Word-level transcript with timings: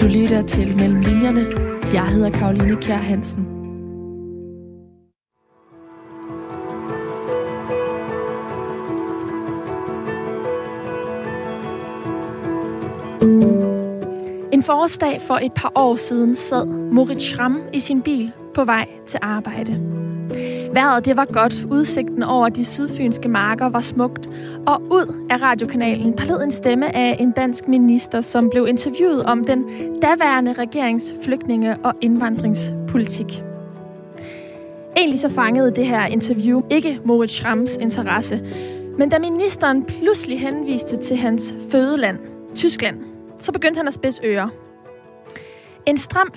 Du 0.00 0.06
lytter 0.06 0.42
til 0.42 0.76
Mellem 0.76 1.00
Linjerne. 1.00 1.46
Jeg 1.94 2.08
hedder 2.08 2.30
Karoline 2.30 2.76
Kjær 2.76 2.96
Hansen. 2.96 3.42
En 14.52 14.62
forårsdag 14.62 15.20
for 15.22 15.34
et 15.34 15.52
par 15.52 15.72
år 15.74 15.96
siden 15.96 16.36
sad 16.36 16.66
Moritz 16.66 17.24
Schramm 17.24 17.58
i 17.72 17.80
sin 17.80 18.02
bil 18.02 18.32
på 18.54 18.64
vej 18.64 18.88
til 19.06 19.18
arbejde. 19.22 19.99
Vejret 20.72 21.04
det 21.04 21.16
var 21.16 21.24
godt, 21.24 21.64
udsigten 21.70 22.22
over 22.22 22.48
de 22.48 22.64
sydfynske 22.64 23.28
marker 23.28 23.68
var 23.68 23.80
smukt, 23.80 24.28
og 24.66 24.82
ud 24.82 25.26
af 25.30 25.42
radiokanalen 25.42 26.18
der 26.18 26.24
lød 26.24 26.42
en 26.42 26.50
stemme 26.50 26.96
af 26.96 27.16
en 27.20 27.32
dansk 27.32 27.68
minister, 27.68 28.20
som 28.20 28.50
blev 28.50 28.66
interviewet 28.68 29.24
om 29.24 29.44
den 29.44 29.64
daværende 30.02 30.52
regerings 30.52 31.14
flygtninge- 31.22 31.76
og 31.84 31.94
indvandringspolitik. 32.00 33.42
Egentlig 34.96 35.20
så 35.20 35.28
fangede 35.28 35.70
det 35.70 35.86
her 35.86 36.06
interview 36.06 36.62
ikke 36.70 37.00
Moritz 37.04 37.34
Schrams 37.34 37.76
interesse, 37.76 38.40
men 38.98 39.08
da 39.08 39.18
ministeren 39.18 39.84
pludselig 39.84 40.40
henviste 40.40 40.96
til 40.96 41.16
hans 41.16 41.54
fødeland, 41.70 42.18
Tyskland, 42.54 42.96
så 43.38 43.52
begyndte 43.52 43.78
han 43.78 43.88
at 43.88 43.94
spidse 43.94 44.20
ører. 44.24 44.48
En 45.86 45.96
stram 45.96 46.30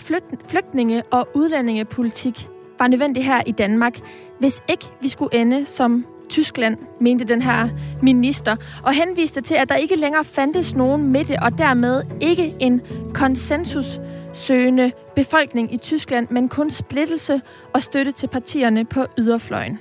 flygtninge- 0.47 1.03
og 1.11 1.27
udlændingepolitik 1.33 2.49
var 2.83 2.87
nødvendig 2.87 3.25
her 3.25 3.41
i 3.45 3.51
Danmark, 3.51 3.99
hvis 4.39 4.63
ikke 4.69 4.85
vi 5.01 5.07
skulle 5.07 5.35
ende 5.35 5.65
som 5.65 6.05
Tyskland, 6.29 6.77
mente 7.01 7.25
den 7.25 7.41
her 7.41 7.69
minister, 8.01 8.55
og 8.83 8.93
henviste 8.93 9.41
til, 9.41 9.55
at 9.55 9.69
der 9.69 9.75
ikke 9.75 9.95
længere 9.95 10.23
fandtes 10.23 10.75
nogen 10.75 11.03
midte, 11.11 11.37
og 11.41 11.57
dermed 11.57 12.03
ikke 12.21 12.55
en 12.59 12.81
konsensussøgende 13.13 14.91
befolkning 15.15 15.73
i 15.73 15.77
Tyskland, 15.77 16.27
men 16.31 16.49
kun 16.49 16.69
splittelse 16.69 17.41
og 17.73 17.81
støtte 17.81 18.11
til 18.11 18.27
partierne 18.27 18.85
på 18.85 19.05
yderfløjen. 19.17 19.79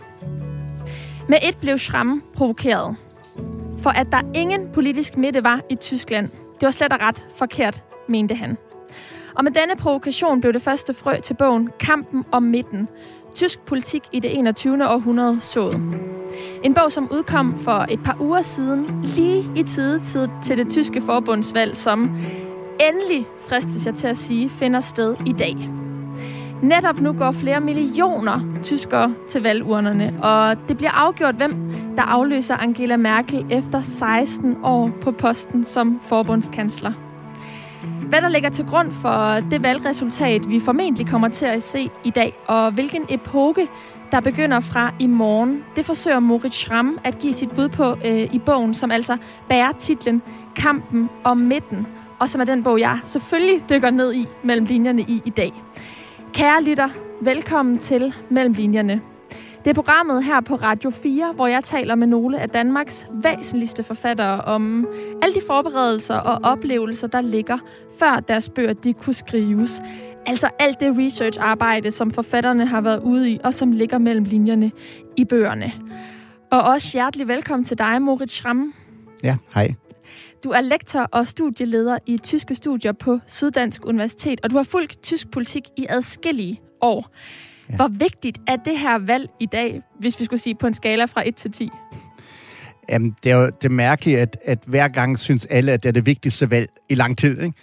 Med 1.28 1.38
et 1.42 1.56
blev 1.56 1.78
Schramm 1.78 2.22
provokeret. 2.34 2.96
For 3.78 3.90
at 3.90 4.06
der 4.12 4.20
ingen 4.34 4.68
politisk 4.74 5.16
midte 5.16 5.44
var 5.44 5.60
i 5.70 5.74
Tyskland, 5.74 6.28
det 6.28 6.62
var 6.62 6.70
slet 6.70 6.92
og 6.92 7.00
ret 7.00 7.26
forkert, 7.36 7.82
mente 8.08 8.34
han. 8.34 8.56
Og 9.34 9.44
med 9.44 9.52
denne 9.52 9.76
provokation 9.76 10.40
blev 10.40 10.52
det 10.52 10.62
første 10.62 10.94
frø 10.94 11.20
til 11.20 11.34
bogen 11.34 11.70
Kampen 11.80 12.24
om 12.32 12.42
midten. 12.42 12.88
Tysk 13.34 13.60
politik 13.60 14.02
i 14.12 14.20
det 14.20 14.38
21. 14.38 14.88
århundrede 14.88 15.40
sået. 15.40 15.80
En 16.62 16.74
bog, 16.74 16.92
som 16.92 17.08
udkom 17.12 17.58
for 17.58 17.86
et 17.90 18.00
par 18.04 18.16
uger 18.20 18.42
siden, 18.42 19.02
lige 19.02 19.44
i 19.56 19.62
tide 19.62 20.00
til 20.42 20.58
det 20.58 20.70
tyske 20.70 21.00
forbundsvalg, 21.00 21.76
som 21.76 22.16
endelig, 22.88 23.26
fristes 23.48 23.86
jeg 23.86 23.94
til 23.94 24.06
at 24.06 24.16
sige, 24.16 24.48
finder 24.48 24.80
sted 24.80 25.16
i 25.26 25.32
dag. 25.32 25.56
Netop 26.62 27.00
nu 27.00 27.12
går 27.12 27.32
flere 27.32 27.60
millioner 27.60 28.40
tyskere 28.62 29.14
til 29.28 29.42
valgurnerne, 29.42 30.18
og 30.22 30.56
det 30.68 30.76
bliver 30.76 30.90
afgjort, 30.90 31.34
hvem 31.34 31.54
der 31.96 32.02
afløser 32.02 32.56
Angela 32.56 32.96
Merkel 32.96 33.46
efter 33.50 33.80
16 33.80 34.56
år 34.64 34.90
på 35.00 35.12
posten 35.12 35.64
som 35.64 36.00
forbundskansler. 36.02 36.92
Hvad 38.12 38.22
der 38.22 38.28
ligger 38.28 38.50
til 38.50 38.66
grund 38.66 38.92
for 38.92 39.40
det 39.50 39.62
valgresultat, 39.62 40.48
vi 40.48 40.60
formentlig 40.60 41.06
kommer 41.06 41.28
til 41.28 41.46
at 41.46 41.62
se 41.62 41.90
i 42.04 42.10
dag, 42.10 42.34
og 42.46 42.72
hvilken 42.72 43.06
epoke, 43.08 43.68
der 44.10 44.20
begynder 44.20 44.60
fra 44.60 44.94
i 44.98 45.06
morgen, 45.06 45.64
det 45.76 45.86
forsøger 45.86 46.20
Moritz 46.20 46.56
Schramm 46.56 46.98
at 47.04 47.18
give 47.18 47.32
sit 47.32 47.50
bud 47.50 47.68
på 47.68 47.96
øh, 48.04 48.34
i 48.34 48.38
bogen, 48.46 48.74
som 48.74 48.90
altså 48.90 49.16
bærer 49.48 49.72
titlen 49.78 50.22
Kampen 50.56 51.10
om 51.24 51.36
midten, 51.36 51.86
og 52.20 52.28
som 52.28 52.40
er 52.40 52.44
den 52.44 52.62
bog, 52.62 52.80
jeg 52.80 52.98
selvfølgelig 53.04 53.70
dykker 53.70 53.90
ned 53.90 54.14
i 54.14 54.26
mellem 54.42 54.66
linjerne 54.66 55.02
i 55.02 55.22
i 55.24 55.30
dag. 55.30 55.52
Kære 56.32 56.62
lytter, 56.62 56.88
velkommen 57.20 57.78
til 57.78 58.14
Mellem 58.30 58.52
Linjerne. 58.52 59.11
Det 59.64 59.70
er 59.70 59.74
programmet 59.74 60.24
her 60.24 60.40
på 60.40 60.54
Radio 60.54 60.90
4, 60.90 61.32
hvor 61.32 61.46
jeg 61.46 61.64
taler 61.64 61.94
med 61.94 62.06
nogle 62.06 62.40
af 62.40 62.48
Danmarks 62.48 63.06
væsentligste 63.10 63.82
forfattere 63.82 64.40
om 64.40 64.88
alle 65.22 65.34
de 65.34 65.40
forberedelser 65.46 66.14
og 66.14 66.40
oplevelser, 66.52 67.06
der 67.06 67.20
ligger, 67.20 67.58
før 67.98 68.20
deres 68.20 68.48
bøger 68.48 68.72
de 68.72 68.92
kunne 68.92 69.14
skrives. 69.14 69.82
Altså 70.26 70.48
alt 70.58 70.80
det 70.80 70.98
research-arbejde, 70.98 71.90
som 71.90 72.10
forfatterne 72.10 72.66
har 72.66 72.80
været 72.80 73.02
ude 73.02 73.30
i, 73.30 73.40
og 73.44 73.54
som 73.54 73.72
ligger 73.72 73.98
mellem 73.98 74.24
linjerne 74.24 74.70
i 75.16 75.24
bøgerne. 75.24 75.72
Og 76.50 76.62
også 76.62 76.88
hjertelig 76.92 77.28
velkommen 77.28 77.64
til 77.64 77.78
dig, 77.78 78.02
Moritz 78.02 78.34
Schramm. 78.34 78.74
Ja, 79.22 79.36
hej. 79.54 79.74
Du 80.44 80.50
er 80.50 80.60
lektor 80.60 81.00
og 81.00 81.26
studieleder 81.26 81.98
i 82.06 82.18
tyske 82.18 82.54
studier 82.54 82.92
på 82.92 83.18
Syddansk 83.26 83.86
Universitet, 83.86 84.40
og 84.44 84.50
du 84.50 84.56
har 84.56 84.62
fulgt 84.62 85.02
tysk 85.02 85.30
politik 85.30 85.62
i 85.76 85.86
adskillige 85.88 86.60
år. 86.80 87.10
Ja. 87.72 87.76
Hvor 87.76 87.88
vigtigt 87.88 88.38
er 88.46 88.56
det 88.56 88.78
her 88.78 88.98
valg 88.98 89.30
i 89.40 89.46
dag, 89.46 89.82
hvis 90.00 90.20
vi 90.20 90.24
skulle 90.24 90.40
sige 90.40 90.54
på 90.54 90.66
en 90.66 90.74
skala 90.74 91.04
fra 91.04 91.28
1 91.28 91.36
til 91.36 91.52
10? 91.52 91.68
Jamen, 92.88 93.16
det 93.24 93.32
er 93.32 93.36
jo 93.36 93.46
det 93.46 93.64
er 93.64 93.68
mærkeligt, 93.68 94.18
at, 94.18 94.36
at 94.44 94.58
hver 94.66 94.88
gang 94.88 95.18
synes 95.18 95.46
alle, 95.46 95.72
at 95.72 95.82
det 95.82 95.88
er 95.88 95.92
det 95.92 96.06
vigtigste 96.06 96.50
valg 96.50 96.68
i 96.88 96.94
lang 96.94 97.18
tid. 97.18 97.42
Ikke? 97.42 97.54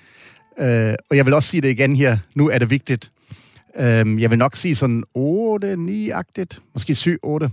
Uh, 0.58 0.96
og 1.10 1.18
jeg 1.18 1.26
vil 1.26 1.34
også 1.34 1.50
sige 1.50 1.62
det 1.62 1.70
igen 1.70 1.96
her. 1.96 2.18
Nu 2.36 2.50
er 2.50 2.58
det 2.58 2.70
vigtigt. 2.70 3.12
Uh, 3.80 4.22
jeg 4.22 4.30
vil 4.30 4.38
nok 4.38 4.56
sige 4.56 4.76
sådan 4.76 5.04
8-9-agtigt. 5.18 6.60
Måske 6.74 6.94
7-8. 6.94 7.28
Uh, 7.28 7.50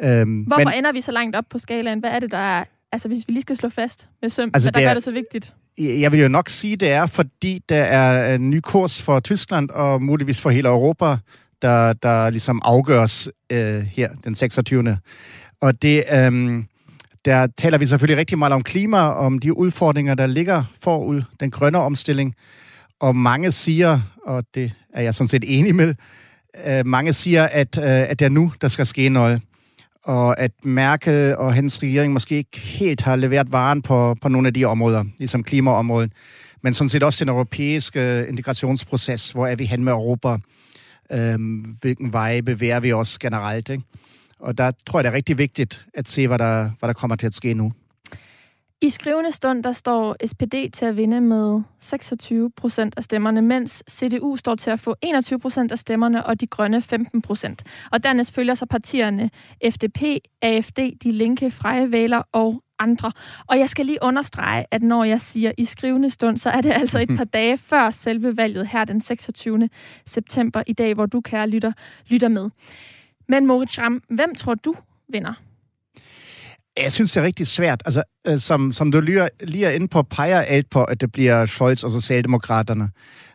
øhm, 0.00 0.42
Hvorfor 0.42 0.64
men, 0.64 0.74
ender 0.74 0.92
vi 0.92 1.00
så 1.00 1.12
langt 1.12 1.36
op 1.36 1.44
på 1.50 1.58
skalaen? 1.58 2.00
Hvad 2.00 2.10
er 2.10 2.18
det, 2.18 2.30
der 2.30 2.38
er... 2.38 2.64
Altså, 2.92 3.08
hvis 3.08 3.18
vi 3.26 3.32
lige 3.32 3.42
skal 3.42 3.56
slå 3.56 3.68
fast 3.68 4.08
med 4.22 4.30
søm, 4.30 4.50
altså, 4.54 4.66
hvad 4.66 4.72
der 4.72 4.80
det 4.80 4.84
er, 4.84 4.90
gør 4.90 4.94
det 4.94 5.02
så 5.02 5.10
vigtigt? 5.10 5.52
Jeg 5.78 6.12
vil 6.12 6.20
jo 6.20 6.28
nok 6.28 6.48
sige, 6.48 6.76
det 6.76 6.90
er, 6.90 7.06
fordi 7.06 7.60
der 7.68 7.82
er 7.82 8.34
en 8.34 8.50
ny 8.50 8.60
kurs 8.60 9.02
for 9.02 9.20
Tyskland 9.20 9.70
og 9.70 10.02
muligvis 10.02 10.40
for 10.40 10.50
hele 10.50 10.68
Europa 10.68 11.16
der, 11.62 11.92
der 11.92 12.30
ligesom 12.30 12.60
afgøres 12.64 13.28
øh, 13.52 13.80
her 13.80 14.08
den 14.24 14.34
26. 14.34 14.98
Og 15.60 15.82
det, 15.82 16.04
øh, 16.12 16.62
der 17.24 17.46
taler 17.58 17.78
vi 17.78 17.86
selvfølgelig 17.86 18.18
rigtig 18.18 18.38
meget 18.38 18.52
om 18.52 18.62
klima, 18.62 18.98
om 18.98 19.38
de 19.38 19.56
udfordringer, 19.56 20.14
der 20.14 20.26
ligger 20.26 20.64
forud, 20.82 21.22
den 21.40 21.50
grønne 21.50 21.78
omstilling. 21.78 22.34
Og 23.00 23.16
mange 23.16 23.52
siger, 23.52 24.00
og 24.26 24.44
det 24.54 24.72
er 24.94 25.02
jeg 25.02 25.14
sådan 25.14 25.28
set 25.28 25.44
enig 25.46 25.74
med, 25.74 25.94
øh, 26.66 26.86
mange 26.86 27.12
siger, 27.12 27.44
at, 27.44 27.78
øh, 27.78 27.84
at 27.84 28.18
det 28.18 28.24
er 28.24 28.28
nu, 28.28 28.52
der 28.60 28.68
skal 28.68 28.86
ske 28.86 29.08
noget. 29.08 29.42
Og 30.04 30.40
at 30.40 30.50
Merkel 30.64 31.36
og 31.36 31.54
hendes 31.54 31.82
regering 31.82 32.12
måske 32.12 32.36
ikke 32.36 32.60
helt 32.60 33.00
har 33.00 33.16
leveret 33.16 33.52
varen 33.52 33.82
på, 33.82 34.16
på 34.22 34.28
nogle 34.28 34.48
af 34.48 34.54
de 34.54 34.64
områder, 34.64 35.04
ligesom 35.18 35.44
klimaområdet. 35.44 36.12
Men 36.62 36.72
sådan 36.72 36.88
set 36.88 37.02
også 37.02 37.24
den 37.24 37.28
europæiske 37.28 38.26
integrationsproces, 38.28 39.30
hvor 39.30 39.46
er 39.46 39.56
vi 39.56 39.64
hen 39.64 39.84
med 39.84 39.92
Europa? 39.92 40.36
Øhm, 41.12 41.76
hvilken 41.80 42.12
vej 42.12 42.40
bevæger 42.40 42.80
vi 42.80 42.92
os 42.92 43.18
generelt. 43.18 43.68
Ikke? 43.68 43.84
Og 44.38 44.58
der 44.58 44.72
tror 44.86 44.98
jeg, 44.98 45.04
det 45.04 45.10
er 45.10 45.16
rigtig 45.16 45.38
vigtigt 45.38 45.86
at 45.94 46.08
se, 46.08 46.28
hvad 46.28 46.38
der, 46.38 46.70
hvad 46.78 46.88
der 46.88 46.92
kommer 46.92 47.16
til 47.16 47.26
at 47.26 47.34
ske 47.34 47.54
nu. 47.54 47.72
I 48.84 48.90
skrivende 48.90 49.32
stund, 49.32 49.64
der 49.64 49.72
står 49.72 50.16
SPD 50.26 50.54
til 50.72 50.84
at 50.84 50.96
vinde 50.96 51.20
med 51.20 51.62
26 51.80 52.50
procent 52.50 52.94
af 52.96 53.04
stemmerne, 53.04 53.42
mens 53.42 53.82
CDU 53.90 54.36
står 54.36 54.54
til 54.54 54.70
at 54.70 54.80
få 54.80 54.96
21 55.02 55.38
procent 55.38 55.72
af 55.72 55.78
stemmerne, 55.78 56.26
og 56.26 56.40
de 56.40 56.46
grønne 56.46 56.82
15 56.82 57.22
procent. 57.22 57.62
Og 57.92 58.04
dernæst 58.04 58.34
følger 58.34 58.54
så 58.54 58.66
partierne 58.66 59.30
FDP, 59.70 60.02
AFD, 60.42 60.78
De 61.02 61.12
Linke, 61.12 61.50
Freie 61.50 61.90
Væler 61.92 62.22
og 62.32 62.62
andre. 62.78 63.12
Og 63.46 63.58
jeg 63.58 63.68
skal 63.68 63.86
lige 63.86 63.98
understrege, 64.02 64.64
at 64.70 64.82
når 64.82 65.04
jeg 65.04 65.20
siger 65.20 65.52
i 65.58 65.64
skrivende 65.64 66.10
stund, 66.10 66.38
så 66.38 66.50
er 66.50 66.60
det 66.60 66.72
altså 66.72 66.98
et 66.98 67.08
par 67.18 67.24
dage 67.24 67.58
før 67.58 67.90
selve 67.90 68.36
valget 68.36 68.68
her 68.68 68.84
den 68.84 69.00
26. 69.00 69.68
september 70.06 70.62
i 70.66 70.72
dag, 70.72 70.94
hvor 70.94 71.06
du, 71.06 71.20
kære 71.20 71.48
lytter, 71.48 71.72
lytter 72.06 72.28
med. 72.28 72.50
Men 73.28 73.46
Moritz 73.46 73.72
Schramm, 73.72 74.02
hvem 74.08 74.34
tror 74.34 74.54
du 74.54 74.74
vinder? 75.08 75.34
Jeg 76.82 76.92
synes, 76.92 77.12
det 77.12 77.20
er 77.20 77.24
rigtig 77.24 77.46
svært. 77.46 77.82
Altså, 77.84 78.02
øh, 78.26 78.38
som, 78.38 78.72
som 78.72 78.92
du 78.92 79.00
lige, 79.00 79.28
lige 79.40 79.66
er 79.66 79.70
inde 79.70 79.88
på, 79.88 80.02
peger 80.02 80.40
alt 80.40 80.70
på, 80.70 80.84
at 80.84 81.00
det 81.00 81.12
bliver 81.12 81.46
Scholz 81.46 81.84
og 81.84 81.90
Socialdemokraterne. 81.90 82.90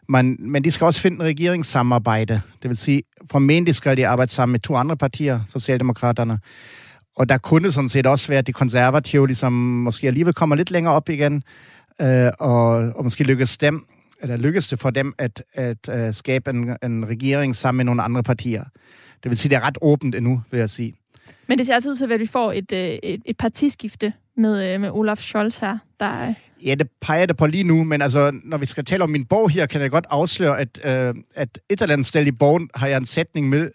Men, 0.09 0.51
men 0.51 0.63
de 0.63 0.71
skal 0.71 0.85
også 0.85 1.01
finde 1.01 1.15
en 1.15 1.23
regeringssamarbejde. 1.23 2.41
Det 2.61 2.69
vil 2.69 2.77
sige, 2.77 3.03
formentlig 3.31 3.75
skal 3.75 3.97
de 3.97 4.07
arbejde 4.07 4.31
sammen 4.31 4.51
med 4.51 4.59
to 4.59 4.75
andre 4.75 4.97
partier, 4.97 5.39
Socialdemokraterne. 5.47 6.39
Og 7.19 7.29
der 7.29 7.37
kunne 7.37 7.71
sådan 7.71 7.89
set 7.89 8.07
også 8.07 8.27
være 8.27 8.41
de 8.41 8.53
konservative, 8.53 9.27
ligesom 9.27 9.53
måske 9.53 10.07
alligevel 10.07 10.33
kommer 10.33 10.55
lidt 10.55 10.71
længere 10.71 10.93
op 10.93 11.09
igen, 11.09 11.43
øh, 12.01 12.31
og, 12.39 12.69
og 12.69 13.03
måske 13.03 13.23
lykkes 13.23 13.57
dem, 13.57 13.85
eller 14.21 14.37
lykkes 14.37 14.67
det 14.67 14.79
for 14.79 14.89
dem 14.89 15.13
at, 15.17 15.43
at 15.53 15.89
uh, 15.93 16.13
skabe 16.13 16.49
en, 16.49 16.77
en 16.83 17.07
regering 17.07 17.55
sammen 17.55 17.77
med 17.77 17.85
nogle 17.85 18.01
andre 18.01 18.23
partier. 18.23 18.63
Det 19.23 19.29
vil 19.29 19.37
sige, 19.37 19.49
det 19.49 19.55
er 19.55 19.61
ret 19.61 19.77
åbent 19.81 20.15
endnu, 20.15 20.41
vil 20.51 20.59
jeg 20.59 20.69
sige. 20.69 20.93
Men 21.47 21.57
det 21.57 21.65
ser 21.65 21.73
altså 21.73 21.89
ud 21.89 21.95
til, 21.95 22.11
at 22.11 22.19
vi 22.19 22.27
får 22.27 22.51
et, 22.51 22.71
øh, 22.71 22.99
et, 23.03 23.21
et 23.25 23.37
partiskifte 23.37 24.13
med, 24.37 24.73
øh, 24.73 24.81
med 24.81 24.89
Olaf 24.89 25.17
Scholz 25.17 25.57
her. 25.57 25.77
Der... 25.99 26.33
Ja, 26.65 26.75
det 26.75 26.87
peger 27.01 27.25
det 27.25 27.37
på 27.37 27.45
lige 27.45 27.63
nu, 27.63 27.83
men 27.83 28.01
altså, 28.01 28.31
når 28.43 28.57
vi 28.57 28.65
skal 28.65 28.85
tale 28.85 29.03
om 29.03 29.09
min 29.09 29.25
bog 29.25 29.49
her, 29.49 29.65
kan 29.65 29.81
jeg 29.81 29.91
godt 29.91 30.05
afsløre, 30.09 30.59
at, 30.59 30.79
øh, 30.83 31.15
at 31.35 31.59
et 31.69 31.81
eller 31.81 31.93
andet 31.93 32.07
sted 32.07 32.27
i 32.27 32.31
bogen 32.31 32.69
har 32.75 32.87
jeg 32.87 32.97
en 32.97 33.05
sætning 33.05 33.49
med, 33.49 33.71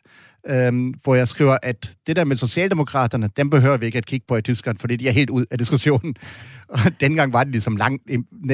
øhm, 0.48 0.94
hvor 1.02 1.14
jeg 1.14 1.28
skriver, 1.28 1.58
at 1.62 1.92
det 2.06 2.16
der 2.16 2.24
med 2.24 2.36
Socialdemokraterne, 2.36 3.30
dem 3.36 3.50
behøver 3.50 3.76
vi 3.76 3.86
ikke 3.86 3.98
at 3.98 4.06
kigge 4.06 4.26
på 4.28 4.36
i 4.36 4.42
Tyskland, 4.42 4.78
fordi 4.78 4.96
de 4.96 5.08
er 5.08 5.12
helt 5.12 5.30
ud 5.30 5.46
af 5.50 5.58
diskussionen. 5.58 6.14
Og 6.68 6.78
dengang 7.00 7.32
var 7.32 7.44
det 7.44 7.52
ligesom 7.52 7.76
langt 7.76 8.02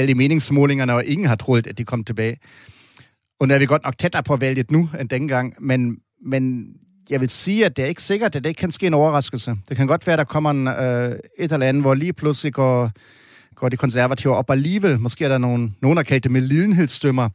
i 0.09 0.15
meningsmålingerne, 0.15 0.95
og 0.95 1.05
ingen 1.05 1.27
har 1.27 1.37
troet, 1.37 1.67
at 1.67 1.79
de 1.79 1.85
kom 1.85 2.05
tilbage. 2.05 2.37
Og 3.41 3.49
nu 3.49 3.55
er 3.55 3.59
vi 3.59 3.67
godt 3.67 3.85
nok 3.85 3.99
tættere 3.99 4.23
på 4.23 4.37
valget 4.37 4.71
nu 4.71 4.89
end 5.01 5.09
dengang, 5.09 5.55
men, 5.61 5.97
men 6.27 6.67
jeg 7.11 7.21
vil 7.21 7.31
sige, 7.31 7.67
at 7.67 7.77
det 7.77 7.85
er 7.85 7.89
ikke 7.89 8.03
sikkert, 8.03 8.37
at 8.37 8.45
det 8.45 8.51
ikke 8.51 8.59
kan 8.59 8.71
ske 8.71 8.87
en 8.87 8.95
overraskelse. 8.95 9.57
Det 9.69 9.77
kan 9.77 9.87
godt 9.87 10.07
være, 10.07 10.15
at 10.15 10.19
der 10.19 10.25
kommer 10.25 10.51
en, 10.51 10.69
øh, 10.69 11.19
et 11.39 11.53
eller 11.53 11.67
andet, 11.67 11.83
hvor 11.83 11.95
lige 11.95 12.13
pludselig 12.13 12.53
går, 12.53 12.91
går 13.55 13.69
de 13.69 13.77
konservative 13.77 14.35
op 14.35 14.51
alligevel. 14.51 15.01
Måske 15.01 15.25
er 15.25 15.29
der 15.29 15.39
nogen, 15.39 15.77
nogen 15.83 15.97
der 15.97 16.03
kaldt 16.03 16.25
det 16.25 16.33
med 16.33 16.41
lidenhedsstømmer, 16.41 17.29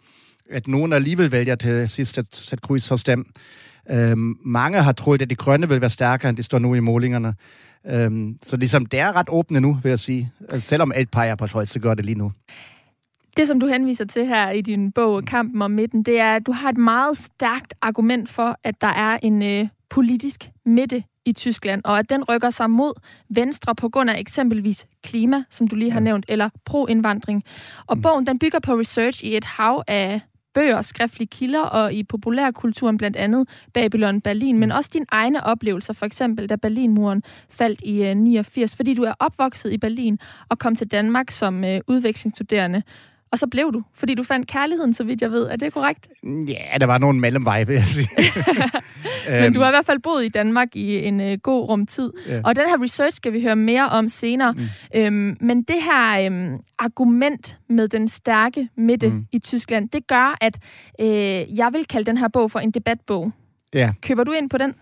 at 0.51 0.67
nogen 0.67 0.93
alligevel 0.93 1.31
vælger 1.31 1.55
til 1.55 1.89
sidst 1.89 2.17
at 2.17 2.25
sætte 2.31 2.61
kryds 2.61 2.87
hos 2.87 3.03
dem. 3.03 3.25
Øhm, 3.91 4.37
mange 4.45 4.81
har 4.81 4.91
troet, 4.91 5.21
at 5.21 5.29
de 5.29 5.35
grønne 5.35 5.69
vil 5.69 5.81
være 5.81 5.89
stærkere, 5.89 6.29
end 6.29 6.37
de 6.37 6.43
står 6.43 6.59
nu 6.59 6.73
i 6.73 6.79
målingerne. 6.79 7.35
Øhm, 7.87 8.37
så 8.43 8.57
ligesom 8.57 8.85
det 8.85 8.99
er 8.99 9.15
ret 9.15 9.27
åbne 9.29 9.59
nu, 9.59 9.79
vil 9.83 9.89
jeg 9.89 9.99
sige. 9.99 10.31
Selvom 10.59 10.91
alt 10.95 11.11
peger 11.11 11.35
på 11.35 11.47
Scholz, 11.47 11.69
så 11.69 11.79
gør 11.79 11.93
det 11.93 12.05
lige 12.05 12.17
nu. 12.17 12.31
Det, 13.37 13.47
som 13.47 13.59
du 13.59 13.67
henviser 13.67 14.05
til 14.05 14.27
her 14.27 14.49
i 14.49 14.61
din 14.61 14.91
bog, 14.91 15.23
Kampen 15.23 15.61
om 15.61 15.71
midten, 15.71 16.03
det 16.03 16.19
er, 16.19 16.35
at 16.35 16.45
du 16.45 16.51
har 16.51 16.69
et 16.69 16.77
meget 16.77 17.17
stærkt 17.17 17.73
argument 17.81 18.29
for, 18.29 18.59
at 18.63 18.81
der 18.81 18.87
er 18.87 19.17
en 19.23 19.41
øh, 19.41 19.67
politisk 19.89 20.49
midte 20.65 21.03
i 21.25 21.33
Tyskland, 21.33 21.81
og 21.85 21.99
at 21.99 22.09
den 22.09 22.23
rykker 22.23 22.49
sig 22.49 22.69
mod 22.69 22.93
venstre 23.29 23.75
på 23.75 23.89
grund 23.89 24.09
af 24.09 24.19
eksempelvis 24.19 24.85
klima, 25.03 25.43
som 25.49 25.67
du 25.67 25.75
lige 25.75 25.91
har 25.91 25.99
nævnt, 25.99 26.25
eller 26.27 26.49
pro-indvandring. 26.65 27.43
Og 27.87 27.97
mm. 27.97 28.01
bogen 28.01 28.27
den 28.27 28.39
bygger 28.39 28.59
på 28.59 28.79
research 28.79 29.23
i 29.23 29.37
et 29.37 29.43
hav 29.43 29.83
af 29.87 30.21
bøger, 30.55 30.81
skriftlige 30.81 31.27
kilder 31.27 31.61
og 31.61 31.93
i 31.93 32.03
populærkulturen 32.03 32.97
blandt 32.97 33.17
andet 33.17 33.47
Babylon 33.73 34.21
Berlin, 34.21 34.59
men 34.59 34.71
også 34.71 34.89
dine 34.93 35.05
egne 35.11 35.43
oplevelser, 35.43 35.93
for 35.93 36.05
eksempel 36.05 36.49
da 36.49 36.55
Berlinmuren 36.55 37.23
faldt 37.49 37.81
i 37.83 38.03
øh, 38.03 38.15
89, 38.15 38.75
fordi 38.75 38.93
du 38.93 39.03
er 39.03 39.13
opvokset 39.19 39.71
i 39.73 39.77
Berlin 39.77 40.19
og 40.49 40.59
kom 40.59 40.75
til 40.75 40.87
Danmark 40.87 41.31
som 41.31 41.63
øh, 41.63 41.79
udvekslingsstuderende. 41.87 42.83
Og 43.35 43.39
så 43.39 43.47
blev 43.47 43.73
du, 43.73 43.83
fordi 43.93 44.15
du 44.15 44.23
fandt 44.23 44.47
kærligheden, 44.47 44.93
så 44.93 45.03
vidt 45.03 45.21
jeg 45.21 45.31
ved. 45.31 45.43
Er 45.43 45.55
det 45.55 45.73
korrekt? 45.73 46.07
Ja, 46.23 46.77
der 46.79 46.85
var 46.85 46.97
nogen 46.97 47.19
mellemvej, 47.19 47.63
vil 47.63 47.73
jeg 47.73 47.83
sige. 47.83 48.07
Men 49.41 49.53
du 49.53 49.59
har 49.59 49.67
i 49.67 49.71
hvert 49.71 49.85
fald 49.85 49.99
boet 49.99 50.25
i 50.25 50.29
Danmark 50.29 50.75
i 50.75 50.97
en 50.97 51.19
uh, 51.19 51.33
god 51.43 51.69
rum 51.69 51.85
tid. 51.85 52.11
Ja. 52.27 52.41
Og 52.43 52.55
den 52.55 52.63
her 52.67 52.83
research 52.83 53.15
skal 53.15 53.33
vi 53.33 53.41
høre 53.41 53.55
mere 53.55 53.89
om 53.89 54.07
senere. 54.07 54.53
Mm. 54.53 54.67
Øhm, 54.95 55.37
men 55.41 55.63
det 55.63 55.83
her 55.83 56.25
øhm, 56.25 56.59
argument 56.79 57.57
med 57.69 57.87
den 57.87 58.07
stærke 58.07 58.69
midte 58.77 59.09
mm. 59.09 59.25
i 59.31 59.39
Tyskland, 59.39 59.89
det 59.89 60.07
gør, 60.07 60.37
at 60.41 60.57
øh, 60.99 61.57
jeg 61.57 61.69
vil 61.73 61.85
kalde 61.85 62.05
den 62.05 62.17
her 62.17 62.27
bog 62.27 62.51
for 62.51 62.59
en 62.59 62.71
debatbog. 62.71 63.31
Ja. 63.73 63.93
Køber 64.01 64.23
du 64.23 64.31
ind 64.31 64.49
på 64.49 64.57
den? 64.57 64.73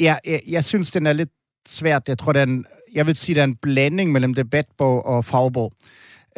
Ja, 0.00 0.16
jeg, 0.26 0.40
jeg 0.48 0.64
synes, 0.64 0.90
den 0.90 1.06
er 1.06 1.12
lidt 1.12 1.30
svært. 1.68 2.08
Jeg 2.08 2.18
tror, 2.18 2.32
den, 2.32 2.64
jeg 2.94 3.06
vil 3.06 3.16
sige, 3.16 3.34
der 3.34 3.40
er 3.40 3.44
en 3.46 3.56
blanding 3.56 4.12
mellem 4.12 4.34
debatbog 4.34 5.06
og 5.06 5.24
fagbog. 5.24 5.72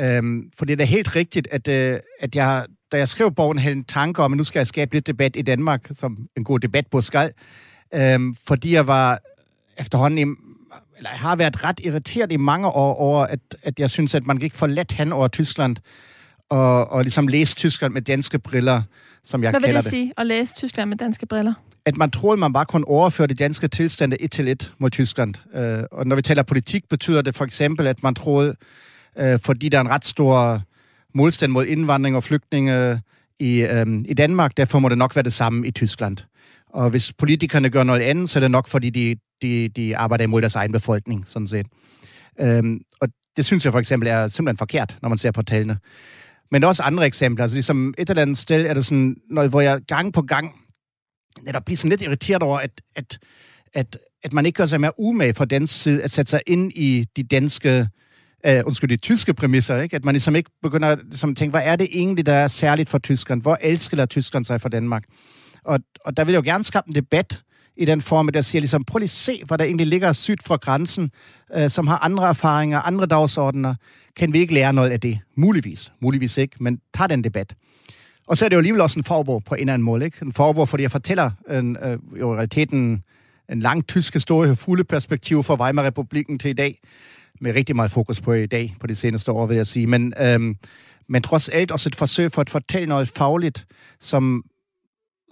Øhm, 0.01 0.51
for 0.59 0.65
det 0.65 0.73
er 0.73 0.77
da 0.77 0.85
helt 0.85 1.17
rigtigt, 1.17 1.49
at, 1.51 1.69
øh, 1.69 2.01
at 2.21 2.37
jeg, 2.37 2.67
da 2.93 2.99
jeg 2.99 3.09
skrev 3.09 3.35
bogen, 3.35 3.59
havde 3.59 3.77
en 3.77 3.85
tanke 3.85 4.23
om, 4.23 4.33
at 4.33 4.37
nu 4.37 4.45
skal 4.45 4.61
jeg 4.61 4.67
skabe 4.67 4.95
lidt 4.95 5.07
debat 5.07 5.37
i 5.37 5.43
Danmark, 5.43 5.91
som 5.93 6.27
en 6.37 6.45
god 6.45 6.61
debat 6.61 6.87
på 6.87 7.01
skal. 7.01 7.33
Øhm, 7.95 8.37
fordi 8.47 8.73
jeg 8.73 8.87
var 8.87 9.19
efterhånden, 9.79 10.19
i, 10.19 10.23
eller 10.97 11.11
jeg 11.11 11.19
har 11.19 11.37
været 11.37 11.65
ret 11.65 11.81
irriteret 11.85 12.33
i 12.33 12.37
mange 12.37 12.69
år 12.69 12.95
over, 12.95 13.27
at, 13.27 13.41
at 13.63 13.81
jeg 13.81 13.91
synes, 13.91 14.15
at 14.15 14.27
man 14.27 14.37
gik 14.37 14.55
for 14.55 14.67
let 14.67 14.93
hen 14.93 15.13
over 15.13 15.29
Tyskland, 15.29 15.77
og, 16.49 16.91
og 16.91 17.03
ligesom 17.03 17.29
læse 17.29 17.57
Tyskland 17.57 17.93
med 17.93 18.03
danske 18.03 18.39
briller, 18.39 18.83
som 19.25 19.43
jeg 19.43 19.51
Hvad 19.51 19.61
kalder 19.61 19.81
det. 19.81 19.85
Hvad 19.85 19.91
vil 19.91 20.01
det 20.01 20.09
sige, 20.09 20.13
at 20.17 20.27
læse 20.27 20.55
Tyskland 20.55 20.89
med 20.89 20.97
danske 20.97 21.27
briller? 21.27 21.55
At 21.85 21.97
man 21.97 22.11
troede, 22.11 22.37
man 22.37 22.53
bare 22.53 22.65
kunne 22.65 22.89
overføre 22.89 23.27
de 23.27 23.35
danske 23.35 23.69
tilstande 23.69 24.23
et 24.23 24.31
til 24.31 24.49
et 24.49 24.73
mod 24.79 24.91
Tyskland. 24.91 25.35
Øh, 25.55 25.85
og 25.93 26.07
når 26.07 26.17
vi 26.17 26.23
taler 26.23 26.43
politik, 26.43 26.89
betyder 26.89 27.23
det 27.23 27.35
for 27.35 27.45
eksempel, 27.45 27.87
at 27.87 28.03
man 28.03 28.15
troede, 28.15 28.55
øh, 29.19 29.39
fordi 29.41 29.69
der 29.69 29.79
er 29.79 29.81
en 29.81 29.91
ret 29.91 30.05
stor 30.05 30.63
modstand 31.15 31.53
mod 31.53 31.67
indvandring 31.67 32.17
og 32.17 32.25
flygtninge 32.25 33.01
i, 33.39 33.63
øh, 33.63 33.87
i 34.05 34.15
Danmark. 34.15 34.57
Derfor 34.57 34.79
må 34.79 34.89
det 34.89 34.99
nok 34.99 35.17
være 35.17 35.23
det 35.23 35.33
samme 35.33 35.67
i 35.67 35.71
Tyskland. 35.71 36.17
Og 36.69 36.91
hvis 36.91 37.13
politikerne 37.13 37.71
gør 37.71 37.83
noget 37.83 38.01
andet, 38.01 38.31
så 38.31 38.39
er 38.39 38.41
det 38.41 38.51
nok, 38.51 38.69
fordi 38.69 38.91
de, 38.91 39.17
de, 39.43 39.69
de 39.69 39.97
arbejder 39.97 40.25
imod 40.25 40.41
deres 40.41 40.55
egen 40.55 40.73
befolkning, 40.73 41.29
sådan 41.29 41.47
set. 41.47 41.67
Øhm, 42.41 42.81
og 43.01 43.09
det 43.37 43.45
synes 43.45 43.65
jeg 43.65 43.73
for 43.73 43.81
eksempel 43.81 44.09
er 44.09 44.29
simpelthen 44.29 44.59
forkert, 44.59 44.99
når 45.03 45.09
man 45.09 45.19
ser 45.19 45.31
på 45.31 45.43
tallene. 45.43 45.79
Men 46.51 46.63
der 46.63 46.67
er 46.67 46.69
også 46.69 46.83
andre 46.83 47.07
eksempler. 47.07 47.45
Altså 47.45 47.55
ligesom 47.55 47.95
et 47.99 48.11
eller 48.11 48.23
andet 48.23 48.39
sted 48.39 48.67
er 48.67 48.75
det 48.75 48.87
sådan, 48.87 49.17
noget, 49.31 49.51
hvor 49.51 49.61
jeg 49.61 49.81
gang 49.89 50.13
på 50.13 50.23
gang 50.23 50.53
netop 51.43 51.65
bliver 51.65 51.77
sådan 51.77 51.91
lidt 51.91 52.03
irriteret 52.03 52.43
over, 52.43 52.59
at, 52.59 52.81
at, 52.97 53.19
at, 53.75 53.99
at 54.23 54.33
man 54.33 54.47
ikke 54.47 54.57
gør 54.57 54.67
sig 54.67 54.81
mere 54.81 55.01
umage 55.01 55.35
fra 55.35 55.45
den 55.45 55.67
side 55.67 56.03
at 56.03 56.11
sætte 56.11 56.31
sig 56.31 56.41
ind 56.47 56.73
i 56.75 57.07
de 57.17 57.23
danske 57.23 57.89
uh, 58.49 58.67
undskyld, 58.67 58.91
de 58.91 58.97
tyske 58.97 59.35
præmisser, 59.35 59.81
ikke? 59.81 59.97
at 59.97 60.05
man 60.05 60.15
ligesom 60.15 60.37
ikke 60.37 60.51
begynder 60.63 60.89
at 60.89 60.99
ligesom, 61.05 61.35
tænke, 61.35 61.51
hvad 61.51 61.63
er 61.65 61.77
det 61.77 61.89
egentlig, 61.93 62.27
der 62.27 62.33
er 62.33 62.49
særligt 62.49 62.89
for 62.89 62.99
Tyskland? 62.99 63.43
Hvor 63.43 63.59
elsker 63.61 64.07
Tyskland 64.07 64.45
sig 64.45 64.61
for 64.61 64.69
Danmark? 64.69 65.05
Og, 65.65 65.81
og 66.05 66.17
der 66.17 66.25
vil 66.25 66.33
jeg 66.33 66.47
jo 66.47 66.51
gerne 66.53 66.65
skabe 66.65 66.89
en 66.89 66.95
debat 66.95 67.41
i 67.77 67.85
den 67.85 68.01
form, 68.01 68.29
der 68.29 68.41
siger 68.41 68.61
ligesom, 68.61 68.85
prøv 68.85 68.99
lige 68.99 69.09
se, 69.09 69.43
hvad 69.47 69.59
der 69.59 69.65
egentlig 69.65 69.87
ligger 69.87 70.13
syd 70.13 70.37
fra 70.47 70.57
grænsen, 70.57 71.11
uh, 71.57 71.69
som 71.69 71.87
har 71.87 71.99
andre 71.99 72.29
erfaringer, 72.29 72.81
andre 72.81 73.07
dagsordner. 73.07 73.75
Kan 74.17 74.33
vi 74.33 74.39
ikke 74.39 74.55
lære 74.55 74.73
noget 74.73 74.91
af 74.91 75.01
det? 75.01 75.19
Muligvis. 75.37 75.93
Muligvis 76.01 76.39
ikke, 76.39 76.57
men 76.61 76.81
tag 76.97 77.09
den 77.09 77.25
debat. 77.25 77.55
Og 78.27 78.37
så 78.37 78.45
er 78.45 78.49
det 78.49 78.57
jo 78.57 78.59
alligevel 78.59 78.81
også 78.81 79.01
en 79.01 79.05
forborg 79.05 79.45
på 79.45 79.55
en 79.55 79.61
eller 79.61 79.73
anden 79.73 79.85
måde. 79.85 80.05
Ikke? 80.05 80.19
En 80.23 80.33
forborg, 80.33 80.69
fordi 80.69 80.83
jeg 80.83 80.91
fortæller 80.91 81.31
en, 81.51 81.77
uh, 81.85 82.21
jo 82.21 82.33
i 82.33 82.37
realiteten 82.37 83.03
en 83.49 83.61
lang 83.61 83.87
tysk 83.87 84.15
historie, 84.15 84.57
fulde 84.57 84.85
perspektiv 84.85 85.43
fra 85.43 85.65
Weimar-republiken 85.65 86.39
til 86.39 86.51
i 86.51 86.53
dag 86.53 86.79
med 87.41 87.55
rigtig 87.55 87.77
meget 87.77 87.91
fokus 87.91 88.21
på 88.21 88.33
i 88.33 88.47
dag, 88.47 88.77
på 88.81 88.87
de 88.87 88.95
seneste 88.95 89.33
år, 89.33 89.47
vil 89.47 89.57
jeg 89.57 89.67
sige. 89.67 89.87
Men, 89.87 90.15
øhm, 90.21 90.57
men 91.09 91.23
trods 91.23 91.49
alt 91.49 91.71
også 91.71 91.89
et 91.89 91.95
forsøg 91.95 92.33
for 92.33 92.41
at 92.41 92.51
fortælle 92.51 92.89
noget 92.89 93.09
fagligt, 93.09 93.67
som, 94.01 94.45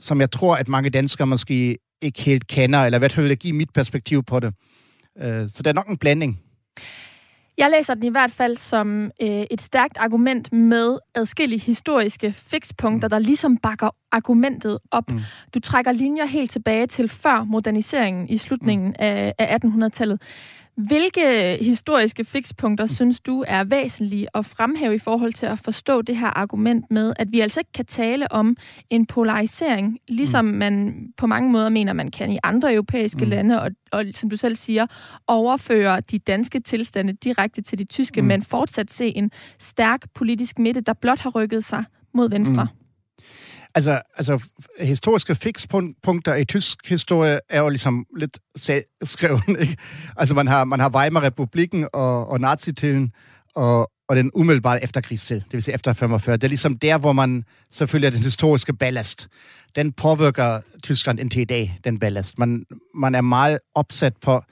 som 0.00 0.20
jeg 0.20 0.30
tror, 0.30 0.56
at 0.56 0.68
mange 0.68 0.90
danskere 0.90 1.26
måske 1.26 1.78
ikke 2.02 2.22
helt 2.22 2.46
kender, 2.46 2.78
eller 2.78 2.98
i 2.98 3.00
hvert 3.00 3.12
fald 3.12 3.26
vil 3.26 3.38
give 3.38 3.52
mit 3.52 3.70
perspektiv 3.74 4.22
på 4.22 4.40
det. 4.40 4.54
Øh, 5.18 5.50
så 5.50 5.58
det 5.58 5.66
er 5.66 5.72
nok 5.72 5.88
en 5.88 5.96
blanding. 5.96 6.40
Jeg 7.58 7.70
læser 7.70 7.94
den 7.94 8.04
i 8.04 8.08
hvert 8.08 8.30
fald 8.30 8.56
som 8.56 9.10
øh, 9.22 9.44
et 9.50 9.60
stærkt 9.60 9.98
argument 9.98 10.52
med 10.52 10.98
adskillige 11.14 11.60
historiske 11.60 12.32
fikspunkter, 12.32 13.08
mm. 13.08 13.10
der 13.10 13.18
ligesom 13.18 13.56
bakker 13.56 13.90
argumentet 14.12 14.78
op. 14.90 15.10
Mm. 15.10 15.20
Du 15.54 15.60
trækker 15.60 15.92
linjer 15.92 16.24
helt 16.24 16.50
tilbage 16.50 16.86
til 16.86 17.08
før 17.08 17.44
moderniseringen 17.44 18.28
i 18.28 18.38
slutningen 18.38 18.88
mm. 18.88 18.94
af, 18.98 19.34
af 19.38 19.58
1800-tallet. 19.64 20.22
Hvilke 20.76 21.58
historiske 21.60 22.24
fikspunkter 22.24 22.86
synes 22.86 23.20
du 23.20 23.44
er 23.48 23.64
væsentlige 23.64 24.26
at 24.34 24.46
fremhæve 24.46 24.94
i 24.94 24.98
forhold 24.98 25.32
til 25.32 25.46
at 25.46 25.58
forstå 25.58 26.02
det 26.02 26.16
her 26.16 26.26
argument 26.26 26.90
med, 26.90 27.12
at 27.16 27.32
vi 27.32 27.40
altså 27.40 27.60
ikke 27.60 27.72
kan 27.72 27.86
tale 27.86 28.32
om 28.32 28.56
en 28.90 29.06
polarisering, 29.06 29.98
ligesom 30.08 30.44
mm. 30.44 30.50
man 30.50 31.06
på 31.16 31.26
mange 31.26 31.50
måder 31.50 31.68
mener, 31.68 31.92
man 31.92 32.10
kan 32.10 32.30
i 32.30 32.38
andre 32.42 32.72
europæiske 32.72 33.24
mm. 33.24 33.30
lande, 33.30 33.62
og, 33.62 33.70
og 33.92 34.04
som 34.14 34.30
du 34.30 34.36
selv 34.36 34.56
siger, 34.56 34.86
overføre 35.26 36.00
de 36.00 36.18
danske 36.18 36.60
tilstande 36.60 37.12
direkte 37.12 37.62
til 37.62 37.78
de 37.78 37.84
tyske, 37.84 38.22
mm. 38.22 38.28
men 38.28 38.42
fortsat 38.42 38.92
se 38.92 39.16
en 39.16 39.30
stærk 39.58 40.00
politisk 40.14 40.58
midte, 40.58 40.80
der 40.80 40.92
blot 40.92 41.20
har 41.20 41.30
rykket 41.30 41.64
sig 41.64 41.84
mod 42.14 42.30
venstre? 42.30 42.64
Mm. 42.64 42.81
Altså, 43.74 44.00
altså 44.16 44.48
historiske 44.80 45.34
fikspunkter 45.34 46.34
i 46.34 46.44
tysk 46.44 46.88
historie 46.88 47.40
er 47.48 47.60
jo 47.60 47.68
ligesom 47.68 48.06
lidt 48.16 48.38
selvskrevet, 48.56 49.42
ikke? 49.60 49.76
Altså, 50.16 50.34
man 50.34 50.48
har, 50.48 50.64
man 50.64 50.80
har 50.80 50.90
Weimar-republiken 50.96 51.88
og, 51.92 52.28
og 52.28 52.40
nazitiden, 52.40 53.12
og, 53.54 53.90
og 54.08 54.16
den 54.16 54.30
umiddelbare 54.34 54.82
efterkrigstid, 54.82 55.40
det 55.40 55.52
vil 55.52 55.62
sige 55.62 55.74
efter 55.74 55.92
45. 55.92 56.36
Det 56.36 56.44
er 56.44 56.48
ligesom 56.48 56.78
der, 56.78 56.98
hvor 56.98 57.12
man 57.12 57.44
selvfølgelig 57.70 58.06
er 58.06 58.10
den 58.10 58.22
historiske 58.22 58.74
ballast. 58.74 59.28
Den 59.76 59.92
påvirker 59.92 60.60
Tyskland 60.82 61.20
indtil 61.20 61.40
i 61.40 61.44
dag, 61.44 61.78
den 61.84 61.98
ballast. 61.98 62.38
Man, 62.38 62.64
man 62.94 63.14
er 63.14 63.20
meget 63.20 63.58
opsat 63.74 64.16
på, 64.16 64.42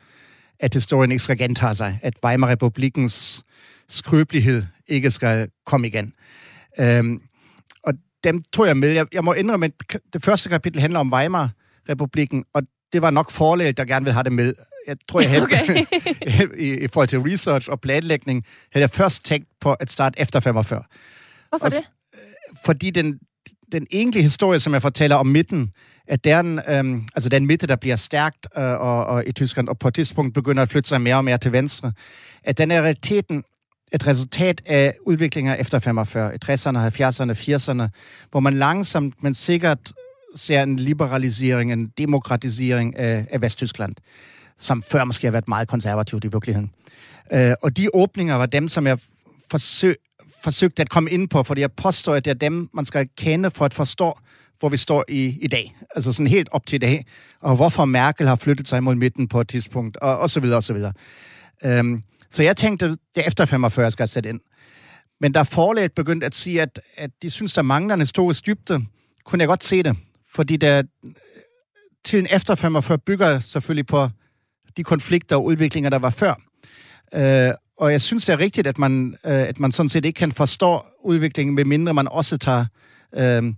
at 0.61 0.75
historien 0.75 1.11
ikke 1.11 1.23
skal 1.23 1.39
gentage 1.39 1.75
sig, 1.75 1.99
at 2.03 2.15
Weimar-republikens 2.25 3.43
skrøbelighed 3.89 4.63
ikke 4.89 5.11
skal 5.11 5.49
komme 5.67 5.87
igen. 5.87 6.13
Øhm, 6.81 7.21
dem 8.25 8.43
tog 8.53 8.67
jeg 8.67 8.77
med. 8.77 8.89
Jeg, 8.89 9.07
jeg 9.13 9.25
må 9.25 9.33
indrømme, 9.33 9.67
at 9.67 10.01
det 10.13 10.25
første 10.25 10.49
kapitel 10.49 10.81
handler 10.81 11.01
om 11.01 11.13
Weimar-republiken, 11.13 12.45
og 12.55 12.63
det 12.93 13.03
var 13.03 13.11
nok 13.11 13.31
forlæg, 13.31 13.77
der 13.77 13.85
gerne 13.85 14.05
ville 14.05 14.15
have 14.15 14.25
det 14.25 14.33
med. 14.33 14.55
Jeg 14.87 14.97
tror, 15.09 15.21
jeg 15.21 15.31
havde, 15.31 15.43
okay. 15.43 15.85
i, 16.67 16.85
i 16.85 16.89
forhold 16.89 17.09
til 17.09 17.19
research 17.19 17.71
og 17.71 17.81
planlægning, 17.81 18.45
havde 18.73 18.83
jeg 18.83 18.91
først 18.91 19.25
tænkt 19.25 19.49
på 19.61 19.73
at 19.73 19.91
starte 19.91 20.21
efter 20.21 20.41
45. 20.41 20.83
Hvorfor 21.49 21.67
og, 21.67 21.73
det? 21.73 21.83
Fordi 22.65 22.91
den, 22.91 23.19
den 23.73 23.87
egentlige 23.91 24.23
historie, 24.23 24.61
som 24.61 24.73
jeg 24.73 24.83
fortæller 24.83 25.17
om 25.17 25.27
midten, 25.27 25.73
at 26.09 26.25
den, 26.25 26.61
øhm, 26.69 27.07
altså 27.15 27.29
den 27.29 27.47
midte, 27.47 27.67
der 27.67 27.77
bliver 27.77 27.97
stærkt 27.97 28.47
øh, 28.59 28.65
og, 28.65 29.07
og 29.07 29.27
i 29.27 29.33
Tyskland, 29.33 29.69
og 29.69 29.79
på 29.79 29.89
et 29.89 29.95
tidspunkt 29.95 30.35
begynder 30.35 30.63
at 30.63 30.69
flytte 30.69 30.89
sig 30.89 31.01
mere 31.01 31.17
og 31.17 31.25
mere 31.25 31.39
til 31.39 31.53
venstre, 31.53 31.93
at 32.45 32.59
den 32.59 32.71
er 32.71 32.83
realiteten 32.83 33.45
et 33.93 34.07
resultat 34.07 34.63
af 34.67 34.95
udviklinger 35.07 35.55
efter 35.55 35.79
45, 35.79 36.33
60'erne, 36.45 36.79
70'erne, 36.79 37.33
80'erne, 37.33 37.89
hvor 38.31 38.41
man 38.41 38.55
langsomt, 38.55 39.23
men 39.23 39.35
sikkert 39.35 39.93
ser 40.35 40.63
en 40.63 40.77
liberalisering, 40.77 41.73
en 41.73 41.93
demokratisering 41.99 42.99
af, 42.99 43.27
af 43.31 43.41
Vesttyskland, 43.41 43.95
som 44.59 44.83
før 44.83 45.05
måske 45.05 45.27
har 45.27 45.33
været 45.33 45.49
meget 45.49 45.69
konservativt 45.69 46.25
i 46.25 46.29
virkeligheden. 46.29 46.71
Øh, 47.33 47.53
og 47.63 47.77
de 47.77 47.89
åbninger 47.95 48.35
var 48.35 48.47
dem, 48.47 48.69
som 48.69 48.87
jeg 48.87 48.99
forsøg, 49.51 49.97
forsøgte 50.43 50.83
at 50.83 50.89
komme 50.89 51.11
ind 51.11 51.29
på, 51.29 51.43
fordi 51.43 51.61
jeg 51.61 51.73
påstår, 51.73 52.15
at 52.15 52.25
det 52.25 52.31
er 52.31 52.35
dem, 52.35 52.69
man 52.75 52.85
skal 52.85 53.09
kende 53.17 53.51
for 53.51 53.65
at 53.65 53.75
forstå, 53.75 54.19
hvor 54.59 54.69
vi 54.69 54.77
står 54.77 55.05
i, 55.09 55.39
i 55.41 55.47
dag. 55.47 55.77
Altså 55.95 56.13
sådan 56.13 56.27
helt 56.27 56.49
op 56.53 56.67
til 56.67 56.77
i 56.77 56.79
dag. 56.79 57.07
Og 57.41 57.57
hvorfor 57.57 57.85
Merkel 57.85 58.29
har 58.29 58.37
flyttet 58.37 58.69
sig 58.69 58.83
mod 58.83 58.95
midten 58.95 59.29
på 59.29 59.41
et 59.41 59.49
tidspunkt, 59.49 59.97
og, 59.97 60.19
og 60.19 60.31
så 60.31 60.41
videre, 60.41 60.57
og 60.57 60.63
så 60.63 60.73
videre. 60.73 60.93
Øhm, 61.65 62.03
så 62.31 62.43
jeg 62.43 62.57
tænkte, 62.57 62.89
det 62.89 62.99
er 63.17 63.23
efter 63.23 63.45
45, 63.45 63.91
skal 63.91 64.03
jeg 64.03 64.09
sætte 64.09 64.29
ind. 64.29 64.41
Men 65.21 65.33
da 65.33 65.43
forlaget 65.43 65.93
begyndte 65.93 66.27
at 66.27 66.35
sige, 66.35 66.63
at, 66.63 66.81
at 66.97 67.11
de 67.23 67.31
synes, 67.31 67.53
der 67.53 67.63
mangler 67.63 67.95
en 67.95 68.01
historisk 68.01 68.47
dybde, 68.47 68.87
kunne 69.25 69.41
jeg 69.41 69.49
godt 69.49 69.65
se 69.65 69.83
det. 69.83 69.97
Fordi 70.35 70.57
der, 70.57 70.83
tiden 72.05 72.27
efter 72.31 72.55
45 72.55 72.99
bygger 72.99 73.41
selvfølgelig 73.41 73.87
på 73.87 74.09
de 74.77 74.85
konflikter 74.85 75.37
og 75.37 75.45
udviklinger, 75.45 75.91
der 75.91 75.99
var 75.99 76.11
før. 76.11 76.35
Øh, 77.15 77.55
og 77.79 77.93
jeg 77.93 78.01
synes, 78.01 78.25
det 78.25 78.33
er 78.33 78.39
rigtigt, 78.39 78.67
at 78.67 78.79
man, 78.79 79.17
øh, 79.27 79.33
at 79.33 79.61
man 79.61 79.73
sådan 79.73 79.89
set 79.89 80.05
ikke 80.05 80.19
kan 80.19 80.33
forstå 80.33 80.85
udviklingen, 81.05 81.55
medmindre 81.55 81.95
man 81.95 82.09
også 82.09 82.39
tager 82.39 82.67
øh, 83.15 83.55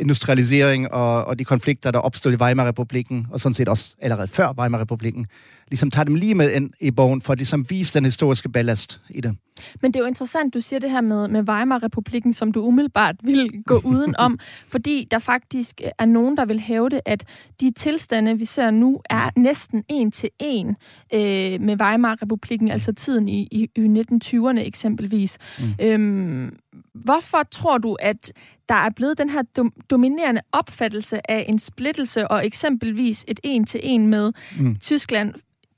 industrialisering 0.00 0.92
og, 0.92 1.24
og 1.24 1.38
de 1.38 1.44
konflikter, 1.44 1.90
der 1.90 1.98
opstod 1.98 2.32
i 2.32 2.36
Weimar-republiken, 2.36 3.26
og 3.30 3.40
sådan 3.40 3.54
set 3.54 3.68
også 3.68 3.94
allerede 4.00 4.28
før 4.28 4.52
Weimar-republiken, 4.58 5.26
ligesom 5.68 5.90
tager 5.90 6.04
dem 6.04 6.14
lige 6.14 6.34
med 6.34 6.52
ind 6.52 6.70
i 6.80 6.90
bogen, 6.90 7.22
for 7.22 7.32
at 7.32 7.38
ligesom 7.38 7.70
vise 7.70 7.94
den 7.94 8.04
historiske 8.04 8.48
ballast 8.48 9.00
i 9.10 9.20
det. 9.20 9.36
Men 9.82 9.92
det 9.92 10.00
er 10.00 10.04
jo 10.04 10.08
interessant, 10.08 10.54
du 10.54 10.60
siger 10.60 10.80
det 10.80 10.90
her 10.90 11.00
med, 11.00 11.28
med 11.28 11.48
Weimar-republiken, 11.48 12.32
som 12.32 12.52
du 12.52 12.64
umiddelbart 12.64 13.16
vil 13.22 13.62
gå 13.66 13.80
udenom, 13.84 14.38
fordi 14.72 15.08
der 15.10 15.18
faktisk 15.18 15.80
er 15.98 16.04
nogen, 16.04 16.36
der 16.36 16.44
vil 16.44 16.60
hæve 16.60 16.88
det, 16.88 17.00
at 17.06 17.24
de 17.60 17.70
tilstande, 17.70 18.38
vi 18.38 18.44
ser 18.44 18.70
nu, 18.70 19.00
er 19.10 19.30
næsten 19.36 19.84
en 19.88 20.10
til 20.10 20.30
en 20.38 20.68
øh, 21.14 21.60
med 21.60 21.80
Weimar-republiken, 21.80 22.70
altså 22.70 22.92
tiden 22.92 23.28
i, 23.28 23.48
i, 23.50 23.68
i 23.76 24.04
1920'erne 24.12 24.60
eksempelvis. 24.60 25.38
Mm. 25.58 25.64
Øhm, 25.80 26.56
hvorfor 26.94 27.42
tror 27.50 27.78
du, 27.78 27.94
at 27.94 28.32
der 28.68 28.74
er 28.74 28.90
blevet 28.90 29.18
den 29.18 29.30
her 29.30 29.42
dom- 29.58 29.72
dominerende 29.90 30.40
opfattelse 30.52 31.30
af 31.30 31.44
en 31.48 31.58
splittelse 31.58 32.28
og 32.28 32.46
eksempelvis 32.46 33.24
et 33.28 33.40
en 33.42 33.64
til 33.64 33.80
en 33.82 34.06
med 34.06 34.32
mm. 34.58 34.76
Tyskland 34.76 35.34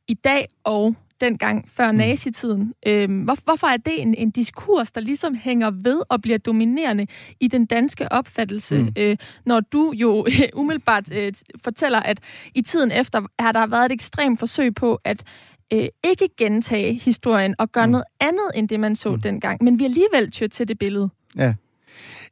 i 0.08 0.14
dag 0.14 0.48
og 0.64 0.94
dengang 1.20 1.68
før 1.68 1.92
mm. 1.92 1.98
nazitiden. 1.98 2.74
Øhm, 2.86 3.22
hvor, 3.22 3.36
hvorfor 3.44 3.66
er 3.66 3.76
det 3.76 4.02
en, 4.02 4.14
en 4.14 4.30
diskurs, 4.30 4.92
der 4.92 5.00
ligesom 5.00 5.34
hænger 5.34 5.70
ved 5.70 6.02
og 6.08 6.22
bliver 6.22 6.38
dominerende 6.38 7.06
i 7.40 7.48
den 7.48 7.66
danske 7.66 8.12
opfattelse, 8.12 8.78
mm. 8.78 8.92
øh, 8.96 9.16
når 9.46 9.60
du 9.60 9.92
jo 9.96 10.26
umiddelbart 10.60 11.12
øh, 11.12 11.32
fortæller, 11.64 12.00
at 12.00 12.20
i 12.54 12.62
tiden 12.62 12.92
efter 12.92 13.20
har 13.38 13.52
der 13.52 13.66
været 13.66 13.84
et 13.84 13.92
ekstremt 13.92 14.38
forsøg 14.38 14.74
på 14.74 15.00
at 15.04 15.24
øh, 15.72 15.88
ikke 16.04 16.28
gentage 16.36 16.94
historien 16.94 17.54
og 17.58 17.72
gøre 17.72 17.86
mm. 17.86 17.92
noget 17.92 18.04
andet 18.20 18.50
end 18.54 18.68
det, 18.68 18.80
man 18.80 18.96
så 18.96 19.10
mm. 19.10 19.20
dengang. 19.20 19.64
Men 19.64 19.78
vi 19.78 19.84
alligevel 19.84 20.30
tyr 20.30 20.46
til 20.46 20.68
det 20.68 20.78
billede. 20.78 21.08
Ja. 21.36 21.54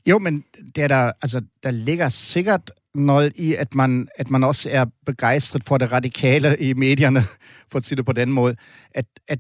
Jo, 0.07 0.19
men 0.19 0.45
det 0.77 0.85
er 0.85 0.89
der, 0.89 1.13
altså, 1.23 1.43
der 1.63 1.71
ligger 1.71 2.09
sikkert 2.09 2.73
noget 2.95 3.33
i, 3.37 3.55
at 3.55 3.75
man, 3.75 4.09
at 4.19 4.31
man 4.31 4.45
også 4.45 4.69
er 4.73 4.85
begejstret 5.07 5.65
for 5.65 5.79
det 5.79 5.93
radikale 5.93 6.57
i 6.61 6.73
medierne, 6.73 7.25
for 7.71 7.79
at 7.79 7.85
sige 7.85 7.97
det 7.97 8.07
på 8.07 8.13
den 8.13 8.33
måde. 8.33 8.57
At, 8.95 9.07
at 9.29 9.39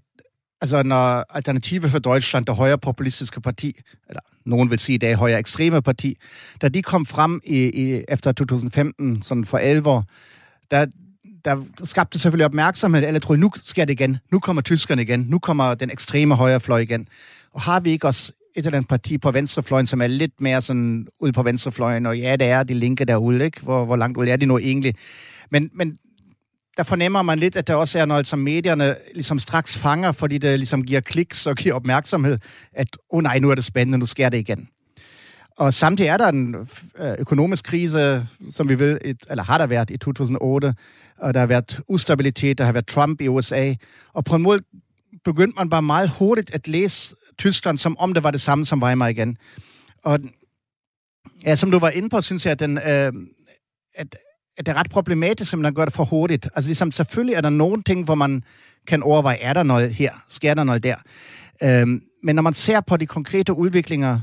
altså, 0.60 0.82
når 0.82 1.24
Alternative 1.36 1.88
for 1.88 1.98
Deutschland, 1.98 2.46
det 2.46 2.56
højre 2.56 2.78
populistiske 2.78 3.40
parti, 3.40 3.80
eller 4.08 4.20
nogen 4.44 4.70
vil 4.70 4.78
sige, 4.78 4.98
det 4.98 5.10
er 5.10 5.16
højre 5.16 5.38
ekstreme 5.38 5.82
parti, 5.82 6.16
da 6.62 6.68
de 6.68 6.82
kom 6.82 7.06
frem 7.06 7.40
i, 7.44 7.58
i, 7.58 8.04
efter 8.08 8.32
2015, 8.32 9.22
sådan 9.22 9.44
for 9.44 9.58
11 9.58 9.88
år, 9.88 10.04
der, 10.70 10.86
der 11.44 11.64
skabte 11.84 12.18
selvfølgelig 12.18 12.46
opmærksomhed. 12.46 13.04
Alle 13.04 13.20
troede, 13.20 13.40
nu 13.40 13.50
sker 13.56 13.84
det 13.84 13.92
igen. 13.92 14.18
Nu 14.32 14.38
kommer 14.38 14.62
tyskerne 14.62 15.02
igen. 15.02 15.20
Nu 15.20 15.38
kommer 15.38 15.74
den 15.74 15.90
ekstreme 15.90 16.34
højrefløj 16.34 16.78
igen. 16.78 17.08
Og 17.54 17.60
har 17.60 17.80
vi 17.80 17.90
ikke 17.90 18.06
også 18.06 18.32
et 18.56 18.66
eller 18.66 18.76
andet 18.76 18.88
parti 18.88 19.18
på 19.18 19.30
venstrefløjen, 19.30 19.86
som 19.86 20.02
er 20.02 20.06
lidt 20.06 20.40
mere 20.40 20.60
sådan 20.60 21.06
ude 21.20 21.32
på 21.32 21.42
venstrefløjen, 21.42 22.06
og 22.06 22.18
ja, 22.18 22.36
det 22.36 22.46
er 22.46 22.62
de 22.62 22.74
linke 22.74 23.04
derude, 23.04 23.44
ikke? 23.44 23.60
Hvor, 23.60 23.84
hvor 23.84 23.96
langt 23.96 24.18
ude 24.18 24.30
er 24.30 24.36
de 24.36 24.46
nu 24.46 24.58
egentlig? 24.58 24.94
Men, 25.50 25.70
men 25.74 25.98
der 26.76 26.82
fornemmer 26.82 27.22
man 27.22 27.38
lidt, 27.38 27.56
at 27.56 27.66
der 27.66 27.74
også 27.74 27.98
er 27.98 28.04
noget, 28.04 28.26
som 28.26 28.38
medierne 28.38 28.96
ligesom 29.14 29.38
straks 29.38 29.76
fanger, 29.78 30.12
fordi 30.12 30.38
det 30.38 30.58
ligesom 30.58 30.84
giver 30.84 31.00
kliks 31.00 31.46
og 31.46 31.56
giver 31.56 31.74
opmærksomhed, 31.74 32.38
at, 32.72 32.86
åh 33.10 33.16
oh 33.16 33.22
nej, 33.22 33.38
nu 33.38 33.50
er 33.50 33.54
det 33.54 33.64
spændende, 33.64 33.98
nu 33.98 34.06
sker 34.06 34.28
det 34.28 34.38
igen. 34.38 34.68
Og 35.58 35.74
samtidig 35.74 36.08
er 36.08 36.16
der 36.16 36.28
en 36.28 36.54
øh, 36.98 37.14
økonomisk 37.18 37.64
krise, 37.64 38.28
som 38.50 38.68
vi 38.68 38.78
ved, 38.78 38.98
eller 39.30 39.44
har 39.44 39.58
der 39.58 39.66
været 39.66 39.90
i 39.90 39.96
2008, 39.96 40.74
og 41.18 41.34
der 41.34 41.40
har 41.40 41.46
været 41.46 41.80
ustabilitet, 41.88 42.58
der 42.58 42.64
har 42.64 42.72
været 42.72 42.86
Trump 42.86 43.20
i 43.20 43.28
USA, 43.28 43.74
og 44.12 44.24
på 44.24 44.36
en 44.36 44.42
måde 44.42 44.60
begyndte 45.24 45.56
man 45.56 45.70
bare 45.70 45.82
meget 45.82 46.10
hurtigt 46.10 46.54
at 46.54 46.68
læse 46.68 47.14
Tyskland, 47.38 47.78
som 47.78 47.98
om 47.98 48.14
det 48.14 48.24
var 48.24 48.30
det 48.30 48.40
samme 48.40 48.64
som 48.64 48.82
Weimar 48.82 49.08
igen. 49.08 49.36
Og 50.04 50.20
ja, 51.44 51.56
som 51.56 51.70
du 51.70 51.78
var 51.78 51.90
inde 51.90 52.08
på, 52.08 52.20
synes 52.20 52.46
jeg, 52.46 52.52
at, 52.52 52.60
den, 52.60 52.78
øh, 52.78 53.12
at, 53.94 54.16
at 54.56 54.66
det 54.66 54.68
er 54.68 54.74
ret 54.74 54.90
problematisk, 54.90 55.52
at 55.52 55.58
man 55.58 55.74
gør 55.74 55.84
det 55.84 55.94
for 55.94 56.04
hurtigt. 56.04 56.48
Altså 56.54 56.68
ligesom, 56.68 56.90
selvfølgelig 56.90 57.34
er 57.34 57.40
der 57.40 57.50
nogle 57.50 57.82
ting, 57.82 58.04
hvor 58.04 58.14
man 58.14 58.44
kan 58.86 59.02
overveje, 59.02 59.36
er 59.36 59.52
der 59.52 59.62
noget 59.62 59.94
her? 59.94 60.12
Sker 60.28 60.54
der 60.54 60.64
noget 60.64 60.82
der? 60.82 60.96
Øh, 61.62 62.00
men 62.22 62.34
når 62.34 62.42
man 62.42 62.52
ser 62.52 62.80
på 62.80 62.96
de 62.96 63.06
konkrete 63.06 63.52
udviklinger, 63.52 64.20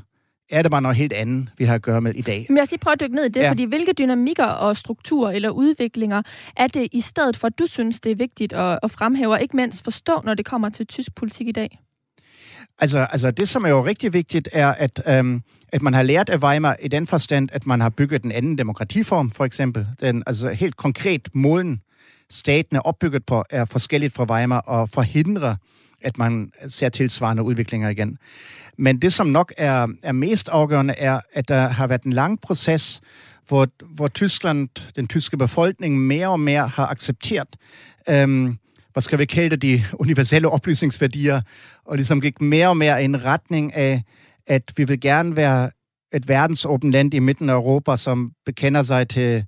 er 0.50 0.62
det 0.62 0.72
bare 0.72 0.82
noget 0.82 0.98
helt 0.98 1.14
andet, 1.14 1.50
vi 1.58 1.66
har 1.66 1.76
at 1.76 1.82
gøre 1.82 2.02
med 2.02 2.14
i 2.14 2.22
dag. 2.22 2.46
Men 2.50 2.58
jeg 2.58 2.68
skal 2.68 2.76
lige 2.76 2.84
prøve 2.84 2.94
at 2.94 3.00
dykke 3.00 3.16
ned 3.16 3.26
i 3.26 3.30
det, 3.30 3.42
ja. 3.42 3.50
fordi 3.50 3.64
hvilke 3.64 3.94
dynamikker 3.94 4.46
og 4.46 4.78
strukturer 4.78 5.32
eller 5.32 5.50
udviklinger 5.50 6.22
er 6.58 6.68
det 6.68 6.88
i 6.92 7.02
stedet 7.02 7.38
for, 7.38 7.48
at 7.48 7.60
du 7.60 7.68
synes, 7.68 8.00
det 8.00 8.12
er 8.12 8.16
vigtigt 8.16 8.54
at, 8.54 8.80
at 8.84 8.92
fremhæve, 8.92 9.34
og 9.34 9.42
ikke 9.42 9.56
mindst 9.56 9.84
forstå, 9.84 10.22
når 10.24 10.34
det 10.34 10.46
kommer 10.46 10.70
til 10.70 10.88
tysk 10.88 11.16
politik 11.16 11.48
i 11.48 11.52
dag? 11.52 11.80
Altså, 12.80 13.00
altså 13.00 13.32
det, 13.32 13.50
som 13.50 13.64
er 13.64 13.70
jo 13.70 13.86
rigtig 13.86 14.14
vigtigt, 14.14 14.50
er, 14.52 14.68
at, 14.68 15.02
øhm, 15.08 15.42
at 15.68 15.82
man 15.82 15.94
har 15.94 16.04
lært 16.04 16.30
af 16.30 16.44
Weimar 16.44 16.76
i 16.82 16.88
den 16.88 17.08
forstand, 17.08 17.50
at 17.52 17.68
man 17.68 17.82
har 17.82 17.90
bygget 17.90 18.24
en 18.24 18.32
anden 18.32 18.58
demokratiform, 18.58 19.32
for 19.32 19.46
eksempel. 19.46 19.88
Den, 20.02 20.24
altså 20.28 20.50
helt 20.50 20.78
konkret 20.78 21.30
måden, 21.34 21.82
staten 22.30 22.76
er 22.76 22.80
opbygget 22.80 23.26
på, 23.26 23.44
er 23.50 23.66
forskelligt 23.66 24.14
fra 24.14 24.24
Weimar 24.24 24.60
og 24.60 24.90
forhindrer, 24.90 25.56
at 26.02 26.18
man 26.18 26.52
ser 26.68 26.90
tilsvarende 26.90 27.44
udviklinger 27.44 27.90
igen. 27.90 28.18
Men 28.80 29.02
det, 29.02 29.14
som 29.14 29.28
nok 29.28 29.54
er, 29.58 29.88
er 30.04 30.12
mest 30.12 30.50
afgørende, 30.50 30.94
er, 30.98 31.20
at 31.34 31.48
der 31.48 31.68
har 31.68 31.88
været 31.88 32.04
en 32.04 32.14
lang 32.14 32.42
proces, 32.42 33.02
hvor, 33.48 33.68
hvor 33.96 34.08
Tyskland, 34.08 34.70
den 34.96 35.08
tyske 35.08 35.38
befolkning, 35.38 36.00
mere 36.00 36.28
og 36.28 36.40
mere 36.40 36.68
har 36.68 36.88
accepteret, 36.88 37.48
øhm, 38.10 38.58
hvad 38.94 39.02
skal 39.02 39.20
vi 39.20 39.26
kalde 39.26 39.50
det, 39.50 39.62
de 39.62 39.84
universelle 40.00 40.50
oplysningsværdier, 40.50 41.42
og 41.86 41.96
ligesom 41.96 42.22
gik 42.22 42.42
mere 42.42 42.68
og 42.68 42.78
mere 42.78 43.02
i 43.02 43.06
en 43.06 43.26
retning 43.26 43.74
af, 43.74 44.04
at 44.48 44.74
vi 44.78 44.84
vil 44.84 45.00
gerne 45.00 45.36
være 45.36 45.72
et 46.14 46.28
verdensåbent 46.28 46.92
land 46.92 47.14
i 47.14 47.20
midten 47.20 47.50
af 47.50 47.54
Europa, 47.54 47.96
som 47.96 48.32
bekender 48.46 48.82
sig 48.82 49.08
til, 49.08 49.46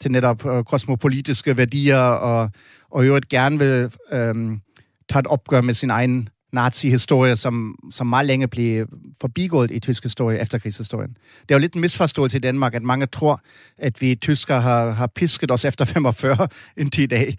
til 0.00 0.10
netop 0.10 0.46
øh, 0.46 0.64
kosmopolitiske 0.64 1.56
værdier, 1.56 2.00
og, 2.00 2.50
og 2.90 3.04
i 3.04 3.06
øvrigt 3.06 3.28
gerne 3.28 3.58
vil 3.58 3.92
øhm, 4.12 4.60
tage 5.08 5.20
et 5.20 5.26
opgør 5.26 5.60
med 5.60 5.74
sin 5.74 5.90
egen 5.90 6.28
nazi-historie, 6.54 7.36
som, 7.36 7.78
som 7.90 8.06
meget 8.06 8.26
længe 8.26 8.48
blev 8.48 8.86
forbigået 9.20 9.70
i 9.70 9.78
tysk 9.78 10.02
historie, 10.02 10.40
efterkrigshistorien. 10.40 11.16
Det 11.42 11.50
er 11.50 11.54
jo 11.54 11.58
lidt 11.58 11.74
en 11.74 11.80
misforståelse 11.80 12.36
i 12.36 12.40
Danmark, 12.40 12.74
at 12.74 12.82
mange 12.82 13.06
tror, 13.06 13.40
at 13.78 14.00
vi 14.00 14.14
tyskere 14.14 14.60
har, 14.60 14.90
har 14.90 15.06
pisket 15.06 15.50
os 15.50 15.64
efter 15.64 15.84
45 15.84 16.48
indtil 16.76 17.02
i 17.02 17.06
dag. 17.06 17.36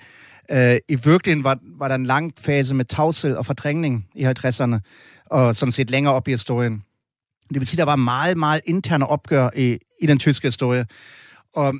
Uh, 0.51 0.75
I 0.89 0.95
virkeligheden 1.03 1.43
var, 1.43 1.57
var 1.79 1.87
der 1.87 1.95
en 1.95 2.05
lang 2.05 2.33
fase 2.39 2.75
med 2.75 2.85
tavshed 2.85 3.35
og 3.35 3.45
fortrængning 3.45 4.07
i 4.15 4.25
50'erne, 4.25 4.75
og 5.25 5.55
sådan 5.55 5.71
set 5.71 5.89
længere 5.89 6.13
op 6.13 6.27
i 6.27 6.31
historien. 6.31 6.83
Det 7.49 7.59
vil 7.59 7.67
sige, 7.67 7.77
der 7.77 7.85
var 7.85 7.95
meget, 7.95 8.37
meget 8.37 8.61
interne 8.65 9.07
opgør 9.07 9.49
i, 9.55 9.77
i 10.01 10.05
den 10.05 10.19
tyske 10.19 10.47
historie. 10.47 10.85
Og 11.55 11.75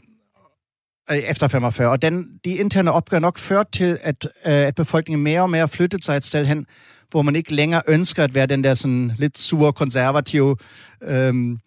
øh, 1.12 1.18
efter 1.18 1.48
45. 1.48 1.90
Og 1.90 2.02
den, 2.02 2.28
de 2.46 2.52
interne 2.52 2.92
opgør 2.92 3.20
nok 3.20 3.38
førte 3.38 3.72
til, 3.72 3.98
at, 4.02 4.26
uh, 4.26 4.52
at 4.52 4.76
befolkningen 4.76 5.24
mere 5.24 5.42
og 5.42 5.50
mere 5.50 5.68
flyttede 5.68 6.04
sig 6.04 6.18
et 6.18 6.24
sted 6.24 6.46
hen, 6.46 6.66
hvor 7.12 7.22
man 7.22 7.36
ikke 7.36 7.56
længere 7.56 7.82
ønsker 7.88 8.24
at 8.24 8.34
være 8.34 8.46
den 8.46 8.64
der 8.64 8.74
sådan 8.74 9.12
lidt 9.18 9.40
sure, 9.40 9.74
konservative 9.74 10.56
øhm, 11.02 11.60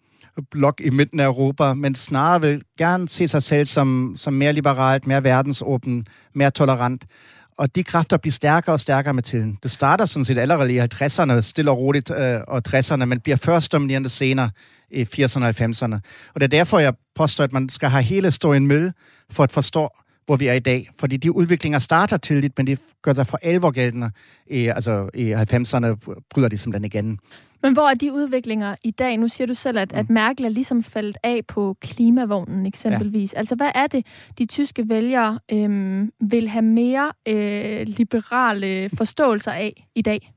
blok 0.51 0.81
i 0.83 0.89
midten 0.89 1.19
af 1.19 1.25
Europa, 1.25 1.73
men 1.73 1.95
snarere 1.95 2.41
vil 2.41 2.61
gerne 2.77 3.09
se 3.09 3.27
sig 3.27 3.43
selv 3.43 3.65
som, 3.65 4.13
som 4.17 4.33
mere 4.33 4.53
liberalt, 4.53 5.07
mere 5.07 5.23
verdensåben, 5.23 6.07
mere 6.35 6.51
tolerant. 6.51 7.05
Og 7.57 7.75
de 7.75 7.83
kræfter 7.83 8.17
bliver 8.17 8.31
stærkere 8.31 8.75
og 8.75 8.79
stærkere 8.79 9.13
med 9.13 9.23
tiden. 9.23 9.57
Det 9.63 9.71
starter 9.71 10.05
sådan 10.05 10.25
set 10.25 10.37
allerede 10.37 10.73
i 10.73 10.79
50'erne, 10.79 11.41
stille 11.41 11.71
og 11.71 11.77
roligt, 11.77 12.11
øh, 12.11 12.39
og 12.47 12.61
60'erne, 12.67 13.05
men 13.05 13.19
bliver 13.19 13.35
først 13.37 13.71
dominerende 13.71 14.09
senere 14.09 14.49
i 14.91 15.01
80'erne 15.01 15.43
og 15.43 15.49
90'erne. 15.49 15.99
Og 16.33 16.41
det 16.41 16.43
er 16.43 16.47
derfor, 16.47 16.79
jeg 16.79 16.93
påstår, 17.15 17.43
at 17.43 17.53
man 17.53 17.69
skal 17.69 17.89
have 17.89 18.03
hele 18.03 18.27
historien 18.27 18.67
med, 18.67 18.91
for 19.31 19.43
at 19.43 19.51
forstå, 19.51 19.89
hvor 20.29 20.35
vi 20.35 20.47
er 20.47 20.53
i 20.53 20.59
dag. 20.59 20.89
Fordi 20.99 21.17
de 21.17 21.35
udviklinger 21.35 21.79
starter 21.79 22.17
tidligt, 22.17 22.57
men 22.57 22.67
de 22.67 22.77
gør 23.01 23.13
sig 23.13 23.27
for 23.27 23.39
alvor 23.41 23.71
gældende. 23.71 24.11
I, 24.47 24.67
altså 24.67 25.09
i 25.13 25.33
90'erne 25.33 26.15
bryder 26.29 26.49
de 26.49 26.57
simpelthen 26.57 26.85
igen. 26.85 27.19
Men 27.63 27.73
hvor 27.73 27.89
er 27.89 27.93
de 27.93 28.13
udviklinger 28.13 28.75
i 28.83 28.91
dag? 28.91 29.17
Nu 29.17 29.27
siger 29.27 29.47
du 29.47 29.53
selv, 29.53 29.77
at, 29.77 29.93
at 29.93 30.09
mm. 30.09 30.13
Merkel 30.13 30.45
er 30.45 30.49
ligesom 30.49 30.83
faldet 30.83 31.17
af 31.23 31.41
på 31.47 31.77
klimavognen 31.81 32.65
eksempelvis. 32.65 33.33
Ja. 33.33 33.39
Altså 33.39 33.55
hvad 33.55 33.71
er 33.75 33.87
det, 33.87 34.05
de 34.37 34.45
tyske 34.45 34.89
vælgere 34.89 35.39
øhm, 35.51 36.11
vil 36.29 36.49
have 36.49 36.61
mere 36.61 37.11
øh, 37.27 37.87
liberale 37.87 38.89
forståelser 38.89 39.51
af 39.51 39.87
i 39.95 40.01
dag? 40.01 40.33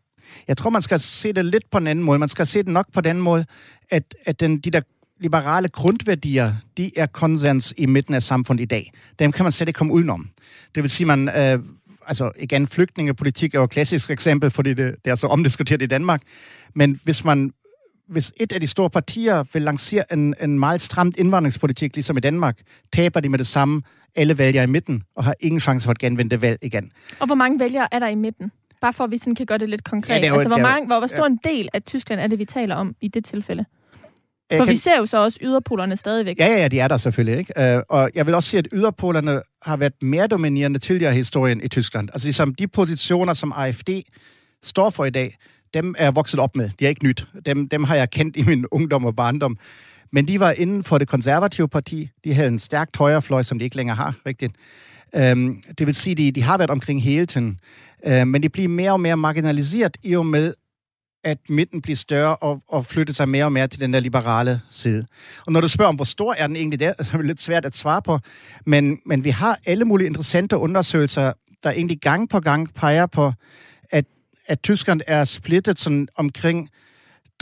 Jeg 0.48 0.56
tror, 0.56 0.70
man 0.70 0.82
skal 0.82 1.00
se 1.00 1.32
det 1.32 1.46
lidt 1.46 1.70
på 1.70 1.78
en 1.78 1.86
anden 1.86 2.04
måde. 2.04 2.18
Man 2.18 2.28
skal 2.28 2.46
se 2.46 2.58
det 2.58 2.72
nok 2.72 2.86
på 2.92 3.00
den 3.00 3.20
måde, 3.20 3.44
at, 3.90 4.14
at 4.24 4.40
den, 4.40 4.58
de 4.58 4.70
der 4.70 4.80
liberale 5.22 5.68
grundværdier, 5.68 6.52
de 6.76 6.90
er 6.96 7.06
konsens 7.06 7.74
i 7.76 7.86
midten 7.86 8.14
af 8.14 8.22
samfundet 8.22 8.62
i 8.62 8.66
dag. 8.66 8.92
Dem 9.18 9.32
kan 9.32 9.44
man 9.44 9.52
slet 9.52 9.68
ikke 9.68 9.78
komme 9.78 9.92
udenom. 9.92 10.28
Det 10.74 10.82
vil 10.82 10.90
sige, 10.90 11.06
man... 11.06 11.28
Øh, 11.28 11.58
altså 12.06 12.30
igen, 12.38 12.66
flygtningepolitik 12.66 13.54
er 13.54 13.58
jo 13.58 13.64
et 13.64 13.70
klassisk 13.70 14.10
eksempel, 14.10 14.50
fordi 14.50 14.74
det, 14.74 14.96
det 15.04 15.10
er 15.10 15.14
så 15.14 15.26
omdiskuteret 15.26 15.82
i 15.82 15.86
Danmark. 15.86 16.22
Men 16.74 17.00
hvis 17.04 17.24
man 17.24 17.52
hvis 18.08 18.32
et 18.36 18.52
af 18.52 18.60
de 18.60 18.66
store 18.66 18.90
partier 18.90 19.44
vil 19.52 19.62
lancere 19.62 20.12
en, 20.12 20.34
en 20.40 20.58
meget 20.58 20.80
stramt 20.80 21.16
indvandringspolitik, 21.16 21.94
ligesom 21.96 22.16
i 22.16 22.20
Danmark, 22.20 22.58
taber 22.92 23.20
de 23.20 23.28
med 23.28 23.38
det 23.38 23.46
samme 23.46 23.82
alle 24.16 24.38
vælgere 24.38 24.64
i 24.64 24.66
midten, 24.66 25.02
og 25.16 25.24
har 25.24 25.34
ingen 25.40 25.60
chance 25.60 25.84
for 25.84 25.90
at 25.90 25.98
genvinde 25.98 26.30
det 26.30 26.42
valg 26.42 26.58
igen. 26.62 26.92
Og 27.18 27.26
hvor 27.26 27.34
mange 27.34 27.60
vælgere 27.60 27.88
er 27.94 27.98
der 27.98 28.08
i 28.08 28.14
midten? 28.14 28.52
Bare 28.80 28.92
for 28.92 29.04
at 29.04 29.10
vi 29.10 29.18
sådan 29.18 29.34
kan 29.34 29.46
gøre 29.46 29.58
det 29.58 29.68
lidt 29.68 29.84
konkret. 29.84 30.14
Ja, 30.14 30.20
det 30.20 30.28
jo, 30.28 30.34
altså, 30.34 30.48
hvor, 30.48 30.58
mange, 30.58 30.86
hvor, 30.86 30.98
hvor 30.98 31.06
stor 31.06 31.26
en 31.26 31.38
del 31.44 31.68
af 31.72 31.82
Tyskland 31.82 32.20
er 32.20 32.26
det, 32.26 32.38
vi 32.38 32.44
taler 32.44 32.74
om 32.74 32.96
i 33.00 33.08
det 33.08 33.24
tilfælde? 33.24 33.64
For 34.56 34.64
kan... 34.64 34.72
vi 34.72 34.76
ser 34.76 34.98
jo 34.98 35.06
så 35.06 35.16
også 35.16 35.38
yderpolerne 35.42 35.96
stadigvæk. 35.96 36.38
Ja, 36.38 36.46
ja, 36.46 36.56
ja, 36.56 36.68
de 36.68 36.80
er 36.80 36.88
der 36.88 36.96
selvfølgelig. 36.96 37.38
Ikke? 37.38 37.76
Uh, 37.76 37.82
og 37.88 38.10
jeg 38.14 38.26
vil 38.26 38.34
også 38.34 38.50
sige, 38.50 38.58
at 38.58 38.68
yderpolerne 38.72 39.42
har 39.62 39.76
været 39.76 40.02
mere 40.02 40.26
dominerende 40.26 40.78
tidligere 40.78 41.12
i 41.12 41.16
historien 41.16 41.60
i 41.64 41.68
Tyskland. 41.68 42.08
Altså 42.12 42.26
ligesom 42.26 42.54
de 42.54 42.68
positioner, 42.68 43.32
som 43.32 43.52
AFD 43.56 43.90
står 44.62 44.90
for 44.90 45.04
i 45.04 45.10
dag, 45.10 45.36
dem 45.74 45.94
er 45.98 46.04
jeg 46.04 46.16
vokset 46.16 46.40
op 46.40 46.56
med. 46.56 46.70
De 46.80 46.84
er 46.84 46.88
ikke 46.88 47.04
nyt. 47.04 47.26
Dem, 47.46 47.68
dem 47.68 47.84
har 47.84 47.94
jeg 47.94 48.10
kendt 48.10 48.36
i 48.36 48.42
min 48.42 48.66
ungdom 48.70 49.04
og 49.04 49.16
barndom. 49.16 49.58
Men 50.12 50.28
de 50.28 50.40
var 50.40 50.50
inden 50.50 50.84
for 50.84 50.98
det 50.98 51.08
konservative 51.08 51.68
parti. 51.68 52.10
De 52.24 52.34
havde 52.34 52.48
en 52.48 52.58
stærk 52.58 52.88
højrefløj, 52.98 53.42
som 53.42 53.58
de 53.58 53.64
ikke 53.64 53.76
længere 53.76 53.96
har, 53.96 54.14
rigtigt. 54.26 54.52
Um, 55.32 55.62
det 55.78 55.86
vil 55.86 55.94
sige, 55.94 56.14
de, 56.14 56.32
de 56.32 56.42
har 56.42 56.58
været 56.58 56.70
omkring 56.70 57.02
hele 57.02 57.26
tiden. 57.26 57.58
Uh, 58.06 58.26
men 58.26 58.42
de 58.42 58.48
bliver 58.48 58.68
mere 58.68 58.92
og 58.92 59.00
mere 59.00 59.16
marginaliseret 59.16 59.96
i 60.02 60.16
og 60.16 60.26
med, 60.26 60.54
at 61.24 61.38
midten 61.48 61.82
bliver 61.82 61.96
større 61.96 62.36
og, 62.36 62.62
og 62.68 62.86
flytter 62.86 63.14
sig 63.14 63.28
mere 63.28 63.44
og 63.44 63.52
mere 63.52 63.66
til 63.66 63.80
den 63.80 63.92
der 63.92 64.00
liberale 64.00 64.60
side. 64.70 65.06
Og 65.46 65.52
når 65.52 65.60
du 65.60 65.68
spørger 65.68 65.88
om, 65.88 65.94
hvor 65.94 66.04
stor 66.04 66.34
er 66.38 66.46
den 66.46 66.56
egentlig, 66.56 66.80
der, 66.80 66.92
det 66.92 67.08
er 67.12 67.16
det 67.16 67.26
lidt 67.26 67.40
svært 67.40 67.64
at 67.64 67.76
svare 67.76 68.02
på. 68.02 68.18
Men, 68.66 68.98
men 69.06 69.24
vi 69.24 69.30
har 69.30 69.58
alle 69.66 69.84
mulige 69.84 70.06
interessante 70.06 70.56
undersøgelser, 70.56 71.32
der 71.62 71.70
egentlig 71.70 72.00
gang 72.00 72.28
på 72.28 72.40
gang 72.40 72.74
peger 72.74 73.06
på, 73.06 73.32
at, 73.90 74.04
at 74.46 74.62
Tyskland 74.62 75.00
er 75.06 75.24
splittet 75.24 75.78
sådan 75.78 76.08
omkring 76.16 76.68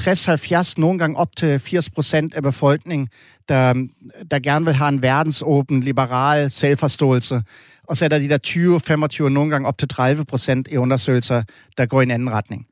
60-70, 0.00 0.74
nogle 0.76 0.98
gange 0.98 1.16
op 1.16 1.36
til 1.36 1.58
80 1.58 1.90
procent 1.90 2.34
af 2.34 2.42
befolkningen, 2.42 3.08
der, 3.48 3.86
der 4.30 4.38
gerne 4.38 4.64
vil 4.64 4.74
have 4.74 4.88
en 4.88 5.02
verdensåben, 5.02 5.80
liberal 5.80 6.50
selvforståelse. 6.50 7.42
Og 7.88 7.96
så 7.96 8.04
er 8.04 8.08
der 8.08 8.18
de 8.18 8.28
der 8.28 9.26
20-25, 9.26 9.28
nogle 9.28 9.50
gange 9.50 9.68
op 9.68 9.78
til 9.78 9.88
30 9.88 10.24
procent 10.24 10.68
i 10.70 10.76
undersøgelser, 10.76 11.42
der 11.78 11.86
går 11.86 12.00
i 12.00 12.02
en 12.02 12.10
anden 12.10 12.30
retning. 12.30 12.66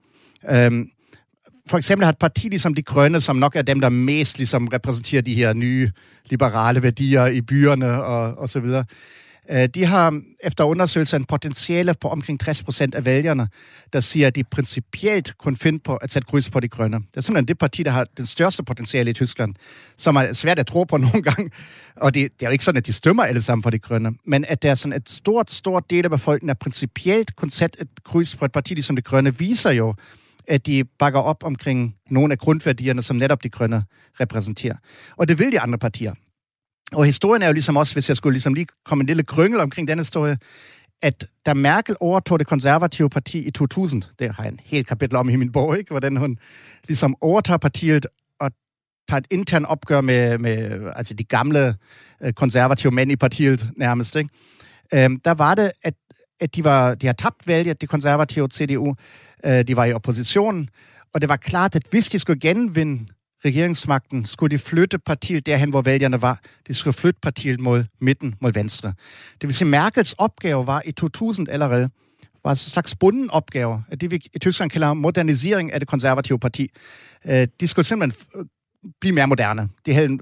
Øhm, 0.50 0.90
for 1.68 1.76
eksempel 1.76 2.04
har 2.04 2.12
et 2.12 2.18
parti 2.18 2.48
ligesom 2.48 2.74
De 2.74 2.82
Grønne, 2.82 3.20
som 3.20 3.36
nok 3.36 3.56
er 3.56 3.62
dem, 3.62 3.80
der 3.80 3.88
mest 3.88 4.38
ligesom 4.38 4.68
repræsenterer 4.68 5.22
de 5.22 5.34
her 5.34 5.52
nye 5.52 5.90
liberale 6.30 6.82
værdier 6.82 7.26
i 7.26 7.40
byerne 7.40 8.02
og, 8.02 8.38
og 8.38 8.48
så 8.48 8.60
videre. 8.60 8.84
Øh, 9.50 9.68
de 9.74 9.84
har 9.84 10.20
efter 10.44 10.64
undersøgelser 10.64 11.16
en 11.16 11.24
potentiale 11.24 11.94
på 11.94 12.08
omkring 12.08 12.40
60 12.40 12.62
procent 12.62 12.94
af 12.94 13.04
vælgerne, 13.04 13.48
der 13.92 14.00
siger, 14.00 14.26
at 14.26 14.36
de 14.36 14.44
principielt 14.44 15.38
kun 15.38 15.56
finde 15.56 15.78
på 15.78 15.96
at 15.96 16.12
sætte 16.12 16.26
kryds 16.26 16.50
på 16.50 16.60
de 16.60 16.68
grønne. 16.68 16.96
Det 16.96 17.16
er 17.16 17.20
simpelthen 17.20 17.48
det 17.48 17.58
parti, 17.58 17.82
der 17.82 17.90
har 17.90 18.06
den 18.16 18.26
største 18.26 18.62
potentiale 18.62 19.10
i 19.10 19.12
Tyskland, 19.12 19.54
som 19.96 20.16
er 20.16 20.32
svært 20.32 20.58
at 20.58 20.66
tro 20.66 20.84
på 20.84 20.96
nogle 21.06 21.22
gange. 21.22 21.50
Og 21.96 22.14
det, 22.14 22.32
det 22.32 22.46
er 22.46 22.50
jo 22.50 22.52
ikke 22.52 22.64
sådan, 22.64 22.78
at 22.78 22.86
de 22.86 22.92
stemmer 22.92 23.24
alle 23.24 23.42
sammen 23.42 23.62
for 23.62 23.70
de 23.70 23.78
grønne, 23.78 24.12
men 24.24 24.44
at 24.48 24.62
der 24.62 24.70
er 24.70 24.74
sådan 24.74 24.96
et 24.96 25.10
stort, 25.10 25.50
stort 25.50 25.90
del 25.90 26.04
af 26.04 26.10
befolkningen, 26.10 26.48
der 26.48 26.54
principielt 26.54 27.36
kun 27.36 27.50
sætte 27.50 27.80
et 27.80 27.88
kryds 28.04 28.36
på 28.36 28.44
et 28.44 28.52
parti 28.52 28.82
som 28.82 28.96
de 28.96 29.02
grønne, 29.02 29.38
viser 29.38 29.70
jo, 29.70 29.94
at 30.48 30.66
de 30.66 30.84
bakker 30.84 31.20
op 31.20 31.44
omkring 31.44 31.96
nogle 32.10 32.32
af 32.32 32.38
grundværdierne, 32.38 33.02
som 33.02 33.16
netop 33.16 33.42
de 33.42 33.48
grønne 33.48 33.84
repræsenterer. 34.20 34.76
Og 35.16 35.28
det 35.28 35.38
vil 35.38 35.52
de 35.52 35.60
andre 35.60 35.78
partier. 35.78 36.14
Og 36.92 37.04
historien 37.04 37.42
er 37.42 37.46
jo 37.46 37.52
ligesom 37.52 37.76
også, 37.76 37.92
hvis 37.92 38.08
jeg 38.08 38.16
skulle 38.16 38.32
ligesom 38.32 38.54
lige 38.54 38.66
komme 38.84 39.02
en 39.02 39.06
lille 39.06 39.22
krøngel 39.22 39.60
omkring 39.60 39.88
den 39.88 39.98
historie, 39.98 40.38
at 41.02 41.26
da 41.46 41.54
Merkel 41.54 41.96
overtog 42.00 42.38
det 42.38 42.46
konservative 42.46 43.10
parti 43.10 43.38
i 43.38 43.50
2000, 43.50 44.02
det 44.18 44.34
har 44.34 44.42
jeg 44.42 44.52
en 44.52 44.60
helt 44.64 44.86
kapitel 44.86 45.16
om 45.16 45.28
i 45.28 45.36
min 45.36 45.52
bog, 45.52 45.78
ikke? 45.78 45.90
hvordan 45.90 46.16
hun 46.16 46.38
ligesom 46.88 47.16
overtager 47.20 47.58
partiet 47.58 48.06
og 48.40 48.50
tager 49.08 49.18
et 49.18 49.26
intern 49.30 49.64
opgør 49.64 50.00
med, 50.00 50.38
med 50.38 50.80
altså 50.96 51.14
de 51.14 51.24
gamle 51.24 51.74
øh, 52.22 52.32
konservative 52.32 52.92
mænd 52.92 53.12
i 53.12 53.16
partiet 53.16 53.70
nærmest. 53.76 54.16
Ikke? 54.16 54.30
Øhm, 54.94 55.20
der 55.20 55.34
var 55.34 55.54
det, 55.54 55.72
at, 55.82 55.94
at 56.40 56.54
de, 56.54 56.64
var, 56.64 56.94
de 56.94 57.06
har 57.06 57.12
tabt 57.12 57.46
valget, 57.46 57.80
det 57.80 57.88
konservative 57.88 58.48
CDU, 58.52 58.94
Øh, 59.46 59.64
de 59.68 59.76
var 59.76 59.84
i 59.84 59.92
opposition, 59.92 60.68
og 61.14 61.20
det 61.20 61.28
var 61.28 61.36
klart, 61.36 61.74
at 61.74 61.82
hvis 61.90 62.08
de 62.08 62.18
skulle 62.18 62.40
genvinde 62.40 63.06
regeringsmagten, 63.44 64.24
skulle 64.24 64.50
de 64.50 64.58
flytte 64.58 64.98
partiet 64.98 65.46
derhen, 65.46 65.70
hvor 65.70 65.82
vælgerne 65.82 66.22
var. 66.22 66.40
De 66.68 66.74
skulle 66.74 66.94
flytte 66.94 67.20
partiet 67.22 67.60
mod 67.60 67.84
midten, 68.00 68.34
mod 68.40 68.52
venstre. 68.52 68.92
Det 69.40 69.46
vil 69.46 69.54
sige, 69.54 69.68
Merkels 69.68 70.12
opgave 70.12 70.66
var 70.66 70.82
i 70.84 70.92
2000 70.92 71.48
allerede, 71.48 71.90
var 72.44 72.50
altså 72.50 72.68
en 72.68 72.70
slags 72.70 72.94
bunden 72.94 73.30
opgave, 73.30 73.82
det 74.00 74.10
vi 74.10 74.20
i 74.34 74.38
Tyskland 74.38 74.70
kalder 74.70 74.94
modernisering 74.94 75.72
af 75.72 75.80
det 75.80 75.88
konservative 75.88 76.38
parti. 76.38 76.70
Øh, 77.26 77.48
de 77.60 77.68
skulle 77.68 77.86
simpelthen 77.86 78.26
øh, 78.36 78.44
blive 79.00 79.14
mere 79.14 79.26
moderne. 79.26 79.68
De 79.86 79.92
havde 79.92 80.06
en 80.06 80.20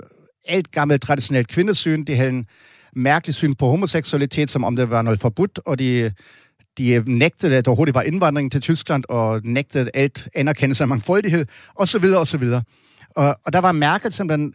alt 0.49 0.71
gammelt 0.71 1.03
traditionelt 1.03 1.49
kvindesyn, 1.49 2.05
de 2.05 2.17
havde 2.17 2.31
en 2.31 2.47
mærkeligt 2.97 3.37
syn 3.37 3.55
på 3.55 3.67
homoseksualitet, 3.67 4.51
som 4.51 4.65
om 4.65 4.77
det 4.77 4.91
var 4.91 5.03
noget 5.03 5.21
forbudt, 5.21 5.61
og 5.67 5.79
de 5.79 6.13
de 6.79 7.03
nægtede, 7.07 7.57
at 7.57 7.65
der 7.65 7.71
overhovedet 7.71 7.95
var 7.95 8.03
indvandring 8.03 8.53
til 8.53 8.61
Tyskland, 8.61 9.05
og 9.09 9.41
nægtede 9.45 9.91
alt 9.95 10.29
anerkendelse 10.35 10.85
af 10.85 10.89
mangfoldighed, 10.89 11.47
osv. 11.75 12.05
osv. 12.17 12.43
Og, 13.17 13.37
og 13.45 13.53
der 13.53 13.59
var 13.59 13.73
Merkel 13.73 14.13
simpelthen 14.13 14.55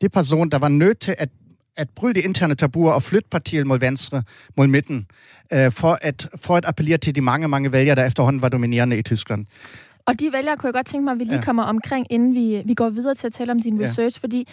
det 0.00 0.12
person, 0.12 0.50
der 0.50 0.58
var 0.58 0.68
nødt 0.68 1.00
til 1.00 1.14
at 1.18 1.28
at 1.76 1.90
bryde 1.96 2.14
de 2.14 2.20
interne 2.20 2.54
tabuer 2.54 2.92
og 2.92 3.02
flytte 3.02 3.28
partiet 3.30 3.66
mod 3.66 3.78
venstre, 3.78 4.22
mod 4.56 4.66
midten, 4.66 5.06
øh, 5.52 5.72
for, 5.72 5.98
at, 6.02 6.28
for 6.36 6.56
at 6.56 6.64
appellere 6.64 6.98
til 6.98 7.14
de 7.14 7.20
mange, 7.20 7.48
mange 7.48 7.72
vælgere, 7.72 7.96
der 7.96 8.06
efterhånden 8.06 8.42
var 8.42 8.48
dominerende 8.48 8.98
i 8.98 9.02
Tyskland. 9.02 9.46
Og 10.06 10.20
de 10.20 10.32
vælgere 10.32 10.56
kunne 10.56 10.66
jeg 10.66 10.74
godt 10.74 10.86
tænke 10.86 11.04
mig, 11.04 11.12
at 11.12 11.18
vi 11.18 11.24
lige 11.24 11.36
ja. 11.36 11.42
kommer 11.42 11.62
omkring, 11.62 12.06
inden 12.10 12.34
vi, 12.34 12.62
vi 12.64 12.74
går 12.74 12.90
videre 12.90 13.14
til 13.14 13.26
at 13.26 13.32
tale 13.32 13.52
om 13.52 13.60
din 13.60 13.76
ja. 13.76 13.84
research, 13.84 14.20
fordi 14.20 14.48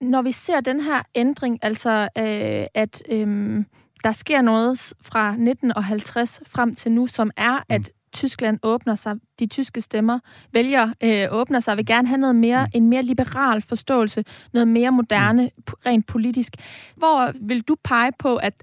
når 0.00 0.22
vi 0.22 0.32
ser 0.32 0.60
den 0.60 0.80
her 0.80 1.02
ændring, 1.14 1.58
altså 1.62 2.08
øh, 2.18 2.66
at 2.74 3.02
øh, 3.08 3.64
der 4.04 4.12
sker 4.12 4.42
noget 4.42 4.92
fra 5.00 5.28
1950 5.28 6.40
frem 6.46 6.74
til 6.74 6.92
nu, 6.92 7.06
som 7.06 7.30
er, 7.36 7.64
at 7.68 7.80
mm. 7.80 7.94
Tyskland 8.12 8.58
åbner 8.62 8.94
sig, 8.94 9.16
de 9.38 9.46
tyske 9.46 9.80
stemmer, 9.80 10.18
vælger 10.52 10.92
øh, 11.00 11.26
åbner 11.30 11.60
sig, 11.60 11.76
vil 11.76 11.86
gerne 11.86 12.08
have 12.08 12.18
noget 12.18 12.36
mere, 12.36 12.64
mm. 12.64 12.70
en 12.74 12.88
mere 12.88 13.02
liberal 13.02 13.62
forståelse, 13.62 14.24
noget 14.52 14.68
mere 14.68 14.92
moderne, 14.92 15.42
mm. 15.42 15.62
rent 15.86 16.06
politisk. 16.06 16.52
Hvor 16.96 17.32
vil 17.40 17.62
du 17.62 17.76
pege 17.84 18.12
på, 18.18 18.36
at 18.36 18.54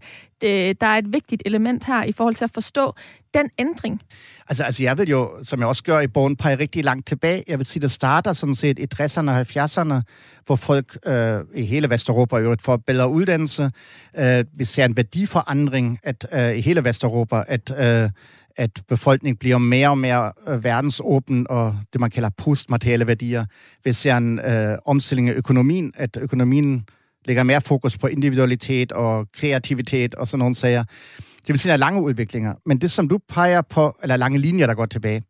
øh, 0.45 0.75
der 0.81 0.87
er 0.87 0.97
et 0.97 1.13
vigtigt 1.13 1.43
element 1.45 1.83
her 1.83 2.03
i 2.03 2.11
forhold 2.11 2.35
til 2.35 2.43
at 2.43 2.51
forstå 2.53 2.95
den 3.33 3.49
ændring? 3.59 4.01
Altså, 4.49 4.63
altså 4.63 4.83
jeg 4.83 4.97
vil 4.97 5.09
jo, 5.09 5.43
som 5.43 5.59
jeg 5.59 5.67
også 5.67 5.83
gør 5.83 5.99
i 5.99 6.07
bogen, 6.07 6.35
pege 6.35 6.59
rigtig 6.59 6.83
langt 6.83 7.07
tilbage. 7.07 7.43
Jeg 7.47 7.57
vil 7.57 7.65
sige, 7.65 7.81
det 7.81 7.91
starter 7.91 8.33
sådan 8.33 8.55
set 8.55 8.79
i 8.79 8.87
60'erne 8.95 9.29
og 9.29 9.41
70'erne, 9.41 10.01
hvor 10.45 10.55
folk 10.55 10.97
øh, 11.05 11.39
i 11.53 11.65
hele 11.65 11.89
Vesteuropa 11.89 12.37
jo 12.37 12.55
får 12.61 12.77
bedre 12.77 13.09
uddannelse. 13.09 13.71
Øh, 14.17 14.45
vi 14.53 14.65
ser 14.65 14.85
en 14.85 14.95
værdiforandring 14.95 15.99
at, 16.03 16.27
øh, 16.31 16.57
i 16.57 16.61
hele 16.61 16.83
Vesteuropa, 16.83 17.43
at 17.47 17.71
øh, 17.77 18.09
at 18.57 18.81
befolkningen 18.87 19.37
bliver 19.37 19.57
mere 19.57 19.89
og 19.89 19.97
mere 19.97 20.31
øh, 20.47 20.63
verdensåben 20.63 21.47
og 21.49 21.79
det, 21.93 22.01
man 22.01 22.09
kalder 22.09 22.29
postmaterielle 22.29 23.07
værdier. 23.07 23.45
Vi 23.83 23.93
ser 23.93 24.17
en 24.17 24.39
øh, 24.39 24.77
omstilling 24.85 25.29
af 25.29 25.33
økonomien, 25.33 25.93
at 25.95 26.17
økonomien 26.21 26.85
lægger 27.25 27.43
mere 27.43 27.61
fokus 27.61 27.97
på 27.97 28.07
individualitet 28.07 28.91
og 28.91 29.27
kreativitet 29.33 30.15
og 30.15 30.27
sådan 30.27 30.39
nogle 30.39 30.55
sager. 30.55 30.83
Det 31.17 31.49
vil 31.53 31.59
sige, 31.59 31.73
at 31.73 31.79
der 31.79 31.85
er 31.85 31.89
lange 31.89 32.01
udviklinger. 32.01 32.53
Men 32.65 32.81
det, 32.81 32.91
som 32.91 33.09
du 33.09 33.19
peger 33.29 33.61
på, 33.61 33.95
eller 34.03 34.17
lange 34.17 34.37
linjer, 34.37 34.67
der 34.67 34.73
går 34.73 34.85
tilbage, 34.85 35.23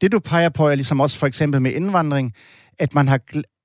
det 0.00 0.12
du 0.12 0.18
peger 0.18 0.48
på 0.48 0.68
er 0.68 0.74
ligesom 0.74 1.00
også 1.00 1.18
for 1.18 1.26
eksempel 1.26 1.62
med 1.62 1.72
indvandring, 1.72 2.32
at 2.78 2.94
man 2.94 3.08
har 3.08 3.20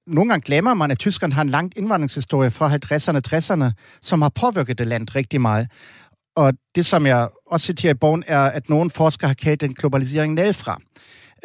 nogle 0.08 0.30
gange 0.30 0.44
glemmer 0.44 0.74
man, 0.74 0.92
at 0.92 1.00
Tyskland 1.00 1.34
har 1.34 1.42
en 1.42 1.50
lang 1.50 1.72
indvandringshistorie 1.76 2.52
fra 2.52 2.70
50'erne 2.70 3.16
og 3.16 3.24
60'erne, 3.28 3.72
som 4.02 4.22
har 4.22 4.30
påvirket 4.30 4.78
det 4.78 4.88
land 4.88 5.16
rigtig 5.16 5.42
meget. 5.42 5.68
Og 6.36 6.54
det, 6.76 6.86
som 6.86 7.06
jeg 7.06 7.30
også 7.48 7.66
citerer 7.66 7.94
i 7.94 7.98
bogen, 7.98 8.24
er, 8.28 8.40
at 8.42 8.70
nogle 8.70 8.90
forskere 8.90 9.28
har 9.28 9.34
kaldt 9.34 9.62
den 9.62 9.74
globalisering 9.74 10.34
nedfra. 10.34 10.80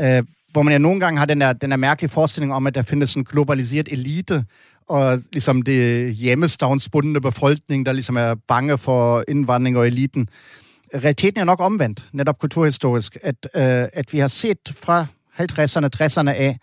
Øh, 0.00 0.22
hvor 0.52 0.62
man 0.62 0.72
ja 0.72 0.78
nogle 0.78 1.00
gange 1.00 1.18
har 1.18 1.26
den 1.26 1.40
der, 1.40 1.52
den 1.52 1.70
der 1.70 1.76
mærkelige 1.76 2.11
forestilling 2.11 2.54
om, 2.54 2.66
at 2.66 2.74
der 2.74 2.83
findes 2.83 3.14
en 3.14 3.24
globaliseret 3.24 3.88
elite, 3.92 4.44
og 4.90 5.22
ligesom 5.33 5.62
det 5.62 6.14
hjemmestavnsbundne 6.14 7.20
befolkning, 7.20 7.87
der 7.87 7.92
ligesom 7.92 8.16
er 8.16 8.35
bange 8.35 8.79
for 8.79 9.24
indvandring 9.29 9.79
og 9.79 9.87
eliten. 9.87 10.29
Realiteten 10.94 11.40
er 11.40 11.44
nok 11.44 11.61
omvendt, 11.61 12.05
netop 12.12 12.38
kulturhistorisk, 12.38 13.16
at, 13.22 13.48
øh, 13.55 13.88
at 13.92 14.12
vi 14.12 14.18
har 14.18 14.29
set 14.29 14.74
fra 14.76 15.07
50'erne, 15.40 15.88
60'erne 15.96 16.31
af, 16.31 16.59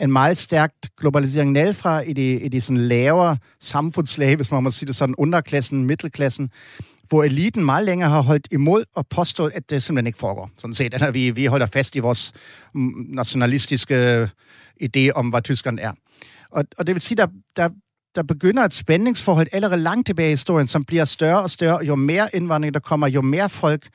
en 0.00 0.12
meget 0.12 0.38
stærkt 0.38 0.96
globalisering 0.96 1.52
nedfra 1.52 2.00
i 2.00 2.12
de, 2.12 2.40
i 2.40 2.48
de 2.48 2.60
sådan 2.60 2.88
lavere 2.88 3.36
samfundslag, 3.60 4.36
hvis 4.36 4.50
man 4.50 4.62
må 4.62 4.70
sige 4.70 4.86
det 4.86 4.96
sådan, 4.96 5.14
underklassen, 5.18 5.84
middelklassen, 5.84 6.50
hvor 7.08 7.24
eliten 7.24 7.64
meget 7.64 7.84
længere 7.84 8.10
har 8.10 8.20
holdt 8.20 8.48
imod 8.50 8.84
og 8.96 9.06
påstået, 9.06 9.52
at 9.54 9.70
det 9.70 9.82
simpelthen 9.82 10.06
ikke 10.06 10.18
foregår. 10.18 10.50
Sådan 10.56 10.74
set, 10.74 10.94
at 10.94 11.14
vi, 11.14 11.30
vi 11.30 11.46
holder 11.46 11.66
fast 11.66 11.96
i 11.96 11.98
vores 11.98 12.32
mm, 12.74 13.06
nationalistiske 13.08 13.94
øh, 13.94 14.28
idé 14.82 15.10
om, 15.14 15.28
hvad 15.28 15.42
Tyskland 15.42 15.78
er. 15.82 15.92
Og, 16.50 16.64
og 16.78 16.86
det 16.86 16.94
vil 16.94 17.02
sige, 17.02 17.16
der, 17.16 17.26
der, 17.56 17.68
der 18.14 18.22
begynder 18.22 18.62
et 18.62 18.72
spændingsforhold 18.72 19.46
allerede 19.52 19.80
langt 19.80 20.06
tilbage 20.06 20.28
i 20.28 20.32
historien, 20.32 20.66
som 20.66 20.84
bliver 20.84 21.04
større 21.04 21.42
og 21.42 21.50
større. 21.50 21.84
Jo 21.84 21.94
mere 21.94 22.28
indvandring 22.34 22.74
der 22.74 22.80
kommer, 22.80 23.06
jo 23.06 23.22
mere 23.22 23.48
folk 23.48 23.88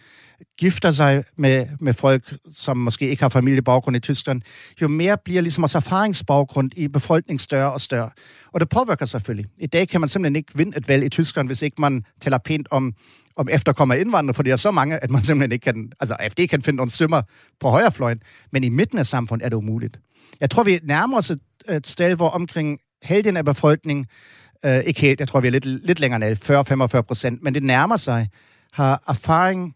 gifter 0.58 0.92
sig 0.92 1.24
med, 1.38 1.68
med 1.80 1.94
folk, 1.94 2.34
som 2.54 2.78
måske 2.78 3.10
ikke 3.10 3.24
har 3.24 3.30
familiebaggrund 3.30 3.98
i 3.98 4.00
Tyskland, 4.00 4.42
jo 4.82 4.88
mere 4.88 5.18
bliver 5.26 5.42
ligesom 5.42 5.64
også 5.64 5.78
erfaringsbaggrund 5.78 6.72
i 6.78 6.88
befolkningen 6.88 7.40
større 7.40 7.74
og 7.74 7.82
større. 7.82 8.10
Og 8.54 8.60
det 8.60 8.70
påvirker 8.70 9.06
selvfølgelig. 9.06 9.46
I 9.60 9.68
dag 9.68 9.88
kan 9.88 10.00
man 10.02 10.10
simpelthen 10.10 10.36
ikke 10.36 10.52
vinde 10.56 10.78
et 10.78 10.88
valg 10.88 11.06
i 11.06 11.10
Tyskland, 11.10 11.50
hvis 11.50 11.62
ikke 11.62 11.82
man 11.82 12.06
taler 12.22 12.38
pænt 12.38 12.68
om, 12.72 12.94
om 13.36 13.50
efterkommer 13.52 13.96
indvandrere, 13.96 14.34
for 14.34 14.44
det 14.44 14.52
er 14.52 14.56
så 14.56 14.72
mange, 14.72 15.04
at 15.04 15.10
man 15.10 15.24
simpelthen 15.24 15.52
ikke 15.52 15.64
kan, 15.64 15.92
altså 16.00 16.16
AFD 16.20 16.48
kan 16.50 16.62
finde 16.62 16.78
nogle 16.78 16.92
stemmer 16.92 17.22
på 17.60 17.70
højrefløjen, 17.70 18.22
men 18.52 18.64
i 18.64 18.70
midten 18.70 18.98
af 18.98 19.08
samfundet 19.08 19.46
er 19.46 19.50
det 19.50 19.58
umuligt. 19.58 20.00
Jeg 20.40 20.50
tror, 20.50 20.64
vi 20.64 20.80
nærmer 20.84 21.18
os 21.18 21.30
et, 21.30 21.40
et 21.70 21.88
sted, 21.88 22.16
hvor 22.16 22.30
omkring 22.30 22.80
halvdelen 23.04 23.38
af 23.38 23.46
befolkningen, 23.46 24.06
øh, 24.66 24.80
ikke 24.80 25.02
helt, 25.02 25.20
jeg 25.20 25.28
tror, 25.28 25.40
vi 25.40 25.48
er 25.48 25.52
lidt, 25.52 25.66
lidt 25.66 26.00
længere 26.00 26.30
end 26.30 26.98
40-45 26.98 27.02
procent, 27.02 27.44
men 27.44 27.56
det 27.56 27.64
nærmer 27.64 27.98
sig, 27.98 28.30
har 28.72 29.04
erfaring 29.08 29.76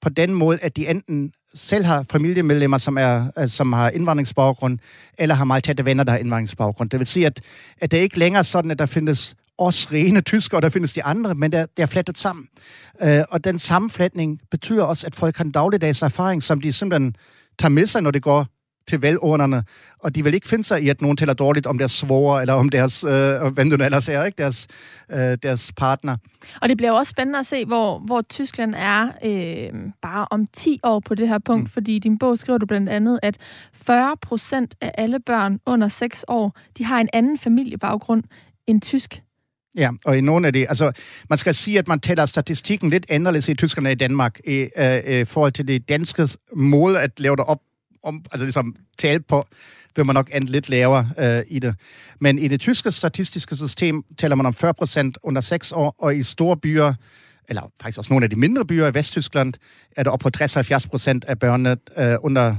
på 0.00 0.08
den 0.08 0.34
måde, 0.34 0.58
at 0.62 0.76
de 0.76 0.88
enten 0.88 1.32
selv 1.54 1.84
har 1.84 2.04
familiemedlemmer, 2.10 2.78
som, 2.78 2.98
er, 2.98 3.30
øh, 3.38 3.48
som 3.48 3.72
har 3.72 3.90
indvandringsbaggrund, 3.90 4.78
eller 5.18 5.34
har 5.34 5.44
meget 5.44 5.64
tætte 5.64 5.84
venner, 5.84 6.04
der 6.04 6.12
har 6.12 6.18
indvandringsbaggrund. 6.18 6.90
Det 6.90 6.98
vil 6.98 7.06
sige, 7.06 7.26
at, 7.26 7.40
at 7.80 7.90
det 7.90 7.98
er 7.98 8.02
ikke 8.02 8.18
længere 8.18 8.44
sådan, 8.44 8.70
at 8.70 8.78
der 8.78 8.86
findes 8.86 9.36
os 9.58 9.92
rene 9.92 10.20
tyskere, 10.20 10.58
og 10.58 10.62
der 10.62 10.68
findes 10.68 10.92
de 10.92 11.04
andre, 11.04 11.34
men 11.34 11.52
der, 11.52 11.66
der 11.76 11.82
er 11.82 11.86
flettet 11.86 12.18
sammen. 12.18 12.48
Øh, 13.02 13.22
og 13.30 13.44
den 13.44 13.58
sammenflætning 13.58 14.40
betyder 14.50 14.84
også, 14.84 15.06
at 15.06 15.14
folk 15.14 15.36
har 15.36 15.44
en 15.44 15.50
dagligdags 15.50 16.02
erfaring, 16.02 16.42
som 16.42 16.60
de 16.60 16.72
simpelthen 16.72 17.16
tager 17.58 17.70
med 17.70 17.86
sig, 17.86 18.02
når 18.02 18.10
det 18.10 18.22
går 18.22 18.46
til 18.88 19.02
velordnerne, 19.02 19.64
og 19.98 20.14
de 20.14 20.24
vil 20.24 20.34
ikke 20.34 20.48
finde 20.48 20.64
sig 20.64 20.82
i, 20.82 20.88
at 20.88 21.02
nogen 21.02 21.16
taler 21.16 21.32
dårligt 21.32 21.66
om 21.66 21.78
deres 21.78 21.92
svoger, 21.92 22.40
eller 22.40 22.54
om 22.54 22.68
deres, 22.68 23.04
øh, 23.04 23.46
hvem 23.46 23.70
du 23.70 23.76
ellers 23.84 24.08
er, 24.08 24.24
ikke? 24.24 24.36
Deres, 24.38 24.66
øh, 25.12 25.38
deres 25.42 25.72
partner. 25.76 26.16
Og 26.60 26.68
det 26.68 26.76
bliver 26.76 26.90
jo 26.90 26.96
også 26.96 27.10
spændende 27.10 27.38
at 27.38 27.46
se, 27.46 27.64
hvor, 27.64 27.98
hvor 27.98 28.22
Tyskland 28.22 28.74
er 28.74 29.08
øh, 29.24 29.80
bare 30.02 30.26
om 30.30 30.46
10 30.52 30.80
år 30.82 31.00
på 31.00 31.14
det 31.14 31.28
her 31.28 31.38
punkt, 31.38 31.62
mm. 31.62 31.68
fordi 31.68 31.96
i 31.96 31.98
din 31.98 32.18
bog 32.18 32.38
skriver 32.38 32.58
du 32.58 32.66
blandt 32.66 32.88
andet, 32.88 33.20
at 33.22 33.36
40 33.72 34.16
procent 34.22 34.74
af 34.80 34.92
alle 34.98 35.20
børn 35.20 35.60
under 35.66 35.88
6 35.88 36.24
år, 36.28 36.58
de 36.78 36.84
har 36.84 37.00
en 37.00 37.08
anden 37.12 37.38
familiebaggrund 37.38 38.22
end 38.66 38.80
tysk. 38.80 39.20
Ja, 39.76 39.90
og 40.04 40.18
i 40.18 40.20
nogle 40.20 40.46
af 40.46 40.52
det, 40.52 40.66
altså 40.68 40.92
man 41.30 41.38
skal 41.38 41.54
sige, 41.54 41.78
at 41.78 41.88
man 41.88 42.00
tæller 42.00 42.26
statistikken 42.26 42.90
lidt 42.90 43.06
anderledes 43.08 43.48
i 43.48 43.54
Tyskland 43.54 43.88
i 43.88 43.94
Danmark, 43.94 44.40
i 44.46 44.68
øh, 44.76 45.00
øh, 45.06 45.26
forhold 45.26 45.52
til 45.52 45.68
det 45.68 45.88
danske 45.88 46.28
mål 46.56 46.96
at 46.96 47.20
lave 47.20 47.36
det 47.36 47.44
op 47.44 47.58
om, 48.04 48.24
altså 48.32 48.44
ligesom 48.44 48.76
tale 48.98 49.20
på, 49.20 49.46
vil 49.96 50.06
man 50.06 50.14
nok 50.14 50.30
ende 50.34 50.52
lidt 50.52 50.68
lavere 50.68 51.10
øh, 51.18 51.42
i 51.48 51.58
det. 51.58 51.74
Men 52.20 52.38
i 52.38 52.48
det 52.48 52.60
tyske 52.60 52.92
statistiske 52.92 53.56
system 53.56 54.02
taler 54.18 54.36
man 54.36 54.46
om 54.46 54.54
40 54.54 54.74
procent 54.74 55.18
under 55.22 55.40
6 55.40 55.72
år, 55.72 55.94
og 55.98 56.16
i 56.16 56.22
store 56.22 56.56
byer, 56.56 56.94
eller 57.48 57.62
faktisk 57.80 57.98
også 57.98 58.12
nogle 58.12 58.24
af 58.24 58.30
de 58.30 58.36
mindre 58.36 58.64
byer 58.64 58.86
i 58.86 58.94
Vesttyskland, 58.94 59.54
er 59.96 60.02
det 60.02 60.12
op 60.12 60.18
på 60.18 60.30
60-70 60.36 60.88
procent 60.88 61.24
af 61.24 61.38
børnene 61.38 61.76
øh, 61.96 62.16
under, 62.20 62.56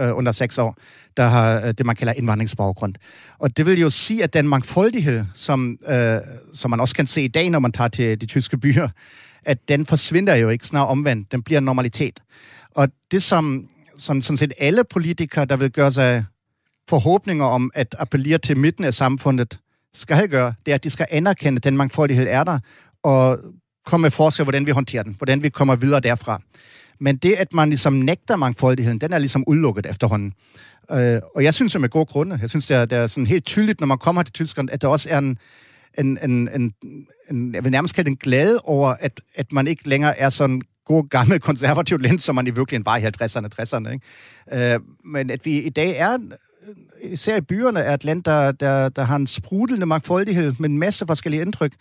øh, 0.00 0.16
under 0.16 0.32
6 0.32 0.58
år, 0.58 0.76
der 1.16 1.22
har 1.28 1.60
øh, 1.60 1.74
det, 1.78 1.86
man 1.86 1.96
kalder 1.96 2.12
indvandringsbaggrund. 2.12 2.94
Og 3.38 3.56
det 3.56 3.66
vil 3.66 3.80
jo 3.80 3.90
sige, 3.90 4.24
at 4.24 4.32
den 4.32 4.48
mangfoldighed, 4.48 5.24
som, 5.34 5.78
øh, 5.88 6.18
som 6.52 6.70
man 6.70 6.80
også 6.80 6.94
kan 6.94 7.06
se 7.06 7.22
i 7.22 7.28
dag, 7.28 7.50
når 7.50 7.58
man 7.58 7.72
tager 7.72 7.88
til 7.88 8.20
de 8.20 8.26
tyske 8.26 8.58
byer, 8.58 8.88
at 9.44 9.68
den 9.68 9.86
forsvinder 9.86 10.34
jo 10.34 10.48
ikke, 10.48 10.66
snarere 10.66 10.88
omvendt. 10.88 11.32
Den 11.32 11.42
bliver 11.42 11.58
en 11.58 11.64
normalitet. 11.64 12.20
Og 12.74 12.88
det, 13.10 13.22
som 13.22 13.68
som 14.00 14.20
sådan 14.20 14.36
set 14.36 14.52
alle 14.58 14.84
politikere, 14.84 15.44
der 15.44 15.56
vil 15.56 15.70
gøre 15.70 15.90
sig 15.90 16.24
forhåbninger 16.88 17.44
om 17.44 17.70
at 17.74 17.96
appellere 17.98 18.38
til 18.38 18.56
midten 18.56 18.84
af 18.84 18.94
samfundet, 18.94 19.58
skal 19.94 20.28
gøre, 20.28 20.54
det 20.66 20.72
er, 20.72 20.74
at 20.74 20.84
de 20.84 20.90
skal 20.90 21.06
anerkende, 21.10 21.56
at 21.56 21.64
den 21.64 21.76
mangfoldighed 21.76 22.26
er 22.28 22.44
der, 22.44 22.58
og 23.02 23.38
komme 23.86 24.02
med 24.02 24.10
forslag, 24.10 24.44
hvordan 24.44 24.66
vi 24.66 24.70
håndterer 24.70 25.02
den, 25.02 25.14
hvordan 25.18 25.42
vi 25.42 25.48
kommer 25.48 25.76
videre 25.76 26.00
derfra. 26.00 26.40
Men 27.00 27.16
det, 27.16 27.32
at 27.32 27.54
man 27.54 27.68
ligesom 27.68 27.92
nægter 27.92 28.36
mangfoldigheden, 28.36 29.00
den 29.00 29.12
er 29.12 29.18
ligesom 29.18 29.44
udelukket 29.46 29.86
efterhånden. 29.86 30.32
Øh, 30.92 31.20
og 31.34 31.44
jeg 31.44 31.54
synes, 31.54 31.72
det 31.72 31.80
med 31.80 31.88
gode 31.88 32.06
grunde. 32.06 32.38
Jeg 32.40 32.50
synes, 32.50 32.66
det 32.66 32.76
er, 32.76 32.84
det 32.84 32.98
er 32.98 33.06
sådan 33.06 33.26
helt 33.26 33.44
tydeligt, 33.44 33.80
når 33.80 33.86
man 33.86 33.98
kommer 33.98 34.22
til 34.22 34.32
Tyskland, 34.32 34.70
at 34.70 34.82
der 34.82 34.88
også 34.88 35.08
er 35.10 35.18
en, 35.18 35.38
en, 35.98 36.18
en, 36.22 36.48
en, 36.54 36.74
en 37.30 37.54
jeg 37.54 37.64
vil 37.64 37.72
nærmest 37.72 37.94
kalde 37.94 38.10
en 38.10 38.16
glæde 38.16 38.60
over, 38.64 38.94
at, 39.00 39.20
at 39.34 39.52
man 39.52 39.66
ikke 39.66 39.88
længere 39.88 40.18
er 40.18 40.28
sådan 40.28 40.62
god 40.90 41.08
gammel 41.08 41.40
konservativ 41.40 41.98
land, 41.98 42.18
som 42.18 42.34
man 42.34 42.46
i 42.46 42.50
virkeligheden 42.50 42.86
var 42.86 42.96
i 42.96 43.02
50'erne 43.02 43.44
og 43.44 43.50
60'erne. 43.62 43.92
Ikke? 43.92 44.74
Øh, 44.74 44.80
men 45.04 45.30
at 45.30 45.46
vi 45.46 45.62
i 45.62 45.70
dag 45.70 45.96
er, 45.96 46.18
især 47.02 47.36
i 47.36 47.40
byerne, 47.40 47.80
er 47.80 47.94
et 47.94 48.04
land, 48.04 48.22
der, 48.24 48.52
der, 48.52 48.88
der 48.88 49.02
har 49.02 49.16
en 49.16 49.26
sprudelende 49.26 49.86
mangfoldighed 49.86 50.54
med 50.58 50.68
en 50.68 50.78
masse 50.78 51.06
forskellige 51.06 51.42
indtryk. 51.42 51.72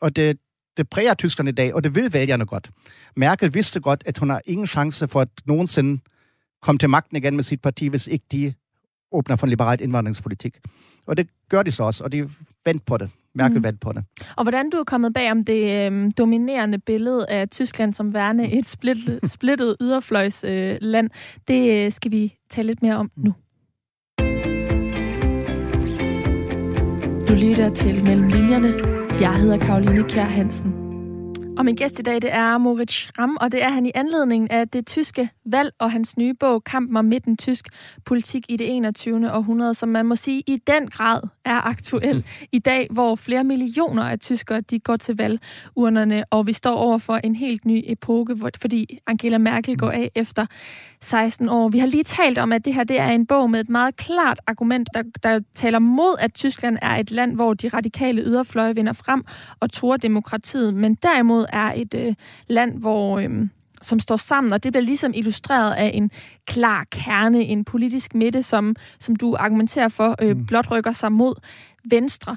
Og 0.00 0.16
det, 0.16 0.38
det 0.76 0.88
præger 0.90 1.14
tyskerne 1.14 1.50
i 1.50 1.52
dag, 1.52 1.74
og 1.74 1.84
det 1.84 1.94
vil 1.94 2.12
vælgerne 2.12 2.46
godt. 2.46 2.70
Merkel 3.16 3.54
vidste 3.54 3.80
godt, 3.80 4.02
at 4.06 4.18
hun 4.18 4.30
har 4.30 4.40
ingen 4.44 4.66
chance 4.66 5.08
for 5.08 5.20
at 5.20 5.28
nogensinde 5.44 6.02
komme 6.62 6.78
til 6.78 6.90
magten 6.90 7.16
igen 7.16 7.36
med 7.36 7.44
sit 7.44 7.62
parti, 7.62 7.86
hvis 7.86 8.06
ikke 8.06 8.24
de 8.32 8.54
åbner 9.12 9.36
for 9.36 9.46
en 9.46 9.50
liberalt 9.50 9.80
indvandringspolitik. 9.80 10.58
Og 11.06 11.16
det 11.16 11.28
gør 11.48 11.62
de 11.62 11.72
så 11.72 11.82
også, 11.82 12.04
og 12.04 12.12
de 12.12 12.30
vendt 12.64 12.86
på 12.86 12.96
det 12.96 13.10
mærkevand 13.34 13.74
mm. 13.74 13.78
på 13.78 13.92
det. 13.92 14.04
Og 14.36 14.44
hvordan 14.44 14.70
du 14.70 14.76
er 14.76 14.84
kommet 14.84 15.14
bag 15.14 15.30
om 15.30 15.44
det 15.44 15.92
øh, 15.92 16.10
dominerende 16.18 16.78
billede 16.78 17.26
af 17.28 17.48
Tyskland 17.48 17.94
som 17.94 18.14
værende 18.14 18.52
et 18.52 18.68
splittet, 18.76 19.20
splittet 19.30 19.76
yderfløjsland, 19.80 21.10
øh, 21.12 21.42
det 21.48 21.84
øh, 21.84 21.92
skal 21.92 22.10
vi 22.10 22.34
tale 22.50 22.66
lidt 22.66 22.82
mere 22.82 22.96
om 22.96 23.10
nu. 23.16 23.34
Du 27.28 27.34
lytter 27.34 27.70
til 27.74 28.04
Mellem 28.04 28.28
Linjerne. 28.28 28.74
Jeg 29.20 29.34
hedder 29.34 29.58
Karoline 29.58 30.04
Kjær 30.08 30.24
Hansen. 30.24 30.89
Og 31.56 31.64
min 31.64 31.76
gæst 31.76 31.98
i 31.98 32.02
dag, 32.02 32.14
det 32.14 32.32
er 32.32 32.58
Moritz 32.58 32.94
Schramm, 32.94 33.36
og 33.40 33.52
det 33.52 33.62
er 33.62 33.68
han 33.68 33.86
i 33.86 33.90
anledning 33.94 34.50
af 34.50 34.68
det 34.68 34.86
tyske 34.86 35.30
valg 35.44 35.72
og 35.78 35.92
hans 35.92 36.16
nye 36.16 36.34
bog, 36.34 36.64
Kampen 36.64 36.96
om 36.96 37.04
midten 37.04 37.36
tysk 37.36 37.68
politik 38.04 38.44
i 38.48 38.56
det 38.56 38.76
21. 38.76 39.32
århundrede, 39.32 39.74
som 39.74 39.88
man 39.88 40.06
må 40.06 40.16
sige 40.16 40.42
i 40.46 40.56
den 40.66 40.88
grad 40.88 41.20
er 41.44 41.66
aktuel 41.66 42.16
mm. 42.16 42.22
i 42.52 42.58
dag, 42.58 42.88
hvor 42.90 43.14
flere 43.14 43.44
millioner 43.44 44.02
af 44.02 44.18
tyskere, 44.18 44.60
de 44.60 44.78
går 44.78 44.96
til 44.96 45.16
valgurnerne, 45.16 46.24
og 46.30 46.46
vi 46.46 46.52
står 46.52 46.76
over 46.76 46.98
for 46.98 47.16
en 47.16 47.36
helt 47.36 47.64
ny 47.64 47.82
epoke, 47.86 48.36
fordi 48.60 48.98
Angela 49.06 49.38
Merkel 49.38 49.78
går 49.78 49.90
af 49.90 50.10
efter 50.14 50.46
16 51.02 51.48
år. 51.48 51.68
Vi 51.68 51.78
har 51.78 51.86
lige 51.86 52.02
talt 52.02 52.38
om, 52.38 52.52
at 52.52 52.64
det 52.64 52.74
her 52.74 52.84
det 52.84 52.98
er 52.98 53.08
en 53.08 53.26
bog 53.26 53.50
med 53.50 53.60
et 53.60 53.68
meget 53.68 53.96
klart 53.96 54.40
argument, 54.46 54.88
der, 54.94 55.02
der 55.22 55.40
taler 55.54 55.78
mod, 55.78 56.16
at 56.18 56.34
Tyskland 56.34 56.78
er 56.82 56.96
et 56.96 57.10
land, 57.10 57.34
hvor 57.34 57.54
de 57.54 57.68
radikale 57.68 58.22
yderfløje 58.22 58.74
vinder 58.74 58.92
frem 58.92 59.24
og 59.60 59.72
tror 59.72 59.96
demokratiet, 59.96 60.74
men 60.74 60.94
derimod 60.94 61.39
er 61.52 61.72
et 61.76 61.94
øh, 61.94 62.14
land, 62.48 62.78
hvor... 62.78 63.18
Øh, 63.18 63.48
som 63.82 64.00
står 64.00 64.16
sammen, 64.16 64.52
og 64.52 64.64
det 64.64 64.72
bliver 64.72 64.84
ligesom 64.84 65.12
illustreret 65.14 65.72
af 65.72 65.90
en 65.94 66.10
klar 66.46 66.84
kerne, 66.92 67.42
en 67.42 67.64
politisk 67.64 68.14
midte, 68.14 68.42
som, 68.42 68.76
som 68.98 69.16
du 69.16 69.36
argumenterer 69.38 69.88
for, 69.88 70.16
øh, 70.22 70.36
mm. 70.36 70.46
blot 70.46 70.70
rykker 70.70 70.92
sig 70.92 71.12
mod 71.12 71.34
venstre. 71.90 72.36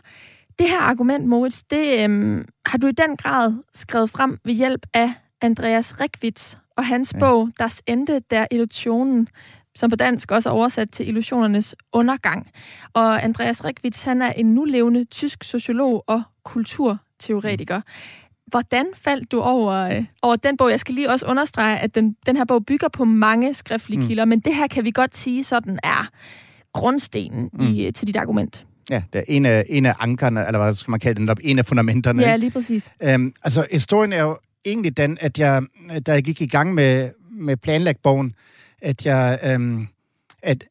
Det 0.60 0.70
her 0.70 0.80
argument, 0.80 1.28
Moritz, 1.28 1.62
det 1.72 2.10
øh, 2.10 2.46
har 2.66 2.78
du 2.78 2.88
i 2.88 2.92
den 2.92 3.18
grad 3.18 3.54
skrevet 3.74 4.10
frem 4.10 4.40
ved 4.46 4.54
hjælp 4.54 4.86
af 4.94 5.14
Andreas 5.42 6.02
Rikvits 6.02 6.58
og 6.78 6.86
hans 6.86 7.14
ja. 7.14 7.20
bog, 7.20 7.50
Das 7.60 7.82
Ende 7.88 8.22
der 8.32 8.48
Illusionen, 8.52 9.28
som 9.76 9.90
på 9.90 9.96
dansk 9.96 10.32
også 10.32 10.50
er 10.50 10.54
oversat 10.54 10.92
til 10.92 11.08
illusionernes 11.08 11.76
undergang. 11.94 12.52
Og 12.94 13.24
Andreas 13.24 13.66
Rikvits, 13.66 14.04
han 14.04 14.22
er 14.22 14.32
en 14.32 14.54
nulevende 14.54 15.06
tysk 15.06 15.44
sociolog 15.44 16.04
og 16.08 16.24
kulturteoretiker. 16.44 17.82
Hvordan 18.54 18.86
faldt 18.96 19.32
du 19.32 19.40
over, 19.40 19.74
øh, 19.74 20.06
over 20.22 20.36
den 20.36 20.58
bog? 20.58 20.72
Jeg 20.72 20.80
skal 20.80 20.96
lige 20.96 21.10
også 21.10 21.26
understrege, 21.26 21.80
at 21.80 21.96
den, 21.96 22.16
den 22.26 22.36
her 22.36 22.46
bog 22.46 22.66
bygger 22.66 22.88
på 22.88 23.06
mange 23.06 23.54
skriftlige 23.54 24.00
mm. 24.00 24.08
kilder, 24.08 24.26
men 24.26 24.40
det 24.40 24.56
her 24.56 24.68
kan 24.68 24.84
vi 24.84 24.92
godt 24.92 25.18
sige 25.18 25.44
sådan 25.44 25.80
er 25.84 26.10
grundstenen 26.74 27.50
mm. 27.54 27.68
i, 27.68 27.92
til 27.92 28.08
dit 28.08 28.16
argument. 28.16 28.66
Ja, 28.90 29.04
det 29.14 29.20
er 29.20 29.24
en 29.28 29.46
af, 29.46 29.66
en 29.70 29.86
af 29.86 29.96
ankerne, 30.00 30.48
eller 30.48 30.60
hvad 30.60 30.74
skal 30.74 30.92
man 30.92 31.00
kalde 31.00 31.28
den, 31.28 31.38
en 31.42 31.60
af 31.60 31.66
fundamenterne. 31.66 32.24
Ja, 32.24 32.36
lige 32.36 32.52
præcis. 32.52 32.92
Øhm, 33.04 33.34
altså, 33.44 33.66
historien 33.72 34.14
er 34.14 34.22
jo 34.22 34.38
egentlig 34.66 34.98
den, 34.98 35.18
at 35.22 35.40
jeg, 35.40 35.64
da 36.06 36.12
jeg 36.12 36.24
gik 36.24 36.42
i 36.42 36.48
gang 36.48 36.74
med, 36.74 37.10
med 37.32 37.58
planlægbogen, 37.58 38.36
at 38.82 39.06
jeg, 39.06 39.40
øhm, 39.44 39.88
at, 40.44 40.64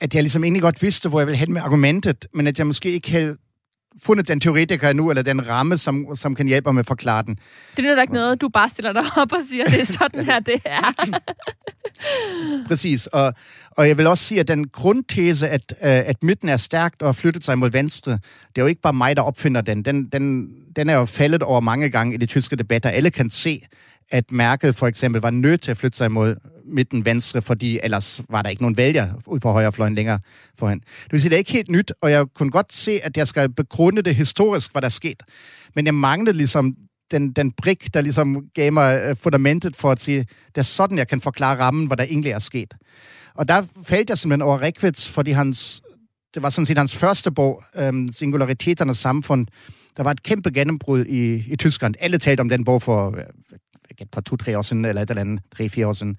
at 0.00 0.14
jeg 0.14 0.22
ligesom 0.22 0.44
egentlig 0.44 0.62
godt 0.62 0.82
vidste, 0.82 1.08
hvor 1.08 1.20
jeg 1.20 1.26
ville 1.26 1.38
hen 1.38 1.52
med 1.52 1.60
argumentet, 1.60 2.26
men 2.34 2.46
at 2.46 2.58
jeg 2.58 2.66
måske 2.66 2.90
ikke 2.90 3.10
havde 3.10 3.36
fundet 4.02 4.28
den 4.28 4.40
teoretiker 4.40 4.92
nu, 4.92 5.10
eller 5.10 5.22
den 5.22 5.48
ramme, 5.48 5.78
som, 5.78 6.16
som 6.16 6.34
kan 6.34 6.46
hjælpe 6.48 6.66
mig 6.68 6.74
med 6.74 6.80
at 6.80 6.86
forklare 6.86 7.22
den. 7.22 7.38
Det 7.76 7.84
er 7.84 7.94
da 7.94 8.00
ikke 8.00 8.14
noget, 8.14 8.40
du 8.40 8.48
bare 8.48 8.68
stiller 8.68 8.92
dig 8.92 9.02
op 9.16 9.32
og 9.32 9.38
siger, 9.50 9.64
det 9.64 9.80
er 9.80 9.84
sådan 9.84 10.24
her, 10.24 10.40
det 10.40 10.60
er. 10.64 10.92
Præcis, 12.68 13.06
og, 13.06 13.34
og 13.70 13.88
jeg 13.88 13.98
vil 13.98 14.06
også 14.06 14.24
sige, 14.24 14.40
at 14.40 14.48
den 14.48 14.68
grundtese, 14.68 15.48
at, 15.48 15.62
øh, 15.70 15.88
at 15.88 16.22
midten 16.22 16.48
er 16.48 16.56
stærkt 16.56 17.02
og 17.02 17.08
har 17.08 17.12
flyttet 17.12 17.44
sig 17.44 17.58
mod 17.58 17.70
venstre, 17.70 18.12
det 18.12 18.56
er 18.56 18.62
jo 18.62 18.66
ikke 18.66 18.80
bare 18.80 18.92
mig, 18.92 19.16
der 19.16 19.22
opfinder 19.22 19.60
den. 19.60 19.84
Den, 19.84 20.08
den, 20.08 20.48
den 20.76 20.88
er 20.88 20.94
jo 20.94 21.04
faldet 21.04 21.42
over 21.42 21.60
mange 21.60 21.90
gange 21.90 22.14
i 22.14 22.16
de 22.16 22.26
tyske 22.26 22.56
debatter. 22.56 22.90
Alle 22.90 23.10
kan 23.10 23.30
se, 23.30 23.62
at 24.10 24.32
Merkel 24.32 24.72
for 24.72 24.86
eksempel 24.86 25.22
var 25.22 25.30
nødt 25.30 25.60
til 25.60 25.70
at 25.70 25.76
flytte 25.76 25.98
sig 25.98 26.12
mod 26.12 26.36
midten 26.64 27.04
venstre, 27.04 27.42
fordi 27.42 27.78
ellers 27.82 28.22
var 28.28 28.42
der 28.42 28.50
ikke 28.50 28.62
nogen 28.62 28.76
vælger 28.76 29.12
ud 29.26 29.40
på 29.40 29.52
højrefløjen 29.52 29.94
længere 29.94 30.20
for 30.58 30.68
hende. 30.68 30.84
Det 31.04 31.12
vil 31.12 31.20
sige, 31.20 31.30
det 31.30 31.36
er 31.36 31.38
ikke 31.38 31.52
helt 31.52 31.70
nyt, 31.70 31.92
og 32.00 32.10
jeg 32.10 32.26
kunne 32.34 32.50
godt 32.50 32.72
se, 32.72 33.00
at 33.02 33.16
jeg 33.16 33.26
skal 33.26 33.48
begrunde 33.48 34.02
det 34.02 34.14
historisk, 34.14 34.72
hvad 34.72 34.82
der 34.82 34.88
skete. 34.88 35.24
Men 35.74 35.86
jeg 35.86 35.94
manglede 35.94 36.36
ligesom 36.36 36.76
den, 37.10 37.32
den 37.32 37.52
brik, 37.52 37.94
der 37.94 38.00
ligesom 38.00 38.46
gav 38.54 38.72
mig 38.72 39.00
øh, 39.04 39.16
fundamentet 39.16 39.76
for 39.76 39.90
at 39.90 40.02
sige, 40.02 40.18
det 40.48 40.58
er 40.58 40.62
sådan, 40.62 40.98
jeg 40.98 41.08
kan 41.08 41.20
forklare 41.20 41.58
rammen, 41.58 41.86
hvad 41.86 41.96
der 41.96 42.04
egentlig 42.04 42.32
er 42.32 42.38
sket. 42.38 42.74
Og 43.34 43.48
der 43.48 43.62
faldt 43.84 44.10
jeg 44.10 44.18
simpelthen 44.18 44.42
over 44.42 44.62
Rekvits, 44.62 45.08
fordi 45.08 45.30
hans, 45.30 45.82
det 46.34 46.42
var 46.42 46.50
sådan 46.50 46.66
set 46.66 46.78
hans 46.78 46.96
første 46.96 47.30
bog, 47.32 47.62
øhm, 47.76 48.12
Singulariteternes 48.12 48.98
samfund. 48.98 49.46
Der 49.96 50.02
var 50.02 50.10
et 50.10 50.22
kæmpe 50.22 50.50
gennembrud 50.50 51.04
i, 51.04 51.44
i 51.52 51.56
Tyskland. 51.56 51.94
Alle 52.00 52.18
talte 52.18 52.40
om 52.40 52.48
den 52.48 52.64
bog 52.64 52.82
for 52.82 53.16
øh, 53.16 53.24
et 54.00 54.10
par 54.10 54.20
to-tre 54.20 54.58
år 54.58 54.62
siden, 54.62 54.84
eller 54.84 55.02
et 55.02 55.10
eller 55.10 55.20
andet, 55.20 55.40
tre-fire 55.56 55.86
år 55.86 55.92
siden. 55.92 56.16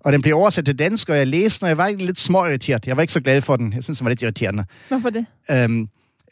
Og 0.00 0.12
den 0.12 0.22
blev 0.22 0.36
oversat 0.36 0.64
til 0.64 0.78
dansk, 0.78 1.08
og 1.08 1.16
jeg 1.16 1.26
læste 1.26 1.60
den, 1.60 1.64
og 1.64 1.68
jeg 1.68 1.78
var 1.78 1.90
lidt 1.90 2.18
småirriteret. 2.18 2.86
Jeg 2.86 2.96
var 2.96 3.02
ikke 3.02 3.12
så 3.12 3.20
glad 3.20 3.42
for 3.42 3.56
den. 3.56 3.72
Jeg 3.72 3.84
synes, 3.84 3.98
den 3.98 4.04
var 4.04 4.10
lidt 4.10 4.22
irriterende. 4.22 4.64
Hvorfor 4.88 5.10
det? 5.10 5.26
Øhm, 5.50 5.88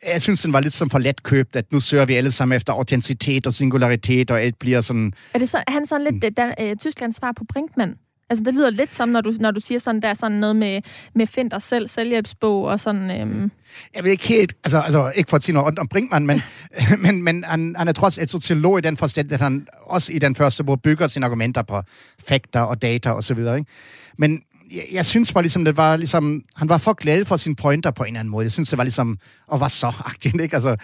jeg 0.06 0.22
synes, 0.22 0.42
den 0.42 0.52
var 0.52 0.60
lidt 0.60 0.74
som 0.74 0.90
for 0.90 0.98
let 0.98 1.22
købt, 1.22 1.56
at 1.56 1.72
nu 1.72 1.80
søger 1.80 2.04
vi 2.04 2.14
alle 2.14 2.32
sammen 2.32 2.56
efter 2.56 2.72
autenticitet 2.72 3.46
og 3.46 3.54
singularitet, 3.54 4.30
og 4.30 4.40
alt 4.40 4.58
bliver 4.58 4.80
sådan... 4.80 5.12
Er 5.34 5.38
det 5.38 5.48
så, 5.48 5.62
han 5.68 5.86
sådan 5.86 6.04
lidt 6.04 6.24
mm. 6.24 6.34
Dan, 6.34 6.54
øh, 6.60 6.76
Tysklands 6.76 7.16
svar 7.16 7.32
på 7.32 7.44
Brinkmann? 7.52 7.94
Altså, 8.32 8.44
det 8.44 8.54
lyder 8.54 8.70
lidt 8.70 8.94
som, 8.94 9.08
når 9.08 9.20
du, 9.20 9.34
når 9.40 9.50
du 9.50 9.60
siger 9.60 9.78
sådan, 9.78 10.02
der 10.02 10.08
er 10.08 10.14
sådan 10.14 10.38
noget 10.38 10.56
med, 10.56 10.80
med 11.14 11.26
Find 11.26 11.50
dig 11.50 11.62
selv, 11.62 11.88
selvhjælpsbog 11.88 12.64
og 12.64 12.80
sådan... 12.80 13.10
Øhm. 13.10 13.50
Jeg 13.94 14.04
ved 14.04 14.10
ikke 14.10 14.28
helt, 14.28 14.54
altså, 14.64 14.80
altså 14.80 15.12
ikke 15.16 15.30
for 15.30 15.36
at 15.36 15.42
sige 15.42 15.54
noget 15.54 15.78
om 15.78 15.88
Brinkmann, 15.88 16.26
men, 16.26 16.42
men, 17.04 17.22
men 17.22 17.44
han, 17.44 17.74
han 17.78 17.88
er 17.88 17.92
trods 17.92 18.18
et 18.18 18.30
sociolog 18.30 18.78
i 18.78 18.80
den 18.80 18.96
forstand, 18.96 19.32
at 19.32 19.40
han 19.40 19.66
også 19.86 20.12
i 20.12 20.18
den 20.18 20.34
første 20.34 20.64
bog 20.64 20.82
bygger 20.82 21.06
sine 21.06 21.26
argumenter 21.26 21.62
på 21.62 21.82
fakta 22.28 22.60
og 22.60 22.82
data 22.82 23.10
og 23.10 23.24
så 23.24 23.34
videre, 23.34 23.58
ikke? 23.58 23.70
Men 24.18 24.42
jeg, 24.72 24.82
jeg 24.92 25.06
synes 25.06 25.32
bare 25.32 25.42
ligesom, 25.42 25.64
det 25.64 25.76
var 25.76 25.96
ligesom, 25.96 26.42
han 26.56 26.68
var 26.68 26.78
for 26.78 26.92
glad 26.92 27.24
for 27.24 27.36
sine 27.36 27.56
pointer 27.56 27.90
på 27.90 28.02
en 28.02 28.06
eller 28.06 28.20
anden 28.20 28.32
måde. 28.32 28.44
Jeg 28.44 28.52
synes, 28.52 28.68
det 28.68 28.78
var 28.78 28.84
ligesom, 28.84 29.18
og 29.48 29.60
var 29.60 29.68
så 29.68 29.92
agtigt, 30.06 30.40
ikke? 30.40 30.56
Altså, 30.56 30.76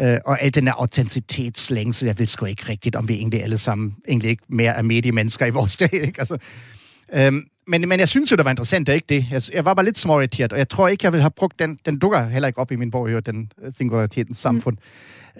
øh, 0.00 0.18
og 0.24 0.42
al 0.42 0.54
den 0.54 0.66
her 0.66 0.74
autenticitetslængsel, 0.74 2.06
jeg 2.06 2.18
ved 2.18 2.26
sgu 2.26 2.46
ikke 2.46 2.68
rigtigt, 2.68 2.96
om 2.96 3.08
vi 3.08 3.14
egentlig 3.14 3.42
alle 3.42 3.58
sammen 3.58 3.94
egentlig 4.08 4.30
ikke 4.30 4.42
mere 4.48 4.72
er 4.72 4.82
mediemennesker 4.82 5.46
i 5.46 5.50
vores 5.50 5.76
dag, 5.76 5.92
ikke? 5.92 6.20
Altså, 6.20 6.38
Øhm, 7.14 7.42
men, 7.66 7.88
men 7.88 8.00
jeg 8.00 8.08
synes 8.08 8.30
jo, 8.30 8.36
det 8.36 8.44
var 8.44 8.50
interessant, 8.50 8.86
det 8.86 8.92
er 8.92 8.94
ikke 8.94 9.06
det. 9.08 9.26
Jeg, 9.30 9.42
jeg 9.54 9.64
var 9.64 9.74
bare 9.74 9.84
lidt 9.84 9.98
småirriteret, 9.98 10.52
og 10.52 10.58
jeg 10.58 10.68
tror 10.68 10.88
ikke, 10.88 11.04
jeg 11.04 11.12
vil 11.12 11.20
have 11.20 11.30
brugt 11.30 11.58
den. 11.58 11.78
Den 11.86 11.98
dukker 11.98 12.28
heller 12.28 12.46
ikke 12.46 12.58
op 12.58 12.72
i 12.72 12.76
min 12.76 12.90
bog, 12.90 13.12
jo, 13.12 13.20
den 13.20 13.52
singularitetens 13.76 14.38
samfund. 14.38 14.76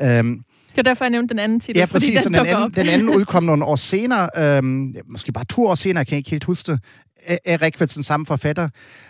Mm. 0.00 0.06
Øhm, 0.06 0.44
det 0.70 0.78
er 0.78 0.82
derfor, 0.82 1.04
jeg 1.04 1.10
nævnte 1.10 1.32
den 1.32 1.38
anden 1.38 1.60
titel. 1.60 1.76
Ja, 1.76 1.86
præcis. 1.86 2.22
Den, 2.22 2.34
den, 2.34 2.46
anden, 2.46 2.70
den 2.70 2.88
anden 2.94 3.08
udkom 3.08 3.44
nogle 3.44 3.64
år 3.64 3.76
senere, 3.76 4.28
øhm, 4.38 4.94
måske 5.06 5.32
bare 5.32 5.44
to 5.44 5.66
år 5.66 5.74
senere, 5.74 5.98
jeg 5.98 6.06
kan 6.06 6.18
ikke 6.18 6.30
helt 6.30 6.44
huske 6.44 6.72
det, 6.72 6.80
af 7.26 7.62
Rikvitsen 7.62 8.02
samme 8.02 8.26
forfatter, 8.26 8.68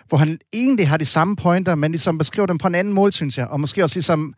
hvor 0.09 0.19
han 0.19 0.39
egentlig 0.53 0.89
har 0.89 0.97
de 0.97 1.07
samme 1.07 1.37
pointer, 1.37 1.75
men 1.75 1.91
ligesom 1.91 2.19
beskriver 2.19 2.47
dem 2.47 2.59
på 2.59 2.67
en 2.67 2.75
anden 2.75 2.95
måde, 2.95 3.13
synes 3.13 3.39
jeg. 3.39 3.47
Og 3.47 3.61
måske 3.61 3.85
også 3.85 3.97
ligesom 3.97 4.35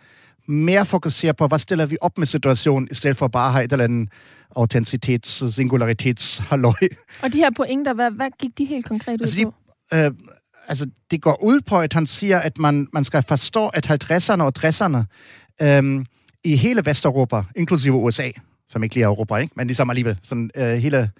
mere 0.49 0.87
fokusere 0.87 1.35
på, 1.35 1.47
hvad 1.47 1.59
stiller 1.59 1.87
vi 1.87 1.97
op 2.01 2.19
med 2.19 2.27
situationen, 2.27 2.89
i 2.91 2.95
stedet 2.95 3.17
for 3.17 3.29
bare 3.29 3.47
at 3.47 3.53
have 3.53 3.65
et 3.65 3.73
eller 3.73 3.85
andet 3.85 4.09
autenticitets, 4.57 5.55
singularitets 5.55 6.39
halløj. 6.39 6.89
Og 7.23 7.33
de 7.33 7.39
her 7.39 7.51
pointer, 7.57 7.95
hvad, 7.95 8.11
hvad 8.11 8.31
gik 8.39 8.51
de 8.59 8.65
helt 8.65 8.87
konkret 8.87 9.13
ud 9.13 9.19
altså 9.23 9.39
de, 9.39 9.45
på? 9.45 9.55
Øh, 9.95 10.11
altså, 10.69 10.91
det 11.11 11.23
går 11.23 11.43
ud 11.43 11.61
på, 11.61 11.81
at 11.81 11.93
han 11.93 12.07
siger, 12.07 12.39
at 12.39 12.59
man, 12.59 12.87
man 12.93 13.05
skal 13.05 13.23
forstå, 13.29 13.69
at 13.69 13.91
50'erne 13.91 14.43
og 14.43 14.53
60'erne 14.59 14.99
øh, 15.63 16.05
i 16.45 16.57
hele 16.57 16.87
Vesteuropa, 16.87 17.43
inklusive 17.57 17.95
USA, 17.95 18.31
som 18.69 18.83
ikke 18.83 18.95
lige 18.95 19.05
er 19.05 19.09
Europa, 19.09 19.37
ikke? 19.37 19.53
men 19.57 19.67
ligesom 19.67 19.91
alligevel, 19.91 20.19
sådan 20.23 20.51
øh, 20.57 20.75
hele 20.75 21.11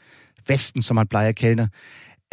Vesten, 0.49 0.83
som 0.83 0.95
man 0.95 1.07
plejer 1.07 1.29
at 1.29 1.37
kalde 1.37 1.69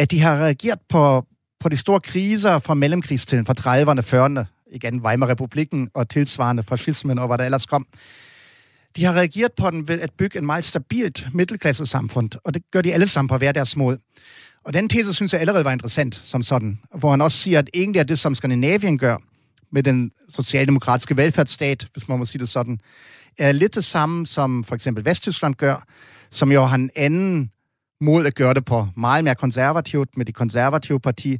at 0.02 0.12
de 0.12 0.20
har 0.20 0.38
reageret 0.38 0.80
på, 0.90 1.26
på 1.60 1.70
de 1.70 1.78
store 1.78 2.00
kriser 2.00 2.60
fra 2.60 2.74
mellemkrigstiden, 2.74 3.46
fra 3.46 3.54
30'erne, 3.60 4.02
40'erne, 4.02 4.61
igen 4.72 5.02
Weimar-republikken 5.02 5.90
og 5.94 6.10
tilsvarende 6.10 6.64
fascismen 6.64 7.20
og 7.20 7.28
hvad 7.28 7.38
der 7.38 7.46
ellers 7.46 7.66
kom. 7.66 7.88
De 8.96 9.04
har 9.04 9.14
reageret 9.14 9.52
på 9.58 9.72
den 9.72 9.88
ved 9.88 10.02
at 10.02 10.12
bygge 10.18 10.40
en 10.40 10.46
meget 10.46 10.64
stabilt 10.64 11.28
middelklassesamfund, 11.34 12.30
og 12.44 12.54
det 12.54 12.64
gør 12.72 12.82
de 12.82 12.94
alle 12.94 13.08
sammen 13.08 13.30
på 13.30 13.38
hver 13.38 13.52
deres 13.52 13.76
måde. 13.76 14.00
Og 14.64 14.74
den 14.74 14.90
tese 14.90 15.14
synes 15.14 15.34
jeg 15.34 15.42
allerede 15.42 15.66
var 15.66 15.72
interessant 15.72 16.22
som 16.26 16.44
sådan, 16.44 16.80
hvor 16.96 17.12
han 17.12 17.22
også 17.22 17.38
siger, 17.38 17.60
at 17.60 17.70
egentlig 17.74 18.00
er 18.00 18.04
det, 18.04 18.20
som 18.20 18.36
Skandinavien 18.36 18.98
gør 18.98 19.18
med 19.72 19.84
den 19.84 20.12
socialdemokratiske 20.30 21.18
velfærdsstat, 21.18 21.88
hvis 21.94 22.08
man 22.08 22.20
må 22.20 22.26
sige 22.26 22.40
det 22.40 22.50
sådan, 22.50 22.80
er 23.38 23.52
lidt 23.52 23.76
det 23.76 23.84
samme, 23.84 24.26
som 24.26 24.64
for 24.64 24.76
eksempel 24.76 25.06
Vesttyskland 25.06 25.56
gør, 25.56 25.84
som 26.30 26.52
jo 26.52 26.64
har 26.64 26.76
en 26.76 26.90
anden 26.96 27.52
mål 28.02 28.26
at 28.26 28.36
gøre 28.36 28.54
det 28.54 28.66
på 28.66 28.88
meget 28.98 29.24
mere 29.24 29.36
konservativt 29.36 30.18
med 30.18 30.26
de 30.26 30.34
konservative 30.34 31.00
parti 31.00 31.38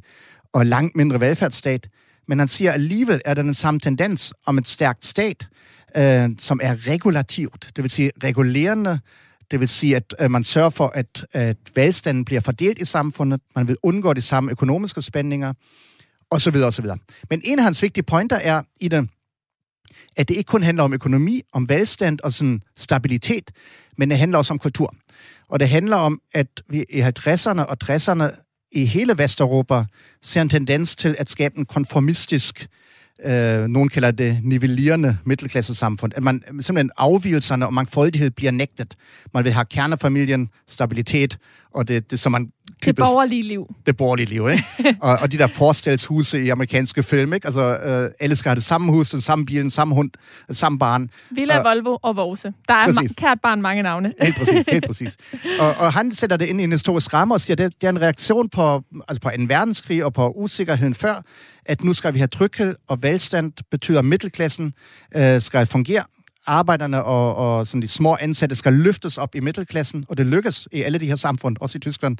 og 0.52 0.66
langt 0.66 0.96
mindre 0.96 1.20
velfærdsstat. 1.20 1.88
Men 2.28 2.38
han 2.38 2.48
siger 2.48 2.72
alligevel, 2.72 3.20
er 3.24 3.34
der 3.34 3.42
den 3.42 3.54
samme 3.54 3.80
tendens 3.80 4.34
om 4.46 4.58
et 4.58 4.68
stærkt 4.68 5.06
stat, 5.06 5.48
øh, 5.96 6.30
som 6.38 6.60
er 6.62 6.86
regulativt, 6.86 7.70
det 7.76 7.84
vil 7.84 7.90
sige 7.90 8.10
regulerende, 8.24 9.00
det 9.50 9.60
vil 9.60 9.68
sige, 9.68 9.96
at 9.96 10.14
øh, 10.20 10.30
man 10.30 10.44
sørger 10.44 10.70
for, 10.70 10.88
at, 10.94 11.26
at 11.32 11.56
velstanden 11.74 12.24
bliver 12.24 12.40
fordelt 12.40 12.78
i 12.78 12.84
samfundet, 12.84 13.40
man 13.56 13.68
vil 13.68 13.76
undgå 13.82 14.12
de 14.12 14.20
samme 14.20 14.50
økonomiske 14.50 15.02
spændinger, 15.02 15.52
osv. 16.30 16.56
osv. 16.56 16.86
Men 17.30 17.40
en 17.44 17.58
af 17.58 17.64
hans 17.64 17.82
vigtige 17.82 18.04
pointer 18.04 18.36
er 18.36 18.62
i 18.80 18.88
det, 18.88 19.08
at 20.16 20.28
det 20.28 20.36
ikke 20.36 20.48
kun 20.48 20.62
handler 20.62 20.84
om 20.84 20.92
økonomi, 20.92 21.42
om 21.52 21.68
velstand 21.68 22.18
og 22.22 22.32
sådan 22.32 22.62
stabilitet, 22.76 23.50
men 23.98 24.10
det 24.10 24.18
handler 24.18 24.38
også 24.38 24.54
om 24.54 24.58
kultur. 24.58 24.94
Og 25.48 25.60
det 25.60 25.68
handler 25.68 25.96
om, 25.96 26.20
at 26.32 26.46
vi 26.68 26.84
i 26.90 27.00
50'erne 27.00 27.60
og 27.60 27.76
60'erne 27.84 28.41
i 28.72 28.84
hele 28.84 29.18
Vesteuropa 29.18 29.84
ser 30.22 30.42
en 30.42 30.48
tendens 30.48 30.96
til 30.96 31.16
at 31.18 31.30
skabe 31.30 31.58
en 31.58 31.66
konformistisk, 31.66 32.66
øh, 33.24 33.68
nogen 33.68 33.88
kalder 33.88 34.10
det 34.10 34.38
nivellerende 34.42 35.18
middelklassesamfund. 35.24 36.12
At 36.16 36.22
man 36.22 36.42
simpelthen 36.60 36.90
afvielserne 36.98 37.66
og 37.66 37.74
mangfoldighed 37.74 38.30
bliver 38.30 38.52
nægtet. 38.52 38.94
Man 39.34 39.44
vil 39.44 39.52
have 39.52 39.64
kernefamilien, 39.64 40.48
stabilitet, 40.68 41.38
og 41.74 41.88
det, 41.88 42.10
det 42.10 42.20
som 42.20 42.32
man 42.32 42.52
det 42.84 42.96
borgerlige 42.96 43.42
liv. 43.42 43.74
Det 43.86 43.96
borgerlige 43.96 44.26
liv, 44.26 44.48
ikke? 44.48 44.64
og, 45.02 45.18
og 45.22 45.32
de 45.32 45.38
der 45.38 45.46
forstillshuse 45.46 46.44
i 46.44 46.48
amerikanske 46.48 47.02
film, 47.02 47.32
ikke? 47.32 47.46
Altså, 47.46 47.78
øh, 47.78 48.10
alle 48.20 48.36
skal 48.36 48.48
have 48.48 48.54
det 48.54 48.64
samme 48.64 48.92
hus, 48.92 49.10
den 49.10 49.20
samme 49.20 49.46
bil, 49.46 49.60
den 49.60 49.70
samme 49.70 49.94
hund, 49.94 50.10
den 50.46 50.54
samme 50.54 50.78
barn. 50.78 51.10
Villa, 51.30 51.58
og, 51.58 51.64
Volvo 51.64 51.98
og 52.02 52.16
Vose. 52.16 52.52
Der 52.68 52.74
er 52.74 52.86
ma- 52.86 53.14
kært 53.14 53.38
barn 53.42 53.62
mange 53.62 53.82
navne. 53.82 54.12
helt 54.22 54.36
præcis, 54.36 54.66
helt 54.68 54.86
præcis. 54.90 55.16
Og, 55.60 55.74
og 55.74 55.92
han 55.92 56.12
sætter 56.12 56.36
det 56.36 56.46
ind 56.46 56.60
i 56.60 56.64
en 56.64 56.72
historisk 56.72 57.14
ramme 57.14 57.34
og 57.34 57.40
siger, 57.40 57.54
at 57.54 57.58
det, 57.58 57.74
det 57.80 57.86
er 57.86 57.90
en 57.90 58.00
reaktion 58.00 58.48
på, 58.48 58.82
altså 59.08 59.20
på 59.20 59.28
en 59.28 59.48
verdenskrig 59.48 60.04
og 60.04 60.12
på 60.12 60.30
usikkerheden 60.30 60.94
før, 60.94 61.22
at 61.66 61.84
nu 61.84 61.94
skal 61.94 62.14
vi 62.14 62.18
have 62.18 62.28
tryghed, 62.28 62.74
og 62.88 63.02
velstand 63.02 63.52
betyder, 63.70 63.98
at 63.98 64.04
middelklassen 64.04 64.74
øh, 65.16 65.40
skal 65.40 65.66
fungere 65.66 66.04
arbejderne 66.46 67.04
og, 67.04 67.36
og 67.36 67.66
sådan 67.66 67.82
de 67.82 67.88
små 67.88 68.16
ansatte 68.20 68.56
skal 68.56 68.72
løftes 68.72 69.18
op 69.18 69.34
i 69.34 69.40
middelklassen, 69.40 70.04
og 70.08 70.18
det 70.18 70.26
lykkes 70.26 70.68
i 70.72 70.82
alle 70.82 70.98
de 70.98 71.06
her 71.06 71.16
samfund, 71.16 71.56
også 71.60 71.78
i 71.78 71.80
Tyskland. 71.80 72.16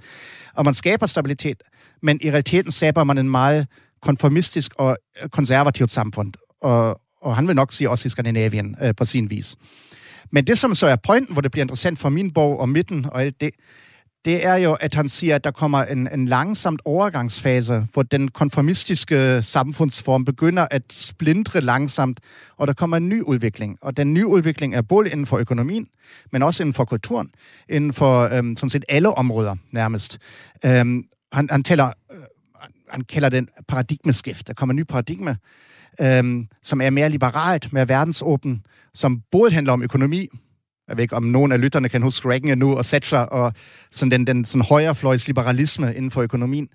Og 0.55 0.65
man 0.65 0.75
skaber 0.75 1.07
stabilitet, 1.07 1.63
men 2.03 2.19
i 2.23 2.31
realiteten 2.31 2.73
skaber 2.73 3.05
man 3.05 3.19
en 3.19 3.31
meget 3.31 3.67
konformistisk 4.03 4.73
og 4.79 4.97
øh, 5.23 5.29
konservativt 5.29 5.93
samfund. 5.93 6.33
Og, 6.61 7.01
og 7.23 7.37
han 7.37 7.49
vil 7.49 7.57
nok 7.57 7.73
sige 7.73 7.91
også 7.91 8.07
i 8.07 8.11
Skandinavien 8.11 8.77
øh, 8.83 8.95
på 8.95 9.05
sin 9.05 9.31
vis. 9.31 9.57
Men 10.31 10.47
det, 10.47 10.59
som 10.59 10.75
så 10.75 10.87
er 10.87 10.97
pointen, 10.97 11.33
hvor 11.33 11.43
det 11.43 11.51
bliver 11.51 11.65
interessant 11.65 11.99
for 11.99 12.09
min 12.09 12.33
bog 12.33 12.61
og 12.61 12.69
midten 12.69 13.05
og 13.05 13.23
alt 13.23 13.41
det, 13.41 13.51
det 14.25 14.47
er 14.47 14.55
jo, 14.55 14.73
at 14.73 14.95
han 14.95 15.09
siger, 15.09 15.35
at 15.35 15.45
der 15.45 15.51
kommer 15.51 15.85
en, 15.85 16.09
en 16.13 16.27
langsomt 16.27 16.83
overgangsfase, 16.85 17.87
hvor 17.93 18.03
den 18.03 18.29
konformistiske 18.29 19.43
samfundsform 19.43 20.25
begynder 20.25 20.67
at 20.71 20.83
splindre 20.91 21.61
langsomt, 21.61 22.21
og 22.57 22.67
der 22.67 22.73
kommer 22.73 22.97
en 22.97 23.09
ny 23.09 23.23
udvikling. 23.23 23.79
Og 23.81 23.97
den 23.97 24.15
nye 24.15 24.27
udvikling 24.27 24.75
er 24.75 24.83
både 24.83 25.11
inden 25.11 25.27
for 25.27 25.39
økonomien, 25.39 25.89
men 26.33 26.43
også 26.43 26.63
inden 26.63 26.75
for 26.75 26.85
kulturen, 26.85 27.31
inden 27.69 27.93
for 27.93 28.37
øhm, 28.37 28.57
sådan 28.57 28.69
set 28.69 28.85
alle 28.89 29.15
områder 29.15 29.57
nærmest. 29.71 30.19
Øhm, 30.65 31.05
han, 31.33 31.49
han, 31.51 31.63
tæller, 31.63 31.87
øh, 31.87 32.19
han 32.91 33.05
kalder 33.05 33.29
den 33.29 33.49
paradigmeskift. 33.69 34.49
Der 34.49 34.55
kommer 34.55 34.73
en 34.73 34.77
ny 34.77 34.83
paradigme, 34.83 35.37
øhm, 36.01 36.49
som 36.63 36.81
er 36.81 36.91
mere 36.91 37.09
liberalt, 37.09 37.73
mere 37.73 37.89
verdensåben, 37.89 38.65
som 38.95 39.23
både 39.31 39.51
handler 39.51 39.73
om 39.73 39.83
økonomi, 39.83 40.29
jeg 40.93 40.97
ved 40.97 41.03
ikke, 41.03 41.17
om 41.17 41.23
nogen 41.23 41.53
af 41.53 41.61
lytterne 41.61 41.89
kan 41.89 42.03
huske 42.03 42.29
Reagan 42.29 42.59
nu, 42.59 42.77
og 42.77 42.87
Thatcher, 42.87 43.19
og 43.19 43.53
sådan 43.91 44.11
den, 44.11 44.27
den 44.27 44.45
sådan 44.45 44.65
højrefløjs 44.65 45.27
liberalisme 45.27 45.95
inden 45.95 46.11
for 46.11 46.23
økonomien. 46.23 46.69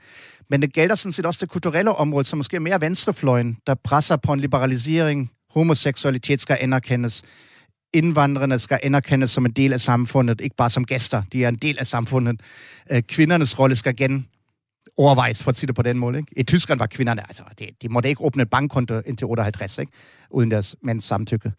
Men 0.50 0.62
det 0.62 0.74
gælder 0.74 0.96
sådan 0.96 1.12
set 1.12 1.26
også 1.26 1.38
det 1.42 1.50
kulturelle 1.50 1.96
område, 1.96 2.26
som 2.26 2.38
måske 2.38 2.56
er 2.56 2.60
mere 2.60 2.82
venstrefløjen, 2.82 3.58
der 3.68 3.76
presser 3.84 4.16
på 4.16 4.34
en 4.34 4.40
liberalisering 4.40 5.32
Homoseksualitet 5.50 6.42
skal 6.42 6.58
anerkendes. 6.62 7.24
Indvandrerne 7.94 8.60
skal 8.60 8.80
anerkendes 8.84 9.32
som 9.32 9.46
en 9.46 9.52
del 9.52 9.74
af 9.74 9.82
samfundet, 9.82 10.42
ikke 10.42 10.56
bare 10.56 10.70
som 10.70 10.86
gæster. 10.86 11.24
De 11.34 11.44
er 11.44 11.50
en 11.50 11.56
del 11.56 11.80
af 11.80 11.88
samfundet. 11.88 12.42
Øh, 12.92 13.02
kvindernes 13.02 13.60
rolle 13.60 13.76
skal 13.76 13.94
igen 13.94 14.28
overvejes, 14.98 15.44
for 15.44 15.50
at 15.50 15.58
sige 15.58 15.68
det 15.68 15.76
på 15.76 15.82
den 15.82 15.98
måde. 15.98 16.18
Ikke? 16.18 16.32
I 16.38 16.44
Tyskland 16.44 16.80
var 16.80 16.88
kvinderne, 16.88 17.22
altså, 17.30 17.44
de, 17.60 17.68
de 17.82 17.90
måtte 17.90 18.10
ikke 18.10 18.24
åbne 18.24 18.44
et 18.44 18.50
bankkonto 18.50 19.02
indtil 19.06 19.28
58, 19.28 19.78
ikke? 19.78 19.92
uden 20.30 20.52
deres 20.52 20.76
mænds 20.82 21.04
samtykke. 21.04 21.52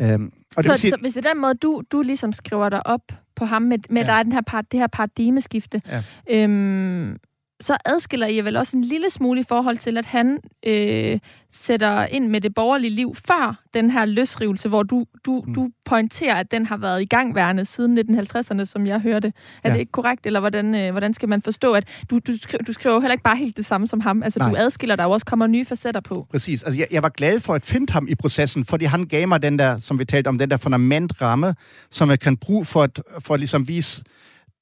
Øhm, 0.00 0.32
og 0.56 0.64
det 0.64 0.72
så, 0.72 0.76
sige, 0.76 0.90
så 0.90 0.96
hvis 1.00 1.14
det 1.14 1.26
er 1.26 1.32
den 1.32 1.40
måde, 1.40 1.54
du, 1.54 1.82
du 1.92 2.02
ligesom 2.02 2.32
skriver 2.32 2.68
dig 2.68 2.86
op 2.86 3.02
på 3.36 3.44
ham, 3.44 3.62
med, 3.62 3.78
med 3.90 4.02
ja. 4.02 4.08
der 4.08 4.14
er 4.14 4.22
den 4.22 4.32
her 4.32 4.40
part, 4.40 4.72
det 4.72 4.80
her 4.80 4.86
paradigmeskifte, 4.86 5.82
ja. 5.88 6.02
øhm, 6.30 7.16
så 7.60 7.76
adskiller 7.84 8.26
I 8.26 8.40
vel 8.40 8.56
også 8.56 8.76
en 8.76 8.84
lille 8.84 9.10
smule 9.10 9.40
i 9.40 9.44
forhold 9.48 9.78
til, 9.78 9.98
at 9.98 10.06
han 10.06 10.38
øh, 10.66 11.18
sætter 11.50 12.06
ind 12.06 12.28
med 12.28 12.40
det 12.40 12.54
borgerlige 12.54 12.90
liv 12.90 13.14
før 13.26 13.62
den 13.74 13.90
her 13.90 14.04
løsrivelse, 14.04 14.68
hvor 14.68 14.82
du, 14.82 15.04
du, 15.26 15.44
mm. 15.46 15.54
du 15.54 15.70
pointerer, 15.84 16.34
at 16.34 16.50
den 16.50 16.66
har 16.66 16.76
været 16.76 17.02
i 17.02 17.04
gangværende 17.04 17.64
siden 17.64 17.98
1950'erne, 17.98 18.64
som 18.64 18.86
jeg 18.86 19.00
hørte. 19.00 19.32
Er 19.62 19.68
ja. 19.68 19.72
det 19.72 19.80
ikke 19.80 19.92
korrekt, 19.92 20.26
eller 20.26 20.40
hvordan, 20.40 20.74
øh, 20.74 20.90
hvordan 20.90 21.14
skal 21.14 21.28
man 21.28 21.42
forstå, 21.42 21.72
at 21.72 21.88
du, 22.10 22.18
du, 22.18 22.32
skriver, 22.42 22.64
du 22.64 22.72
skriver 22.72 22.94
jo 22.94 23.00
heller 23.00 23.12
ikke 23.12 23.24
bare 23.24 23.36
helt 23.36 23.56
det 23.56 23.66
samme 23.66 23.86
som 23.86 24.00
ham. 24.00 24.22
Altså, 24.22 24.38
Nej. 24.38 24.50
du 24.50 24.56
adskiller, 24.56 24.96
der 24.96 25.04
jo 25.04 25.10
også 25.10 25.26
kommer 25.26 25.46
nye 25.46 25.64
facetter 25.64 26.00
på. 26.00 26.26
Præcis. 26.30 26.62
Altså, 26.62 26.78
jeg, 26.78 26.86
jeg 26.90 27.02
var 27.02 27.08
glad 27.08 27.40
for 27.40 27.54
at 27.54 27.64
finde 27.64 27.92
ham 27.92 28.06
i 28.08 28.14
processen, 28.14 28.64
fordi 28.64 28.84
han 28.84 29.04
gav 29.04 29.28
mig 29.28 29.42
den 29.42 29.58
der, 29.58 29.78
som 29.78 29.98
vi 29.98 30.04
talte 30.04 30.28
om, 30.28 30.38
den 30.38 30.50
der 30.50 30.56
fundamentramme, 30.56 31.54
som 31.90 32.10
jeg 32.10 32.20
kan 32.20 32.36
bruge 32.36 32.64
for 32.64 32.82
at, 32.82 33.02
for 33.20 33.34
at 33.34 33.40
ligesom 33.40 33.68
vise 33.68 34.04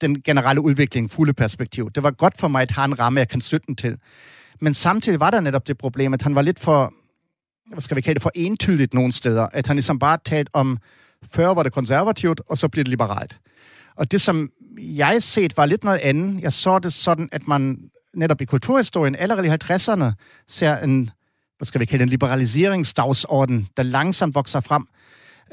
den 0.00 0.22
generelle 0.22 0.60
udvikling, 0.60 1.10
fulde 1.10 1.32
perspektiv. 1.32 1.90
Det 1.90 2.02
var 2.02 2.10
godt 2.10 2.38
for 2.38 2.48
mig 2.48 2.62
at 2.62 2.70
have 2.70 2.84
en 2.84 2.98
ramme, 2.98 3.20
jeg 3.20 3.28
kan 3.28 3.40
støtte 3.40 3.66
den 3.66 3.76
til. 3.76 3.98
Men 4.60 4.74
samtidig 4.74 5.20
var 5.20 5.30
der 5.30 5.40
netop 5.40 5.66
det 5.66 5.78
problem, 5.78 6.14
at 6.14 6.22
han 6.22 6.34
var 6.34 6.42
lidt 6.42 6.60
for, 6.60 6.94
hvad 7.72 7.80
skal 7.80 7.96
vi 7.96 8.00
kalde 8.00 8.14
det, 8.14 8.22
for 8.22 8.32
entydigt 8.34 8.94
nogle 8.94 9.12
steder. 9.12 9.48
At 9.52 9.66
han 9.66 9.76
ligesom 9.76 9.98
bare 9.98 10.18
talte 10.24 10.50
om, 10.54 10.78
før 11.32 11.54
var 11.54 11.62
det 11.62 11.72
konservativt, 11.72 12.40
og 12.48 12.58
så 12.58 12.68
bliver 12.68 12.84
det 12.84 12.90
liberalt. 12.90 13.38
Og 13.96 14.10
det, 14.10 14.20
som 14.20 14.50
jeg 14.78 15.22
set, 15.22 15.56
var 15.56 15.66
lidt 15.66 15.84
noget 15.84 15.98
andet. 15.98 16.42
Jeg 16.42 16.52
så 16.52 16.78
det 16.78 16.92
sådan, 16.92 17.28
at 17.32 17.48
man 17.48 17.90
netop 18.14 18.40
i 18.40 18.44
kulturhistorien 18.44 19.16
allerede 19.16 19.46
i 19.46 19.50
50'erne 19.50 20.04
ser 20.46 20.76
en, 20.76 21.10
hvad 21.58 21.66
skal 21.66 21.80
vi 21.80 21.84
kalde 21.84 22.02
en 22.02 22.08
liberaliseringsdagsorden, 22.08 23.68
der 23.76 23.82
langsomt 23.82 24.34
vokser 24.34 24.60
frem, 24.60 24.86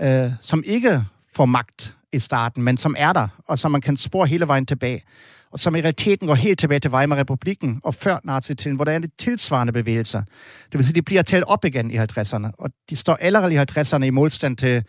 øh, 0.02 0.32
som 0.40 0.64
ikke 0.66 1.06
får 1.34 1.46
magt 1.46 1.96
i 2.14 2.20
starten, 2.20 2.64
men 2.64 2.78
som 2.78 2.96
er 2.98 3.14
der, 3.14 3.28
og 3.48 3.60
som 3.60 3.72
man 3.72 3.82
kan 3.82 3.98
spore 3.98 4.28
hele 4.28 4.48
vejen 4.48 4.66
tilbage. 4.66 5.04
Og 5.52 5.60
som 5.60 5.76
i 5.76 5.80
realiteten 5.80 6.28
går 6.28 6.36
helt 6.36 6.60
tilbage 6.60 6.80
til 6.80 6.92
Weimar-republiken 6.92 7.82
og 7.84 7.96
før 7.96 8.20
nazitiden, 8.24 8.76
hvor 8.76 8.86
der 8.86 8.92
er 8.92 9.00
de 9.00 9.10
tilsvarende 9.18 9.74
bevægelser. 9.74 10.24
Det 10.72 10.78
vil 10.78 10.86
sige, 10.86 10.96
de 10.96 11.02
bliver 11.02 11.22
talt 11.22 11.44
op 11.44 11.66
igen 11.66 11.92
i 11.92 11.98
50'erne, 11.98 12.52
og 12.58 12.70
de 12.90 12.96
står 12.96 13.16
allerede 13.16 13.54
i 13.54 13.58
50'erne 13.58 14.04
i 14.04 14.10
modstand 14.10 14.58
til 14.58 14.84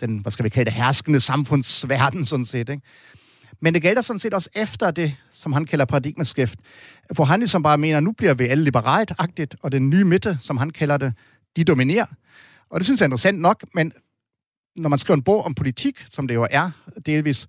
den, 0.00 0.18
hvad 0.18 0.32
skal 0.32 0.44
vi 0.44 0.48
kalde 0.48 0.70
det, 0.70 0.74
herskende 0.74 1.20
samfundsverden, 1.20 2.24
sådan 2.24 2.44
set. 2.44 2.68
Ikke? 2.68 2.82
Men 3.60 3.74
det 3.74 3.82
gælder 3.82 4.02
sådan 4.02 4.18
set 4.18 4.34
også 4.34 4.50
efter 4.54 4.90
det, 4.90 5.16
som 5.32 5.52
han 5.52 5.66
kalder 5.66 5.84
paradigmeskift, 5.84 6.58
hvor 7.14 7.24
han 7.24 7.40
ligesom 7.40 7.62
bare 7.62 7.78
mener, 7.78 7.96
at 7.96 8.02
nu 8.02 8.12
bliver 8.12 8.34
vi 8.34 8.46
alle 8.46 8.64
liberalt-agtigt, 8.64 9.56
og 9.62 9.72
den 9.72 9.90
nye 9.90 10.04
midte, 10.04 10.38
som 10.40 10.56
han 10.56 10.70
kalder 10.70 10.96
det, 10.96 11.12
de 11.56 11.64
dominerer. 11.64 12.06
Og 12.70 12.80
det 12.80 12.86
synes 12.86 13.00
jeg 13.00 13.04
er 13.04 13.08
interessant 13.08 13.40
nok, 13.40 13.64
men 13.74 13.92
når 14.78 14.88
man 14.88 14.98
skriver 14.98 15.16
en 15.16 15.22
bog 15.22 15.44
om 15.44 15.54
politik, 15.54 16.04
som 16.10 16.28
det 16.28 16.34
jo 16.34 16.46
er 16.50 16.70
delvis, 17.06 17.46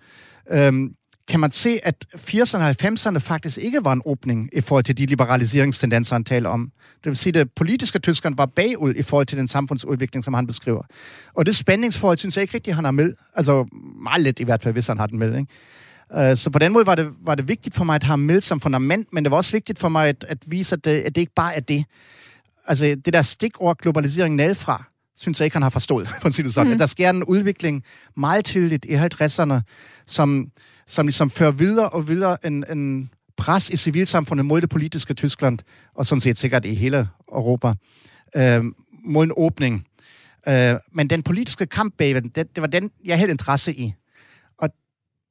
øhm, 0.52 0.96
kan 1.30 1.40
man 1.40 1.52
se, 1.52 1.80
at 1.84 2.06
80'erne 2.16 2.58
og 2.58 2.70
90'erne 2.70 3.18
faktisk 3.18 3.58
ikke 3.58 3.80
var 3.84 3.94
en 3.94 4.02
åbning 4.06 4.50
i 4.54 4.62
forhold 4.62 4.84
til 4.84 4.98
de 4.98 5.06
liberaliseringstendenser, 5.06 6.16
han 6.16 6.24
taler 6.24 6.50
om. 6.50 6.72
Det 7.04 7.10
vil 7.10 7.18
sige, 7.18 7.30
at 7.30 7.46
det 7.46 7.52
politiske 7.56 8.00
Tyskland 8.00 8.36
var 8.38 8.46
bagud 8.46 8.94
i 8.96 9.02
forhold 9.02 9.28
til 9.28 9.38
den 9.38 9.48
samfundsudvikling, 9.48 10.26
som 10.26 10.34
han 10.34 10.48
beskriver. 10.48 10.82
Og 11.34 11.46
det 11.46 11.56
spændingsforhold 11.56 12.18
synes 12.18 12.38
jeg 12.38 12.42
ikke 12.42 12.54
rigtigt, 12.54 12.76
han 12.76 12.84
har 12.84 12.92
med. 12.92 13.14
Altså 13.36 13.66
meget 14.04 14.22
lidt 14.22 14.40
i 14.40 14.44
hvert 14.44 14.64
fald, 14.64 14.74
hvis 14.74 14.88
han 14.88 14.98
har 14.98 15.08
den 15.08 15.20
med. 15.20 15.38
Ikke? 15.38 16.30
Øh, 16.30 16.38
så 16.38 16.50
på 16.50 16.60
den 16.60 16.74
måde 16.74 16.86
var 16.86 16.96
det, 16.96 17.10
var 17.22 17.36
det 17.36 17.48
vigtigt 17.48 17.76
for 17.76 17.84
mig 17.84 17.96
at 17.96 18.04
have 18.04 18.18
med 18.18 18.42
som 18.42 18.60
fundament, 18.60 19.08
men 19.14 19.24
det 19.26 19.32
var 19.32 19.38
også 19.38 19.52
vigtigt 19.52 19.80
for 19.80 19.90
mig 19.90 20.10
at, 20.10 20.26
at 20.28 20.38
vise, 20.46 20.76
at 20.76 20.86
det, 20.86 20.92
at 20.92 21.16
det 21.16 21.22
ikke 21.22 21.34
bare 21.36 21.56
er 21.56 21.60
det. 21.60 21.86
Altså 22.68 22.86
det 22.86 23.14
der 23.14 23.22
stikord 23.22 23.78
globalisering 23.78 24.36
nedfra, 24.36 24.84
synes 25.20 25.40
jeg 25.40 25.46
ikke, 25.46 25.56
han 25.56 25.62
har 25.62 25.70
forstået, 25.70 26.08
for 26.22 26.28
at 26.28 26.34
sige 26.34 26.46
det 26.46 26.54
sådan. 26.54 26.72
Mm. 26.72 26.78
Der 26.78 26.86
sker 26.86 27.10
en 27.10 27.24
udvikling 27.24 27.84
meget 28.18 28.46
tydeligt 28.46 28.86
i 28.86 28.96
50'erne, 28.96 29.54
som, 30.06 30.52
som 30.88 31.08
ligesom 31.08 31.30
fører 31.30 31.52
videre 31.52 31.90
og 31.90 32.08
videre 32.08 32.46
en, 32.46 32.66
en 32.72 33.10
pres 33.38 33.70
i 33.70 33.78
civilsamfundet 33.78 34.46
mod 34.46 34.62
det 34.62 34.70
politiske 34.70 35.14
Tyskland, 35.14 35.60
og 35.96 36.06
sådan 36.06 36.20
set 36.20 36.38
sikkert 36.38 36.66
i 36.66 36.74
hele 36.74 37.08
Europa, 37.32 37.74
øh, 38.36 38.64
mod 39.04 39.24
en 39.24 39.32
åbning. 39.38 39.88
Øh, 40.48 40.76
men 40.92 41.10
den 41.10 41.24
politiske 41.24 41.66
kamp 41.66 41.94
bag 41.98 42.16
det, 42.16 42.36
det 42.36 42.62
var 42.62 42.68
den, 42.68 42.92
jeg 43.06 43.18
havde 43.18 43.32
interesse 43.32 43.74
i. 43.74 43.94
Og 44.58 44.70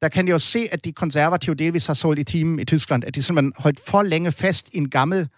der 0.02 0.08
kan 0.08 0.26
jeg 0.26 0.32
jo 0.32 0.38
se, 0.38 0.68
at 0.72 0.84
de 0.84 0.92
konservative 0.92 1.54
delvis 1.54 1.86
har 1.86 1.94
solgt 1.94 2.20
i 2.20 2.24
timen 2.24 2.60
i 2.60 2.64
Tyskland, 2.64 3.04
at 3.04 3.14
de 3.14 3.22
simpelthen 3.22 3.52
holdt 3.56 3.80
for 3.86 4.02
længe 4.02 4.32
fast 4.32 4.68
i 4.72 4.76
en 4.76 4.90
gammel 4.90 5.28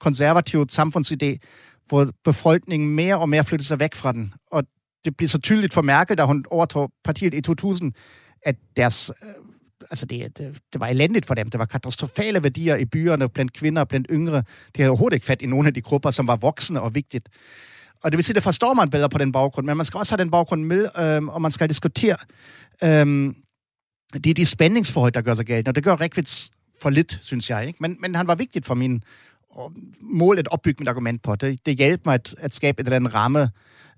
konservativ 0.00 0.66
samfundsidé, 0.72 1.36
hvor 1.90 2.12
befolkningen 2.24 2.94
mere 2.94 3.18
og 3.18 3.28
mere 3.28 3.44
flyttede 3.44 3.68
sig 3.68 3.80
væk 3.80 3.94
fra 3.94 4.12
den. 4.12 4.34
Og 4.50 4.64
det 5.04 5.16
blev 5.16 5.28
så 5.28 5.38
tydeligt 5.38 5.72
for 5.72 5.82
Merkel, 5.82 6.18
da 6.18 6.24
hun 6.24 6.44
overtog 6.50 6.90
partiet 7.04 7.34
i 7.34 7.40
2000, 7.40 7.92
at 8.42 8.56
deres, 8.76 9.10
øh, 9.22 9.28
altså 9.90 10.06
det, 10.06 10.38
det, 10.38 10.58
det 10.72 10.80
var 10.80 10.86
elendigt 10.86 11.26
for 11.26 11.34
dem. 11.34 11.50
Det 11.50 11.58
var 11.58 11.64
katastrofale 11.64 12.42
værdier 12.42 12.76
i 12.76 12.84
byerne, 12.84 13.28
blandt 13.28 13.52
kvinder 13.52 13.82
og 13.82 13.88
blandt 13.88 14.06
yngre. 14.10 14.38
De 14.76 14.76
havde 14.76 14.90
overhovedet 14.90 15.14
ikke 15.14 15.26
fat 15.26 15.42
i 15.42 15.46
nogle 15.46 15.68
af 15.68 15.74
de 15.74 15.80
grupper, 15.80 16.10
som 16.10 16.26
var 16.26 16.36
voksne 16.36 16.80
og 16.80 16.94
vigtigt. 16.94 17.28
Og 18.04 18.12
det 18.12 18.16
vil 18.16 18.24
sige, 18.24 18.34
det 18.34 18.42
forstår 18.42 18.74
man 18.74 18.90
bedre 18.90 19.08
på 19.08 19.18
den 19.18 19.32
baggrund, 19.32 19.66
men 19.66 19.76
man 19.76 19.86
skal 19.86 19.98
også 19.98 20.12
have 20.12 20.24
den 20.24 20.30
baggrund 20.30 20.64
med, 20.64 20.88
øhm, 20.98 21.28
og 21.28 21.42
man 21.42 21.50
skal 21.50 21.68
diskutere 21.68 22.16
øhm, 22.84 23.36
det 24.14 24.26
er 24.26 24.34
de 24.34 24.46
spændingsforhold, 24.46 25.12
der 25.12 25.20
gør 25.20 25.34
sig 25.34 25.46
galt. 25.46 25.68
Og 25.68 25.74
det 25.74 25.84
gør 25.84 26.00
Rekvits 26.00 26.50
for 26.82 26.90
lidt, 26.90 27.18
synes 27.22 27.50
jeg. 27.50 27.66
Ikke? 27.66 27.78
Men, 27.80 27.96
men 28.00 28.14
han 28.14 28.26
var 28.26 28.34
vigtigt 28.34 28.66
for 28.66 28.74
min 28.74 29.02
måle 30.00 30.40
et 30.40 30.48
opbygget 30.48 30.88
argument 30.88 31.22
på. 31.22 31.36
Det, 31.36 31.66
det 31.66 31.76
hjælper 31.76 32.02
mig 32.10 32.14
at, 32.14 32.34
at 32.38 32.54
skabe 32.54 32.80
et 32.80 32.86
eller 32.86 32.96
andet 32.96 33.14
ramme, 33.14 33.50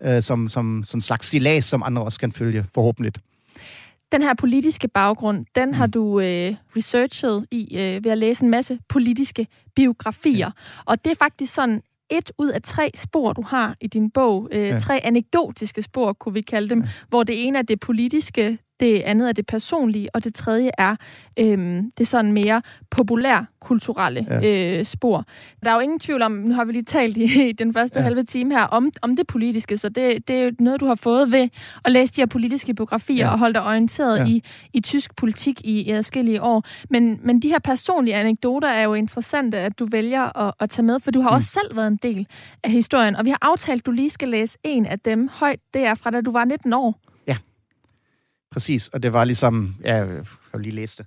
øh, 0.03 0.23
som, 0.23 0.49
som, 0.49 0.85
som 0.85 0.99
en 0.99 1.01
slags 1.01 1.27
stilas, 1.27 1.65
som 1.65 1.83
andre 1.83 2.03
også 2.03 2.21
kan 2.21 2.33
følge, 2.33 2.67
forhåbentlig. 2.75 3.13
Den 4.13 4.23
her 4.23 4.35
politiske 4.35 4.89
baggrund, 4.89 5.47
den 5.55 5.69
mm. 5.69 5.75
har 5.75 5.87
du 5.87 6.21
øh, 6.21 6.55
researchet 6.77 7.47
i 7.51 7.79
øh, 7.79 8.05
ved 8.05 8.11
at 8.11 8.19
læse 8.19 8.45
en 8.45 8.51
masse 8.51 8.79
politiske 8.89 9.47
biografier. 9.77 10.47
Ja. 10.47 10.51
Og 10.85 11.05
det 11.05 11.11
er 11.11 11.17
faktisk 11.17 11.55
sådan 11.55 11.83
et 12.11 12.33
ud 12.39 12.49
af 12.49 12.63
tre 12.63 12.91
spor, 12.95 13.33
du 13.33 13.43
har 13.43 13.77
i 13.81 13.87
din 13.87 14.11
bog. 14.11 14.49
Øh, 14.53 14.69
ja. 14.69 14.79
Tre 14.79 15.01
anekdotiske 15.05 15.83
spor, 15.83 16.13
kunne 16.13 16.35
vi 16.35 16.41
kalde 16.41 16.69
dem. 16.69 16.81
Ja. 16.81 16.89
Hvor 17.09 17.23
det 17.23 17.47
ene 17.47 17.59
er 17.59 17.63
det 17.63 17.81
politiske, 17.81 18.59
det 18.83 19.01
andet 19.01 19.29
er 19.29 19.33
det 19.33 19.47
personlige, 19.47 20.15
og 20.15 20.25
det 20.25 20.35
tredje 20.35 20.71
er 20.79 20.97
øhm, 21.39 21.91
det 21.99 22.09
sådan 22.09 22.33
mere 22.33 22.63
populær 22.91 23.45
kulturelle 23.61 24.27
ja. 24.31 24.79
øh, 24.79 24.85
spor. 24.85 25.25
Der 25.65 25.71
er 25.71 25.75
jo 25.75 25.81
ingen 25.81 25.99
tvivl 25.99 26.23
om, 26.23 26.33
nu 26.33 26.55
har 26.55 26.65
vi 26.65 26.73
lige 26.73 26.83
talt 26.85 27.17
i, 27.17 27.49
i 27.49 27.53
den 27.53 27.73
første 27.73 27.99
ja. 27.99 28.05
halve 28.05 28.23
time 28.23 28.55
her, 28.55 28.63
om, 28.63 28.91
om 29.03 29.17
det 29.17 29.27
politiske, 29.27 29.79
så 29.79 29.89
det, 29.89 30.29
det 30.29 30.37
er 30.37 30.45
jo 30.45 30.53
noget, 30.59 30.81
du 30.81 30.87
har 30.87 30.95
fået 30.95 31.33
ved 31.33 31.49
at 31.85 31.93
læse 31.93 32.13
de 32.13 32.21
her 32.21 32.27
politiske 32.27 32.75
biografier 32.75 33.27
ja. 33.27 33.33
og 33.33 33.39
holde 33.39 33.55
dig 33.55 33.65
orienteret 33.65 34.19
ja. 34.19 34.27
i, 34.27 34.43
i 34.73 34.81
tysk 34.81 35.17
politik 35.17 35.61
i, 35.65 35.81
i 35.81 35.91
adskillige 35.91 36.43
år. 36.43 36.65
Men, 36.91 37.21
men 37.23 37.41
de 37.41 37.49
her 37.49 37.59
personlige 37.59 38.15
anekdoter 38.15 38.69
er 38.69 38.83
jo 38.83 38.95
interessante, 38.95 39.59
at 39.59 39.79
du 39.79 39.87
vælger 39.87 40.39
at, 40.39 40.55
at 40.61 40.71
tage 40.71 40.87
med, 40.87 41.01
for 41.01 41.11
du 41.11 41.21
har 41.21 41.31
mm. 41.31 41.37
også 41.37 41.49
selv 41.49 41.77
været 41.77 41.89
en 41.89 41.99
del 42.03 42.27
af 42.65 42.71
historien, 42.71 43.17
og 43.17 43.25
vi 43.25 43.31
har 43.31 43.39
aftalt, 43.43 43.81
at 43.81 43.87
du 43.87 43.91
lige 43.91 44.11
skal 44.11 44.29
læse 44.29 44.59
en 44.65 44.87
af 44.87 45.01
dem 45.01 45.29
højt. 45.33 45.61
Det 45.75 45.85
er 45.85 45.95
fra 45.95 46.11
da 46.11 46.21
du 46.21 46.33
var 46.33 46.45
19 46.45 46.73
år. 46.73 47.12
Præcis, 48.53 48.89
og 48.89 49.03
det 49.03 49.13
var 49.13 49.25
ligesom, 49.25 49.75
ja, 49.85 49.95
jeg 49.97 50.07
kan 50.53 50.63
lige 50.63 50.75
læse 50.75 50.97
det. 50.99 51.07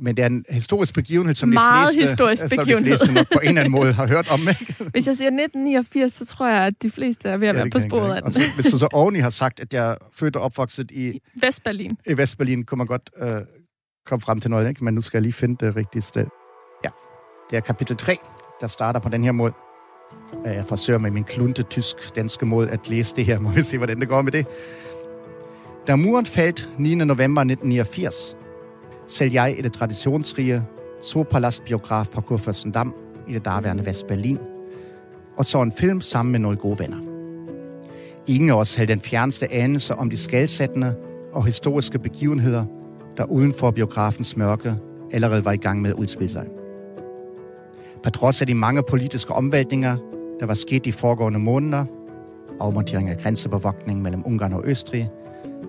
Men 0.00 0.16
det 0.16 0.22
er 0.22 0.26
en 0.26 0.44
historisk 0.50 0.94
begivenhed, 0.94 1.34
som 1.34 1.48
Meget 1.48 1.88
de 1.88 1.94
fleste, 1.94 2.10
historisk 2.10 2.40
som 2.40 2.48
begivenhed. 2.48 2.92
de 2.92 2.98
fleste 2.98 3.14
nok 3.14 3.26
på 3.32 3.38
en 3.42 3.48
eller 3.48 3.60
anden 3.60 3.72
måde 3.72 3.92
har 3.92 4.06
hørt 4.06 4.28
om. 4.30 4.40
Ikke? 4.40 4.74
Hvis 4.92 5.06
jeg 5.06 5.16
siger 5.16 5.28
1989, 5.28 6.12
så 6.12 6.26
tror 6.26 6.48
jeg, 6.48 6.62
at 6.62 6.74
de 6.82 6.90
fleste 6.90 7.28
er 7.28 7.36
ved 7.36 7.48
at 7.48 7.56
ja, 7.56 7.60
være 7.60 7.70
på 7.70 7.78
sporet 7.78 8.16
af 8.16 8.22
den. 8.22 8.26
Og 8.26 8.32
så, 8.32 8.40
hvis 8.54 8.66
du 8.66 8.78
så 8.78 8.88
oveni 8.92 9.18
har 9.18 9.30
sagt, 9.30 9.60
at 9.60 9.74
jeg 9.74 9.90
er 9.90 9.96
født 10.14 10.36
og 10.36 10.42
opvokset 10.42 10.90
i... 10.90 11.08
I 11.08 11.20
Vestberlin. 11.40 11.98
I 12.06 12.16
Vestberlin, 12.16 12.64
kunne 12.64 12.78
man 12.78 12.86
godt 12.86 13.10
øh, 13.18 13.30
komme 14.06 14.20
frem 14.20 14.40
til 14.40 14.50
noget, 14.50 14.68
ikke? 14.68 14.84
men 14.84 14.94
nu 14.94 15.02
skal 15.02 15.18
jeg 15.18 15.22
lige 15.22 15.32
finde 15.32 15.66
det 15.66 15.76
rigtige 15.76 16.02
sted. 16.02 16.26
Ja, 16.84 16.90
det 17.50 17.56
er 17.56 17.60
kapitel 17.60 17.96
3, 17.96 18.16
der 18.60 18.66
starter 18.66 19.00
på 19.00 19.08
den 19.08 19.24
her 19.24 19.32
måde. 19.32 19.52
Jeg 20.44 20.64
forsøger 20.68 20.98
med 20.98 21.10
min 21.10 21.24
klunte 21.24 21.62
tysk-danske 21.62 22.46
måde 22.46 22.70
at 22.70 22.88
læse 22.88 23.16
det 23.16 23.24
her. 23.24 23.38
Må 23.44 23.50
vi 23.50 23.60
se, 23.60 23.76
hvordan 23.76 24.00
det 24.00 24.08
går 24.08 24.22
med 24.22 24.32
det. 24.32 24.46
Da 25.86 25.96
muren 25.96 26.26
faldt 26.26 26.68
9. 26.78 26.94
november 26.94 27.40
1989, 27.40 28.36
selv 29.06 29.32
jeg 29.32 29.58
i 29.58 29.62
det 29.62 29.72
traditionsrige 29.72 30.62
Zoopalast 31.04 31.64
Biograf 31.64 32.06
på 32.08 32.20
Kurfürstendam 32.20 32.92
i 33.28 33.34
det 33.34 33.44
daværende 33.44 33.86
Vestberlin, 33.86 34.38
og 35.38 35.44
så 35.44 35.62
en 35.62 35.72
film 35.72 36.00
sammen 36.00 36.32
med 36.32 36.40
nogle 36.40 36.56
gode 36.56 36.78
venner. 36.78 36.96
Ingen 38.26 38.50
af 38.50 38.54
os 38.54 38.74
havde 38.74 38.88
den 38.88 39.00
fjerneste 39.00 39.52
anelse 39.52 39.94
om 39.94 40.10
de 40.10 40.16
skældsættende 40.16 40.94
og 41.32 41.46
historiske 41.46 41.98
begivenheder, 41.98 42.64
der 43.16 43.24
uden 43.24 43.54
for 43.54 43.70
biografens 43.70 44.36
mørke 44.36 44.74
allerede 45.12 45.44
var 45.44 45.52
i 45.52 45.56
gang 45.56 45.82
med 45.82 45.90
at 45.90 45.96
udspille 45.96 46.30
sig. 46.30 46.46
På 48.02 48.10
trods 48.10 48.40
af 48.40 48.46
de 48.46 48.54
mange 48.54 48.82
politiske 48.82 49.32
omvæltninger, 49.32 49.96
der 50.40 50.46
var 50.46 50.54
sket 50.54 50.84
de 50.84 50.92
foregående 50.92 51.38
måneder, 51.38 51.84
afmontering 52.60 53.08
af 53.08 53.18
grænsebevogtning 53.18 54.02
mellem 54.02 54.22
Ungarn 54.26 54.52
og 54.52 54.62
Østrig, 54.64 55.10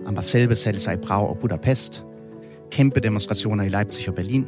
ambassadebesættelser 0.06 0.92
i 0.92 0.96
Prag 0.96 1.28
og 1.28 1.38
Budapest, 1.38 2.04
kæmpe 2.70 3.00
demonstrationer 3.00 3.64
i 3.64 3.68
Leipzig 3.68 4.08
og 4.08 4.14
Berlin. 4.14 4.46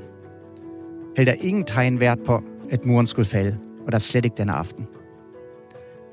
Held 1.17 1.27
der 1.27 1.35
ingen 1.41 1.65
tegn 1.65 2.01
værd 2.01 2.19
på, 2.27 2.43
at 2.71 2.85
muren 2.85 3.07
skulle 3.07 3.29
falde, 3.29 3.59
og 3.87 3.93
der 3.93 3.99
slet 3.99 4.25
ikke 4.25 4.37
denne 4.37 4.53
aften. 4.53 4.87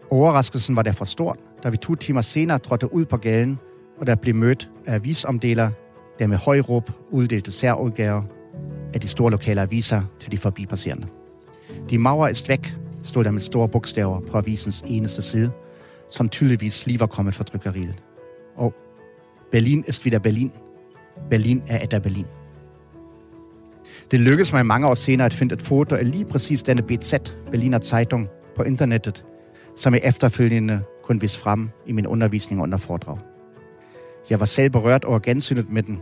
Overraskelsen 0.10 0.76
var 0.76 0.82
derfor 0.82 1.06
stor, 1.06 1.38
da 1.64 1.70
vi 1.70 1.78
to 1.78 1.96
timer 1.96 2.22
senere 2.22 2.60
trådte 2.60 2.94
ud 2.94 3.06
på 3.06 3.18
gaden, 3.18 3.60
og 3.98 4.08
der 4.08 4.16
blev 4.16 4.36
mødt 4.36 4.70
af 4.86 4.94
avisomdeler, 4.94 5.70
der 6.20 6.28
med 6.28 6.38
høj 6.38 6.60
råb 6.60 6.92
uddelte 7.12 7.52
særudgaver 7.52 8.24
af 8.94 9.02
de 9.02 9.08
store 9.08 9.32
lokale 9.32 9.62
aviser 9.62 10.02
til 10.20 10.32
de 10.32 10.38
forbipasserende. 10.38 11.08
De 11.90 11.98
Mauer 11.98 12.28
ist 12.28 12.50
væk, 12.50 12.74
stod 13.04 13.24
der 13.24 13.32
med 13.32 13.40
store 13.40 13.68
bogstaver 13.68 14.20
på 14.20 14.38
avisens 14.38 14.84
eneste 14.88 15.22
side, 15.22 15.52
som 16.10 16.30
tydeligvis 16.30 16.88
lige 16.88 17.00
var 17.00 17.08
kommet 17.08 17.36
fra 17.36 17.44
trykkeriet. 17.44 18.04
Og 18.56 18.74
Berlin 19.52 19.84
ist 19.88 20.06
wieder 20.06 20.20
Berlin. 20.20 20.52
Berlin 21.30 21.64
er 21.68 21.84
etter 21.84 22.00
Berlin. 22.00 22.26
Det 24.12 24.20
lykkedes 24.20 24.54
mig 24.54 24.66
mange 24.66 24.88
år 24.88 24.94
senere 24.94 25.26
at 25.26 25.34
finde 25.34 25.54
et 25.54 25.62
foto 25.62 25.96
af 25.96 26.12
lige 26.12 26.26
præcis 26.26 26.64
denne 26.64 26.82
BZ, 26.82 27.14
Berliner 27.52 27.80
Zeitung, 27.80 28.30
på 28.56 28.64
internettet, 28.64 29.26
som 29.76 29.94
jeg 29.94 30.02
efterfølgende 30.04 30.82
kunne 31.04 31.22
vise 31.22 31.40
frem 31.40 31.70
i 31.86 31.92
min 31.92 32.08
undervisning 32.08 32.62
under 32.62 32.78
foredrag. 32.78 33.18
Jeg 34.30 34.40
var 34.40 34.46
selv 34.46 34.70
berørt 34.70 35.06
over 35.06 35.20
gensynet 35.20 35.70
med 35.70 35.84
den. 35.84 36.02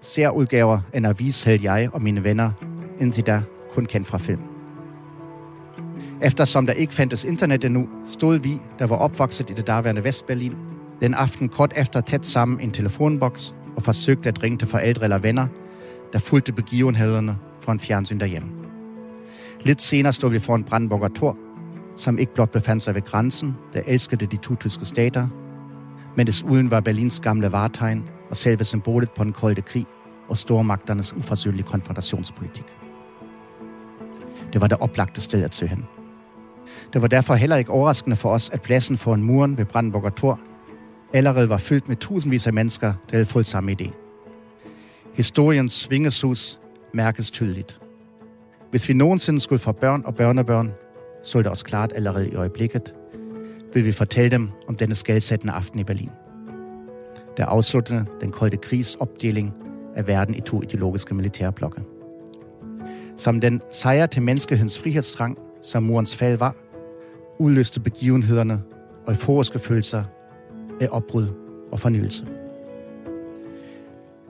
Særudgaver 0.00 0.80
af 0.92 0.98
en 0.98 1.04
avis 1.04 1.44
havde 1.44 1.72
jeg 1.72 1.88
og 1.92 2.02
mine 2.02 2.24
venner 2.24 2.50
indtil 3.00 3.26
da 3.26 3.42
kun 3.72 3.86
kendt 3.86 4.06
fra 4.06 4.18
film. 4.18 4.40
Eftersom 6.22 6.66
der 6.66 6.72
ikke 6.72 6.94
fandtes 6.94 7.24
internet 7.24 7.64
endnu, 7.64 7.88
stod 8.06 8.38
vi, 8.38 8.60
der 8.78 8.86
var 8.86 8.96
opvokset 8.96 9.50
i 9.50 9.52
det 9.52 9.66
daværende 9.66 10.04
Vestberlin, 10.04 10.52
den 11.02 11.14
aften 11.14 11.48
kort 11.48 11.72
efter 11.76 12.00
tæt 12.00 12.26
sammen 12.26 12.60
i 12.60 12.64
en 12.64 12.70
telefonboks 12.70 13.54
og 13.76 13.82
forsøgte 13.82 14.28
at 14.28 14.42
ringe 14.42 14.58
til 14.58 14.68
forældre 14.68 15.04
eller 15.04 15.18
venner, 15.18 15.46
der 16.12 16.18
fulgte 16.18 16.52
begivenhederne 16.52 17.38
fra 17.60 17.72
en 17.72 17.80
fjernsyn 17.80 18.20
derhjemme. 18.20 18.48
Lidt 19.60 19.82
senere 19.82 20.12
stod 20.12 20.30
vi 20.30 20.38
foran 20.38 20.64
Brandenburger 20.64 21.08
Tor, 21.08 21.36
som 21.96 22.18
ikke 22.18 22.34
blot 22.34 22.50
befandt 22.50 22.82
sig 22.82 22.94
ved 22.94 23.02
grænsen, 23.02 23.56
der 23.72 23.80
elskede 23.86 24.26
de 24.26 24.36
to 24.36 24.54
tyske 24.54 24.84
stater, 24.84 25.28
men 26.16 26.26
desuden 26.26 26.70
var 26.70 26.80
Berlins 26.80 27.20
gamle 27.20 27.52
vartegn 27.52 28.04
og 28.30 28.36
selve 28.36 28.64
symbolet 28.64 29.10
på 29.10 29.24
den 29.24 29.32
kolde 29.32 29.62
krig 29.62 29.86
og 30.28 30.36
stormagternes 30.36 31.16
uforsøgelige 31.16 31.66
konfrontationspolitik. 31.66 32.64
Det 34.52 34.60
var 34.60 34.66
det 34.66 34.78
oplagte 34.80 35.20
sted 35.20 35.44
at 35.44 35.54
søge 35.54 35.68
hen. 35.68 35.84
Det 36.92 37.02
var 37.02 37.08
derfor 37.08 37.34
heller 37.34 37.56
ikke 37.56 37.70
overraskende 37.70 38.16
for 38.16 38.30
os, 38.30 38.50
at 38.50 38.62
pladsen 38.62 38.98
foran 38.98 39.22
muren 39.22 39.58
ved 39.58 39.64
Brandenburger 39.64 40.10
Tor 40.10 40.40
allerede 41.12 41.48
var 41.48 41.56
fyldt 41.56 41.88
med 41.88 41.96
tusindvis 41.96 42.46
af 42.46 42.52
mennesker, 42.52 42.86
der 42.86 43.16
havde 43.16 43.24
fået 43.24 43.46
samme 43.46 43.76
idé. 43.80 43.90
Historiens 45.14 45.72
svingesus 45.72 46.60
mærkes 46.94 47.30
tydeligt. 47.30 47.80
Hvis 48.70 48.88
vi 48.88 48.94
nogensinde 48.94 49.40
skulle 49.40 49.58
få 49.58 49.72
børn 49.72 50.02
og 50.04 50.14
børnebørn, 50.14 50.72
så 51.22 51.38
er 51.38 51.42
det 51.42 51.50
også 51.50 51.64
klart 51.64 51.92
allerede 51.94 52.30
i 52.30 52.34
øjeblikket, 52.34 52.94
vil 53.74 53.84
vi 53.84 53.92
fortælle 53.92 54.30
dem 54.30 54.48
om 54.68 54.76
denne 54.76 54.94
skældsættende 54.94 55.52
aften 55.52 55.78
i 55.78 55.84
Berlin. 55.84 56.10
Der 57.36 57.46
afsluttede 57.46 58.04
den 58.20 58.32
kolde 58.32 58.56
krigs 58.56 58.94
opdeling 58.94 59.54
af 59.96 60.06
verden 60.06 60.34
i 60.34 60.40
to 60.40 60.62
ideologiske 60.62 61.14
militærblokke. 61.14 61.82
Som 63.16 63.40
den 63.40 63.60
sejr 63.72 64.06
til 64.06 64.22
menneskehedens 64.22 64.78
frihedstrang, 64.78 65.38
som 65.62 65.82
murens 65.82 66.16
fald 66.16 66.38
var, 66.38 66.54
udløste 67.38 67.80
begivenhederne 67.80 68.62
og 69.06 69.12
euforiske 69.12 69.58
følelser 69.58 70.04
af 70.80 70.88
opbrud 70.90 71.26
og 71.72 71.80
fornyelse. 71.80 72.26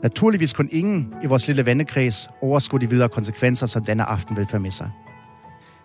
Naturligvis 0.03 0.53
kun 0.53 0.69
ingen 0.73 1.15
i 1.23 1.27
vores 1.27 1.47
lille 1.47 1.67
vennekreds 1.67 2.29
overskue 2.43 2.81
de 2.81 2.91
videre 2.91 3.09
konsekvenser, 3.09 3.67
som 3.67 3.85
denne 3.85 4.05
aften 4.05 4.37
vil 4.37 4.47
føre 4.51 4.61
med 4.61 4.71
sig. 4.71 4.91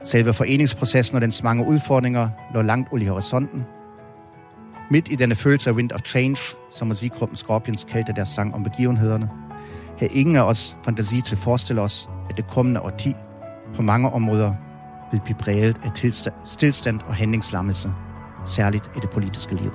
Selve 0.03 0.34
foreningsprocessen 0.34 1.16
og 1.16 1.22
dens 1.22 1.43
mange 1.43 1.68
udfordringer 1.68 2.30
lå 2.53 2.61
langt 2.61 2.89
ud 2.91 2.99
i 2.99 3.05
horisonten. 3.05 3.64
Midt 4.91 5.11
i 5.11 5.16
denne 5.16 5.36
følelse 5.36 5.70
af 5.70 5.74
Wind 5.74 5.91
of 5.91 6.01
Change, 6.05 6.38
som 6.72 6.88
musikgruppen 6.88 7.36
Scorpions 7.38 7.84
kaldte 7.84 8.14
deres 8.16 8.30
sang 8.30 8.55
om 8.55 8.64
begivenhederne, 8.64 9.30
havde 9.99 10.14
ingen 10.14 10.36
af 10.36 10.41
os 10.41 10.78
fantasi 10.86 11.22
til 11.22 11.36
at 11.36 11.41
forestille 11.41 11.82
os, 11.82 12.09
at 12.30 12.38
det 12.38 12.47
kommende 12.47 12.82
årti 12.82 13.14
på 13.76 13.82
mange 13.82 14.09
områder 14.09 14.53
vil 15.11 15.22
blive 15.24 15.38
præget 15.38 15.78
af 15.84 16.14
stillstand 16.45 16.99
og 17.07 17.16
handlingslammelse, 17.16 17.91
særligt 18.45 18.91
i 18.95 18.99
det 18.99 19.09
politiske 19.09 19.55
liv. 19.55 19.72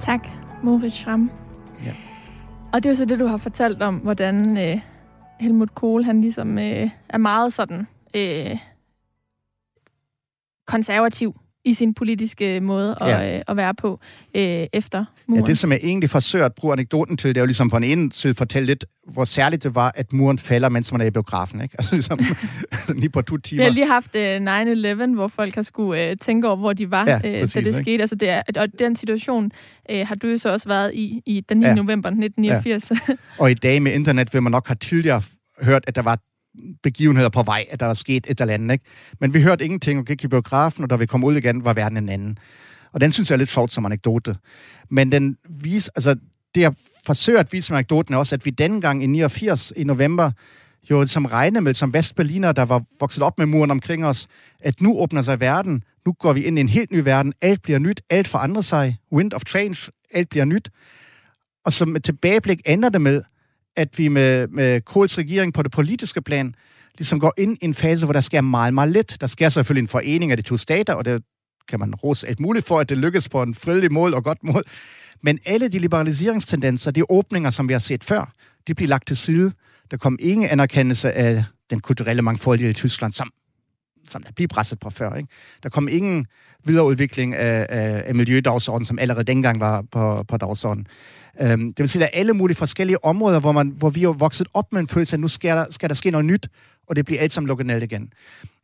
Tak, 0.00 0.28
Moritz 0.62 0.96
Schramm. 0.96 1.30
Ja. 1.84 1.94
Og 2.72 2.82
det 2.82 2.88
er 2.88 2.90
jo 2.90 2.96
så 2.96 3.04
det, 3.04 3.18
du 3.18 3.26
har 3.26 3.36
fortalt 3.36 3.82
om, 3.82 3.96
hvordan 3.96 4.58
øh, 4.58 4.80
Helmut 5.40 5.74
Kohl, 5.74 6.04
han 6.04 6.20
ligesom 6.20 6.58
øh, 6.58 6.90
er 7.08 7.18
meget 7.18 7.52
sådan 7.52 7.86
øh, 8.16 8.58
konservativ 10.66 11.40
i 11.64 11.74
sin 11.74 11.94
politiske 11.94 12.60
måde 12.60 12.96
at, 13.00 13.08
ja. 13.08 13.36
øh, 13.36 13.42
at 13.48 13.56
være 13.56 13.74
på 13.74 14.00
øh, 14.34 14.66
efter 14.72 15.04
muren. 15.26 15.44
Ja, 15.44 15.46
det 15.46 15.58
som 15.58 15.72
jeg 15.72 15.80
egentlig 15.82 16.10
forsøger 16.10 16.44
at 16.44 16.54
bruge 16.54 16.72
anekdoten 16.72 17.16
til, 17.16 17.28
det 17.28 17.36
er 17.36 17.40
jo 17.40 17.46
ligesom 17.46 17.70
på 17.70 17.76
en 17.76 17.84
ene 17.84 18.12
side 18.12 18.34
fortælle 18.34 18.66
lidt, 18.66 18.84
hvor 19.12 19.24
særligt 19.24 19.62
det 19.62 19.74
var, 19.74 19.92
at 19.94 20.12
muren 20.12 20.38
falder, 20.38 20.68
mens 20.68 20.92
man 20.92 21.00
er 21.00 21.04
i 21.04 21.10
biografen. 21.10 21.60
Ikke? 21.60 21.74
Altså 21.78 21.94
ligesom 21.94 22.18
lige 22.88 23.10
på 23.10 23.22
to 23.22 23.36
timer. 23.36 23.62
Vi 23.62 23.64
har 23.64 23.72
lige 23.72 23.86
haft 23.86 24.16
øh, 24.16 25.06
9-11, 25.10 25.14
hvor 25.14 25.28
folk 25.28 25.54
har 25.54 25.62
skulle 25.62 26.10
øh, 26.10 26.16
tænke 26.16 26.48
over, 26.48 26.56
hvor 26.56 26.72
de 26.72 26.90
var, 26.90 27.06
ja, 27.06 27.20
øh, 27.24 27.40
præcis, 27.40 27.54
da 27.54 27.60
det 27.60 27.66
ikke? 27.66 27.78
skete. 27.78 28.00
Altså, 28.00 28.16
det 28.16 28.28
er, 28.28 28.42
og 28.56 28.68
den 28.78 28.96
situation 28.96 29.50
øh, 29.90 30.06
har 30.08 30.14
du 30.14 30.26
jo 30.26 30.38
så 30.38 30.52
også 30.52 30.68
været 30.68 30.94
i, 30.94 31.22
i 31.26 31.40
den 31.48 31.58
9. 31.58 31.66
Ja. 31.66 31.74
november 31.74 32.08
1989. 32.08 32.90
Ja. 32.90 33.14
og 33.38 33.50
i 33.50 33.54
dag 33.54 33.82
med 33.82 33.92
internet 33.92 34.34
vil 34.34 34.42
man 34.42 34.52
nok 34.52 34.68
have 34.68 34.76
tidligere 34.76 35.22
hørt, 35.62 35.84
at 35.86 35.96
der 35.96 36.02
var 36.02 36.18
begivenheder 36.82 37.28
på 37.28 37.42
vej, 37.42 37.66
at 37.70 37.80
der 37.80 37.86
er 37.86 37.94
sket 37.94 38.26
et 38.30 38.40
eller 38.40 38.54
andet. 38.54 38.72
Ikke? 38.72 38.84
Men 39.20 39.34
vi 39.34 39.42
hørte 39.42 39.64
ingenting, 39.64 39.98
og 39.98 40.04
gik 40.04 40.24
i 40.24 40.28
biografen, 40.28 40.84
og 40.84 40.90
da 40.90 40.96
vi 40.96 41.06
kom 41.06 41.24
ud 41.24 41.36
igen, 41.36 41.64
var 41.64 41.72
verden 41.72 41.96
en 41.96 42.08
anden. 42.08 42.38
Og 42.92 43.00
den 43.00 43.12
synes 43.12 43.30
jeg 43.30 43.34
er 43.34 43.38
lidt 43.38 43.50
sjovt 43.50 43.72
som 43.72 43.86
anekdote. 43.86 44.36
Men 44.90 45.12
den 45.12 45.36
vis, 45.48 45.88
altså, 45.88 46.16
det 46.54 46.60
jeg 46.60 46.74
forsøger 47.06 47.40
at 47.40 47.52
vise 47.52 47.72
med 47.72 47.78
anekdoten 47.78 48.14
er 48.14 48.18
også, 48.18 48.34
at 48.34 48.46
vi 48.46 48.50
dengang 48.50 49.04
i 49.04 49.06
89 49.06 49.72
i 49.76 49.84
november, 49.84 50.30
jo 50.90 51.06
som 51.06 51.24
regne 51.24 51.60
med, 51.60 51.74
som 51.74 51.94
Vestberliner, 51.94 52.52
der 52.52 52.62
var 52.62 52.82
vokset 53.00 53.22
op 53.22 53.38
med 53.38 53.46
muren 53.46 53.70
omkring 53.70 54.06
os, 54.06 54.26
at 54.60 54.80
nu 54.80 54.98
åbner 54.98 55.22
sig 55.22 55.40
verden, 55.40 55.84
nu 56.06 56.12
går 56.12 56.32
vi 56.32 56.44
ind 56.44 56.58
i 56.58 56.60
en 56.60 56.68
helt 56.68 56.90
ny 56.90 56.98
verden, 56.98 57.32
alt 57.40 57.62
bliver 57.62 57.78
nyt, 57.78 58.00
alt 58.10 58.28
forandrer 58.28 58.62
sig, 58.62 58.98
wind 59.12 59.32
of 59.32 59.42
change, 59.48 59.90
alt 60.14 60.28
bliver 60.28 60.44
nyt. 60.44 60.70
Og 61.64 61.72
som 61.72 61.96
et 61.96 62.04
tilbageblik 62.04 62.60
ender 62.66 62.88
det 62.88 63.00
med, 63.00 63.22
at 63.80 63.98
vi 63.98 64.08
med, 64.08 64.48
med 64.48 64.80
Kohls 64.80 65.18
regering 65.18 65.54
på 65.54 65.62
det 65.62 65.72
politiske 65.72 66.22
plan 66.22 66.54
ligesom 66.98 67.20
går 67.20 67.34
ind 67.38 67.58
i 67.60 67.64
en 67.64 67.74
fase, 67.74 68.06
hvor 68.06 68.12
der 68.12 68.20
sker 68.20 68.40
meget, 68.40 68.74
meget 68.74 68.92
lidt. 68.92 69.20
Der 69.20 69.26
sker 69.26 69.48
selvfølgelig 69.48 69.82
en 69.82 69.88
forening 69.88 70.30
af 70.30 70.36
de 70.36 70.42
to 70.42 70.56
stater, 70.56 70.94
og 70.94 71.04
det 71.04 71.22
kan 71.68 71.80
man 71.80 71.94
rose 71.94 72.28
alt 72.28 72.40
muligt 72.40 72.66
for, 72.66 72.80
at 72.80 72.88
det 72.88 72.98
lykkes 72.98 73.28
på 73.28 73.42
en 73.42 73.54
fredelig 73.54 73.92
mål 73.92 74.14
og 74.14 74.24
godt 74.24 74.38
mål. 74.44 74.64
Men 75.22 75.38
alle 75.46 75.68
de 75.68 75.78
liberaliseringstendenser, 75.78 76.90
de 76.90 77.02
åbninger, 77.08 77.50
som 77.50 77.68
vi 77.68 77.74
har 77.74 77.78
set 77.78 78.04
før, 78.04 78.32
de 78.66 78.74
bliver 78.74 78.88
lagt 78.88 79.06
til 79.06 79.16
side. 79.16 79.52
Der 79.90 79.96
kom 79.96 80.18
ingen 80.20 80.48
anerkendelse 80.48 81.12
af 81.12 81.44
den 81.70 81.80
kulturelle 81.80 82.22
mangfoldighed 82.22 82.70
i 82.70 82.74
Tyskland, 82.74 83.12
som, 83.12 83.30
som 84.10 84.22
der 84.22 84.32
blev 84.32 84.48
presset 84.48 84.78
på 84.78 84.90
før. 84.90 85.14
Ikke? 85.14 85.28
Der 85.62 85.68
kom 85.68 85.88
ingen 85.88 86.26
videreudvikling 86.64 87.34
af, 87.34 87.66
af, 87.68 88.02
af 88.06 88.14
miljødagsordenen, 88.14 88.84
som 88.84 88.98
allerede 88.98 89.24
dengang 89.24 89.60
var 89.60 89.82
på, 89.92 90.24
på 90.28 90.36
dagsordenen. 90.36 90.86
Øhm, 91.40 91.74
det 91.74 91.82
vil 91.82 91.88
sige, 91.88 92.04
at 92.04 92.10
der 92.12 92.16
er 92.16 92.20
alle 92.20 92.34
mulige 92.34 92.56
forskellige 92.56 93.04
områder, 93.04 93.40
hvor, 93.40 93.52
man, 93.52 93.68
hvor 93.76 93.90
vi 93.90 94.04
er 94.04 94.12
vokset 94.12 94.48
op 94.54 94.72
med 94.72 94.80
en 94.80 94.86
følelse 94.88 95.14
af, 95.14 95.16
at 95.16 95.20
nu 95.20 95.28
skal 95.28 95.56
der, 95.56 95.66
skal 95.70 95.88
der 95.88 95.94
ske 95.94 96.10
noget 96.10 96.24
nyt, 96.24 96.48
og 96.88 96.96
det 96.96 97.04
bliver 97.04 97.20
alt 97.20 97.32
sammen 97.32 97.48
lukket 97.48 97.66
ned 97.66 97.82
igen. 97.82 98.12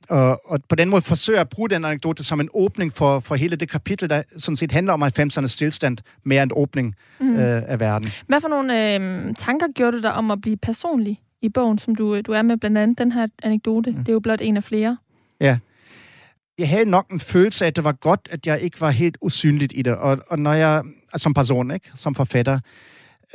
Og, 0.08 0.40
og 0.44 0.60
på 0.68 0.76
den 0.76 0.88
måde 0.88 1.02
forsøger 1.02 1.36
jeg 1.36 1.40
at 1.40 1.48
bruge 1.48 1.68
den 1.68 1.84
anekdote 1.84 2.24
som 2.24 2.40
en 2.40 2.48
åbning 2.54 2.92
for, 2.92 3.20
for 3.20 3.34
hele 3.34 3.56
det 3.56 3.70
kapitel, 3.70 4.10
der 4.10 4.22
sådan 4.36 4.56
set 4.56 4.72
handler 4.72 4.92
om 4.92 5.02
90'ernes 5.02 5.46
stillstand, 5.46 5.98
mere 6.24 6.42
en 6.42 6.50
åbning 6.54 6.94
mm. 7.20 7.36
øh, 7.36 7.62
af 7.66 7.80
verden. 7.80 8.10
Hvad 8.26 8.40
for 8.40 8.48
nogle 8.48 8.94
øh, 8.94 9.34
tanker 9.38 9.66
gjorde 9.74 9.96
du 9.96 10.02
dig 10.02 10.12
om 10.12 10.30
at 10.30 10.40
blive 10.40 10.56
personlig 10.56 11.20
i 11.42 11.48
bogen, 11.48 11.78
som 11.78 11.94
du, 11.94 12.20
du 12.20 12.32
er 12.32 12.42
med 12.42 12.56
blandt 12.56 12.78
andet 12.78 12.98
den 12.98 13.12
her 13.12 13.26
anekdote? 13.42 13.90
Mm. 13.90 13.96
Det 13.96 14.08
er 14.08 14.12
jo 14.12 14.20
blot 14.20 14.40
en 14.42 14.56
af 14.56 14.64
flere. 14.64 14.96
Ja. 15.40 15.58
Jeg 16.58 16.68
havde 16.68 16.90
nok 16.90 17.10
en 17.10 17.20
følelse 17.20 17.64
af, 17.64 17.68
at 17.68 17.76
det 17.76 17.84
var 17.84 17.92
godt, 17.92 18.28
at 18.30 18.46
jeg 18.46 18.60
ikke 18.60 18.80
var 18.80 18.90
helt 18.90 19.18
usynligt 19.20 19.72
i 19.76 19.82
det. 19.82 19.96
Og, 19.96 20.18
og 20.28 20.38
når 20.38 20.52
jeg 20.52 20.82
som 21.16 21.34
person, 21.34 21.70
ikke? 21.70 21.90
som 21.94 22.14
forfatter. 22.14 22.60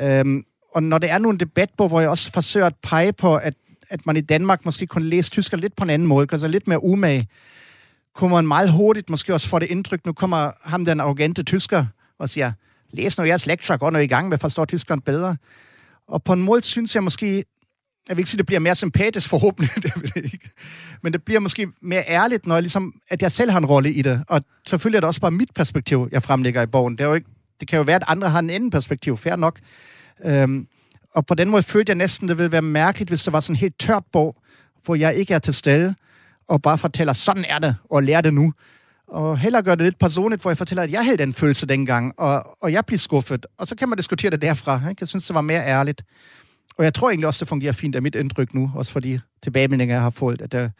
Øhm, 0.01 0.43
og 0.75 0.83
når 0.83 0.97
det 0.97 1.09
er 1.09 1.17
nu 1.17 1.29
en 1.29 1.39
debat 1.39 1.69
på, 1.77 1.87
hvor 1.87 1.99
jeg 1.99 2.09
også 2.09 2.31
forsøger 2.31 2.65
at 2.65 2.75
pege 2.83 3.13
på, 3.13 3.35
at, 3.35 3.53
at 3.89 4.05
man 4.05 4.17
i 4.17 4.21
Danmark 4.21 4.65
måske 4.65 4.87
kunne 4.87 5.09
læse 5.09 5.29
tysker 5.31 5.57
lidt 5.57 5.75
på 5.75 5.83
en 5.83 5.89
anden 5.89 6.07
måde, 6.07 6.27
altså 6.31 6.47
lidt 6.47 6.67
mere 6.67 6.83
umage, 6.83 7.27
kunne 8.15 8.31
man 8.31 8.47
meget 8.47 8.71
hurtigt 8.71 9.09
måske 9.09 9.33
også 9.33 9.47
få 9.47 9.59
det 9.59 9.71
indtryk, 9.71 10.05
nu 10.05 10.13
kommer 10.13 10.51
ham 10.63 10.85
den 10.85 10.99
arrogante 10.99 11.43
tysker 11.43 11.85
og 12.19 12.29
siger, 12.29 12.51
læs 12.91 13.17
nu 13.17 13.23
jeres 13.23 13.45
lektier, 13.45 13.77
går 13.77 13.89
nu 13.89 13.99
i 13.99 14.07
gang 14.07 14.27
med 14.27 14.33
at 14.33 14.41
forstå 14.41 14.65
Tyskland 14.65 15.01
bedre. 15.01 15.37
Og 16.07 16.23
på 16.23 16.33
en 16.33 16.41
måde 16.41 16.63
synes 16.63 16.95
jeg 16.95 17.03
måske, 17.03 17.43
jeg 18.09 18.17
vil 18.17 18.21
ikke 18.21 18.29
sige, 18.29 18.37
det 18.37 18.45
bliver 18.45 18.59
mere 18.59 18.75
sympatisk 18.75 19.29
forhåbentlig, 19.29 19.69
det 19.83 19.91
vil 20.01 20.13
det 20.13 20.23
ikke. 20.23 20.49
Men 21.01 21.13
det 21.13 21.23
bliver 21.23 21.39
måske 21.39 21.67
mere 21.81 22.03
ærligt, 22.07 22.45
når 22.45 22.55
jeg 22.55 22.61
ligesom, 22.61 22.93
at 23.09 23.21
jeg 23.21 23.31
selv 23.31 23.51
har 23.51 23.57
en 23.57 23.65
rolle 23.65 23.93
i 23.93 24.01
det. 24.01 24.23
Og 24.27 24.41
selvfølgelig 24.67 24.97
er 24.97 25.01
det 25.01 25.07
også 25.07 25.21
bare 25.21 25.31
mit 25.31 25.49
perspektiv, 25.55 26.09
jeg 26.11 26.23
fremlægger 26.23 26.61
i 26.61 26.67
bogen. 26.67 26.97
Det, 26.97 27.03
er 27.03 27.07
jo 27.07 27.13
ikke, 27.13 27.29
det 27.59 27.67
kan 27.67 27.77
jo 27.77 27.83
være, 27.83 27.95
at 27.95 28.03
andre 28.07 28.29
har 28.29 28.39
en 28.39 28.49
anden 28.49 28.69
perspektiv, 28.69 29.17
fair 29.17 29.35
nok. 29.35 29.59
Øhm, 30.25 30.67
og 31.15 31.25
på 31.25 31.35
den 31.35 31.49
måde 31.49 31.63
følte 31.63 31.89
jeg 31.89 31.95
næsten, 31.95 32.27
det 32.27 32.37
ville 32.37 32.51
være 32.51 32.61
mærkeligt, 32.61 33.09
hvis 33.09 33.23
det 33.23 33.33
var 33.33 33.39
sådan 33.39 33.53
en 33.53 33.59
helt 33.59 33.79
tørt 33.79 34.03
bog, 34.11 34.35
hvor 34.85 34.95
jeg 34.95 35.15
ikke 35.15 35.33
er 35.33 35.39
til 35.39 35.53
stede, 35.53 35.95
og 36.49 36.61
bare 36.61 36.77
fortæller, 36.77 37.13
sådan 37.13 37.45
er 37.47 37.59
det, 37.59 37.75
og 37.89 38.03
lærer 38.03 38.21
det 38.21 38.33
nu. 38.33 38.53
Og 39.07 39.37
heller 39.37 39.61
gør 39.61 39.75
det 39.75 39.83
lidt 39.83 39.99
personligt, 39.99 40.41
hvor 40.41 40.51
jeg 40.51 40.57
fortæller, 40.57 40.83
at 40.83 40.91
jeg 40.91 41.05
havde 41.05 41.17
den 41.17 41.33
følelse 41.33 41.65
dengang, 41.65 42.19
og, 42.19 42.57
og 42.61 42.71
jeg 42.71 42.85
blev 42.85 42.99
skuffet. 42.99 43.45
Og 43.57 43.67
så 43.67 43.75
kan 43.75 43.89
man 43.89 43.97
diskutere 43.97 44.31
det 44.31 44.41
derfra. 44.41 44.75
Ikke? 44.89 44.99
Jeg 44.99 45.07
synes, 45.07 45.25
det 45.25 45.33
var 45.33 45.41
mere 45.41 45.65
ærligt. 45.65 46.03
Og 46.77 46.83
jeg 46.83 46.93
tror 46.93 47.09
egentlig 47.09 47.27
også, 47.27 47.39
det 47.39 47.47
fungerer 47.47 47.71
fint 47.71 47.95
af 47.95 48.01
mit 48.01 48.15
indtryk 48.15 48.53
nu, 48.53 48.71
også 48.75 48.91
for 48.91 48.99
de 48.99 49.21
tilbagemeldinger, 49.43 49.95
jeg 49.95 50.01
har 50.01 50.09
fået, 50.09 50.41
at 50.41 50.51
det 50.51 50.71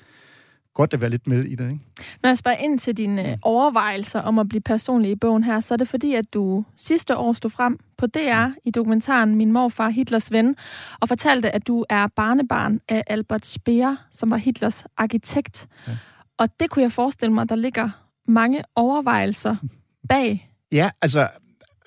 godt 0.74 0.94
at 0.94 1.02
være 1.02 1.10
lidt 1.10 1.28
med 1.28 1.44
i 1.44 1.56
det. 1.56 1.72
Ikke? 1.72 1.80
Når 2.24 2.30
jeg 2.30 2.38
spørger 2.38 2.58
ind 2.58 2.80
til 2.80 2.98
dine 2.98 3.24
mm. 3.24 3.40
overvejelser 3.42 4.20
om 4.20 4.40
at 4.40 4.50
blive 4.50 4.62
personlig 4.62 5.12
i 5.12 5.16
bogen 5.16 5.44
her, 5.44 5.60
så 5.60 5.74
er 5.74 5.78
det 5.78 5.88
fordi, 5.88 6.14
at 6.14 6.34
du 6.34 6.66
sidste 6.78 7.18
år 7.18 7.34
stod 7.34 7.50
frem 7.50 7.80
på 7.98 8.08
DR 8.08 8.48
mm. 8.48 8.54
i 8.66 8.72
dokumentaren 8.72 9.36
Min 9.36 9.52
morfar, 9.52 9.90
Hitlers 9.90 10.32
ven, 10.32 10.56
og 11.00 11.08
fortalte, 11.08 11.52
at 11.52 11.68
du 11.68 11.86
er 11.90 12.08
barnebarn 12.08 12.80
af 12.90 13.04
Albert 13.08 13.46
Speer, 13.46 13.96
som 14.12 14.30
var 14.30 14.38
Hitlers 14.38 14.84
arkitekt. 14.98 15.68
Ja. 15.88 15.98
Og 16.38 16.60
det 16.60 16.70
kunne 16.70 16.84
jeg 16.84 16.92
forestille 16.92 17.34
mig, 17.34 17.50
der 17.50 17.56
ligger 17.56 17.90
mange 18.28 18.64
overvejelser 18.76 19.56
bag. 20.10 20.52
Ja, 20.72 20.90
altså, 21.02 21.28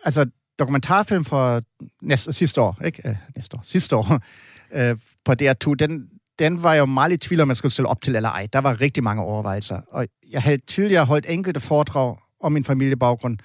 altså 0.04 0.26
dokumentarfilm 0.58 1.24
fra 1.24 1.60
næste, 2.02 2.32
sidste 2.32 2.60
år, 2.60 2.78
ikke? 2.84 3.08
Øh, 3.08 3.16
næste 3.36 3.56
år, 3.56 3.60
sidste 3.64 3.96
år, 3.96 4.18
øh, 4.76 4.96
på 5.24 5.32
DR2, 5.42 5.74
den, 5.74 6.08
den 6.38 6.62
var 6.62 6.74
jo 6.74 6.86
meget 6.86 7.12
i 7.12 7.16
tvivl 7.16 7.40
om, 7.40 7.48
jeg 7.48 7.56
skulle 7.56 7.72
stille 7.72 7.88
op 7.88 8.02
til 8.02 8.16
eller 8.16 8.28
ej. 8.28 8.48
Der 8.52 8.58
var 8.58 8.80
rigtig 8.80 9.02
mange 9.02 9.22
overvejelser. 9.22 9.80
Og 9.90 10.06
jeg 10.30 10.42
havde 10.42 10.58
tidligere 10.66 11.04
holdt 11.04 11.26
enkelte 11.28 11.60
foredrag 11.60 12.16
om 12.40 12.52
min 12.52 12.64
familiebaggrund, 12.64 13.38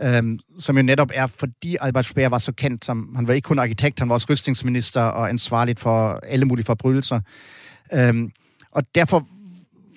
øhm, 0.00 0.38
som 0.58 0.76
jo 0.76 0.82
netop 0.82 1.10
er, 1.14 1.26
fordi 1.26 1.76
Albert 1.80 2.06
Speer 2.06 2.28
var 2.28 2.38
så 2.38 2.52
kendt 2.52 2.84
som, 2.84 3.14
han 3.16 3.28
var 3.28 3.34
ikke 3.34 3.46
kun 3.46 3.58
arkitekt, 3.58 3.98
han 3.98 4.08
var 4.08 4.14
også 4.14 4.26
rystningsminister 4.30 5.02
og 5.02 5.28
ansvarligt 5.28 5.80
for 5.80 6.20
alle 6.26 6.46
mulige 6.46 6.66
forbrydelser. 6.66 7.20
Øhm, 7.92 8.30
og 8.70 8.82
derfor 8.94 9.26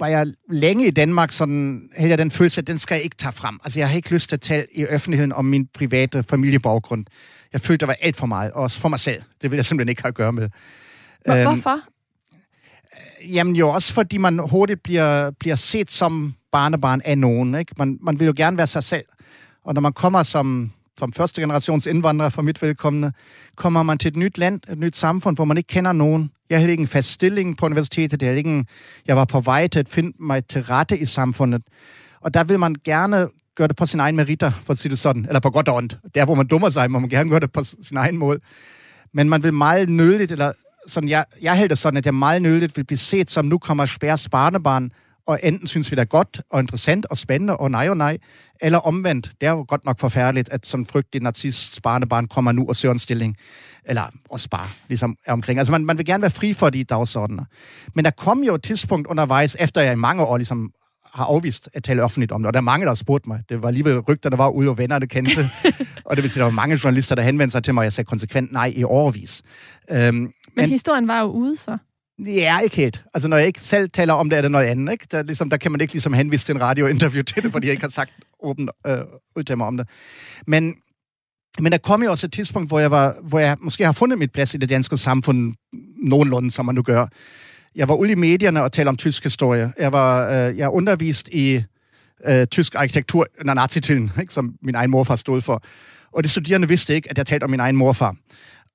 var 0.04 0.10
jeg 0.10 0.28
længe 0.50 0.88
i 0.88 0.92
Danmark 0.92 1.32
sådan, 1.32 1.90
havde 1.98 2.10
jeg 2.10 2.18
den 2.18 2.32
følelse, 2.32 2.62
at 2.62 2.68
den 2.68 2.78
skal 2.78 2.96
jeg 2.96 3.04
ikke 3.04 3.16
tage 3.16 3.32
frem. 3.32 3.60
Altså, 3.64 3.80
jeg 3.80 3.90
har 3.90 3.96
ikke 3.96 4.14
lyst 4.14 4.30
til 4.30 4.36
at 4.36 4.42
tale 4.42 4.66
i 4.76 4.88
offentligheden 4.88 5.32
om 5.32 5.46
min 5.46 5.68
private 5.74 6.24
familiebaggrund. 6.24 7.06
Jeg 7.54 7.62
følte, 7.62 7.80
der 7.80 7.86
var 7.86 7.96
alt 8.02 8.16
for 8.16 8.28
meget, 8.28 8.52
også 8.52 8.80
for 8.80 8.90
mig 8.90 9.00
selv. 9.00 9.22
Det 9.42 9.52
vil 9.52 9.58
jeg 9.58 9.66
simpelthen 9.66 9.90
ikke 9.90 10.02
have 10.02 10.08
at 10.08 10.16
gøre 10.16 10.34
med. 10.34 10.50
Hvor, 11.26 11.36
øhm, 11.36 11.44
hvorfor? 11.44 11.80
Jamen 13.34 13.56
jo 13.56 13.70
også, 13.70 13.94
fordi 13.94 14.18
man 14.18 14.40
hurtigt 14.40 14.84
bliver, 14.84 15.32
bliver 15.32 15.56
set 15.56 15.92
som 15.92 16.34
barnebarn 16.52 17.02
af 17.06 17.18
nogen. 17.18 17.56
Ikke? 17.56 17.76
Man, 17.78 17.98
man 18.02 18.20
vil 18.20 18.26
jo 18.28 18.34
gerne 18.36 18.58
være 18.58 18.68
sig 18.68 18.84
selv. 18.84 19.06
Og 19.66 19.74
når 19.74 19.82
man 19.82 19.94
kommer 19.94 20.24
som, 20.24 20.72
som 21.00 21.14
første 21.14 21.42
generations 21.42 21.86
indvandrer 21.86 22.30
for 22.30 22.42
mit 22.42 22.62
velkommende, 22.62 23.12
kommer 23.56 23.84
man 23.84 23.98
til 23.98 24.08
et 24.08 24.16
nyt 24.16 24.38
land, 24.38 24.62
et 24.70 24.78
nyt 24.78 24.96
samfund, 24.96 25.36
hvor 25.36 25.46
man 25.46 25.58
ikke 25.58 25.68
kender 25.68 25.92
nogen. 25.92 26.32
Jeg 26.50 26.60
havde 26.60 26.72
ikke 26.72 26.82
en 26.82 26.88
fast 26.88 27.12
stilling 27.12 27.58
på 27.58 27.66
universitetet. 27.66 28.24
Jeg, 28.24 28.38
ikke 28.38 28.50
en, 28.50 28.68
jeg 29.08 29.18
var 29.18 29.26
på 29.26 29.42
vej 29.42 29.68
til 29.68 29.80
at 29.80 29.90
finde 29.90 30.14
mig 30.20 30.46
til 30.46 30.64
rette 30.64 30.98
i 30.98 31.06
samfundet. 31.06 31.62
Og 32.22 32.34
der 32.34 32.44
vil 32.44 32.60
man 32.60 32.76
gerne 32.86 33.28
gøre 33.56 33.68
det 33.68 33.76
på 33.76 33.86
sin 33.86 34.00
egen 34.00 34.16
meritter, 34.16 34.52
for 34.66 34.74
at 34.74 34.80
sige 34.80 34.90
det 34.90 35.00
sådan. 35.00 35.26
Eller 35.26 35.40
på 35.40 35.50
godt 35.50 35.68
og 35.68 35.76
ondt. 35.76 35.98
Der, 36.16 36.26
hvor 36.26 36.36
man 36.36 36.48
dummer 36.48 36.70
sig, 36.70 36.92
må 36.92 37.00
man 37.00 37.10
gerne 37.10 37.30
gøre 37.30 37.40
det 37.40 37.52
på 37.52 37.64
sin 37.64 37.98
egen 37.98 38.18
måde. 38.18 38.40
Men 39.14 39.30
man 39.30 39.44
vil 39.44 39.54
meget 39.54 39.90
nødigt, 39.90 40.32
eller 40.32 40.52
sådan, 40.88 41.10
jeg, 41.10 41.26
jeg 41.42 41.58
hælder 41.58 41.76
sådan, 41.76 41.98
at 41.98 42.06
jeg 42.06 42.14
meget 42.14 42.42
nødigt 42.42 42.78
vil 42.78 42.84
blive 42.84 42.98
set 42.98 43.32
som, 43.32 43.46
nu 43.46 43.58
kommer 43.58 43.86
Spærs 43.86 44.30
barnebarn, 44.30 44.92
og 45.28 45.40
enten 45.44 45.68
synes 45.68 45.92
vi, 45.92 45.96
det 45.96 46.02
er 46.02 46.06
godt 46.06 46.42
og 46.50 46.60
interessant 46.60 47.06
og 47.06 47.18
spændende, 47.18 47.58
og 47.58 47.72
nej 47.72 47.90
og 47.90 47.98
nej, 47.98 48.18
eller 48.62 48.80
omvendt. 48.80 49.32
Det 49.42 49.48
er 49.48 49.52
jo 49.52 49.66
godt 49.68 49.86
nok 49.86 50.00
forfærdeligt, 50.00 50.50
at 50.50 50.68
sådan 50.68 50.86
frygtelig 50.86 51.24
narcissist 51.24 51.82
barnebarn 51.82 52.28
kommer 52.28 52.52
nu 52.52 52.68
og 52.68 52.76
søger 52.76 52.92
en 52.92 53.00
stilling, 53.00 53.38
eller 53.86 54.04
også 54.30 54.50
bare 54.50 54.68
ligesom 54.88 55.16
er 55.26 55.34
omkring. 55.34 55.60
Altså 55.60 55.72
man, 55.72 55.86
man 55.86 55.98
vil 55.98 56.06
gerne 56.06 56.22
være 56.22 56.32
fri 56.32 56.54
for 56.54 56.70
de 56.70 56.84
dagsordner. 56.84 57.46
Men 57.96 58.06
der 58.06 58.12
kom 58.12 58.44
jo 58.44 58.56
et 58.56 58.64
tidspunkt 58.64 59.08
undervejs, 59.08 59.56
efter 59.60 59.82
jeg 59.82 59.94
i 59.94 59.96
mange 59.96 60.24
år 60.24 60.38
ligesom 60.38 60.72
har 61.14 61.26
afvist 61.26 61.70
at 61.74 61.84
tale 61.84 62.04
offentligt 62.04 62.32
om 62.32 62.42
det, 62.42 62.48
og 62.48 62.54
der 62.54 62.60
er 62.60 62.62
mange, 62.62 62.84
der 62.84 62.90
har 62.90 62.96
spurgt 62.96 63.28
mig. 63.28 63.44
Det 63.50 63.64
var 63.64 63.72
lige 63.72 63.86
ved 63.86 64.10
rygter, 64.10 64.30
der 64.30 64.38
var 64.38 64.50
ude, 64.50 64.70
og 64.70 64.78
vennerne 64.78 65.08
kendte. 65.08 65.50
og 66.06 66.16
det 66.16 66.24
vil 66.24 66.32
sige, 66.32 66.42
der 66.42 66.46
var 66.46 66.52
mange 66.52 66.80
journalister, 66.84 67.16
der 67.16 67.22
henvendte 67.22 67.52
sig 67.52 67.64
til 67.64 67.74
mig, 67.74 67.82
og 67.82 67.84
jeg 67.84 67.94
sagde 67.94 68.08
konsekvent 68.08 68.52
nej 68.52 68.74
i 68.76 68.84
overvis. 68.84 69.42
Øhm, 69.92 70.16
men, 70.16 70.34
men 70.56 70.70
historien 70.70 71.08
var 71.08 71.20
jo 71.20 71.26
ude, 71.26 71.58
så? 71.58 71.78
Ja, 72.26 72.60
ikke 72.60 72.76
helt. 72.76 73.04
Altså, 73.14 73.28
når 73.28 73.38
jeg 73.38 73.48
ikke 73.48 73.62
selv 73.62 73.90
taler 73.90 74.14
om 74.14 74.30
det, 74.30 74.38
er 74.38 74.42
det 74.42 74.52
noget 74.52 74.66
andet. 74.66 74.92
Ikke? 74.94 75.08
Der, 75.12 75.24
ligesom, 75.24 75.50
der 75.50 75.58
kan 75.58 75.72
man 75.72 75.82
ikke 75.82 75.94
ligesom 75.94 76.14
henvise 76.14 76.46
til 76.46 76.56
en 76.56 76.62
radiointerview 76.62 77.24
til 77.34 77.44
det, 77.44 77.52
fordi 77.52 77.68
jeg 77.68 77.72
ikke 77.72 77.84
har 77.84 77.92
sagt 77.92 78.12
åbent 78.44 78.70
øh, 78.88 78.98
ud 79.36 79.44
til 79.44 79.58
mig 79.58 79.68
om 79.68 79.78
det. 79.78 79.88
Men, 80.48 80.76
men 81.60 81.72
der 81.72 81.78
kom 81.78 82.04
jo 82.04 82.12
også 82.12 82.28
et 82.28 82.34
tidspunkt, 82.34 82.70
hvor 82.70 82.80
jeg, 82.80 82.92
var, 82.92 83.16
hvor 83.24 83.40
jeg 83.40 83.58
måske 83.60 83.86
har 83.86 83.92
fundet 83.92 84.20
mit 84.20 84.32
plads 84.32 84.54
i 84.54 84.58
det 84.58 84.70
danske 84.70 84.98
samfund 84.98 85.54
nogenlunde, 85.98 86.52
som 86.52 86.66
man 86.66 86.76
nu 86.76 86.82
gør. 86.82 87.08
Jeg 87.76 87.88
var 87.88 87.96
ude 87.96 88.12
i 88.12 88.16
medierne 88.16 88.64
og 88.64 88.72
talte 88.72 88.90
om 88.90 88.98
tysk 88.98 89.24
historie. 89.24 89.74
Jeg 89.80 89.92
var 89.92 90.30
øh, 90.30 90.58
jeg 90.58 90.70
undervist 90.70 91.28
i 91.28 91.64
øh, 92.26 92.48
tysk 92.48 92.76
arkitektur 92.76 93.26
under 93.40 93.54
nazitiden, 93.54 94.12
ikke, 94.22 94.34
som 94.34 94.56
min 94.62 94.76
egen 94.76 94.90
morfar 94.90 95.16
stod 95.16 95.42
for. 95.42 95.64
Og 96.12 96.24
de 96.24 96.30
studerende 96.30 96.68
vidste 96.68 96.96
ikke, 96.96 97.10
at 97.10 97.18
jeg 97.18 97.28
talte 97.28 97.44
om 97.44 97.50
min 97.50 97.60
egen 97.60 97.76
morfar. 97.76 98.16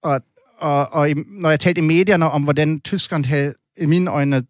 Og, 0.03 0.21
og, 0.59 0.93
og 0.93 1.09
når 1.27 1.51
jeg 1.51 1.61
talte 1.61 1.79
i 1.79 1.85
medierne 1.85 2.31
om, 2.31 2.43
hvordan 2.43 2.81
Tyskland 2.81 3.25
havde 3.25 3.55
i 3.81 3.87
mine 3.87 4.11
øjne 4.11 4.43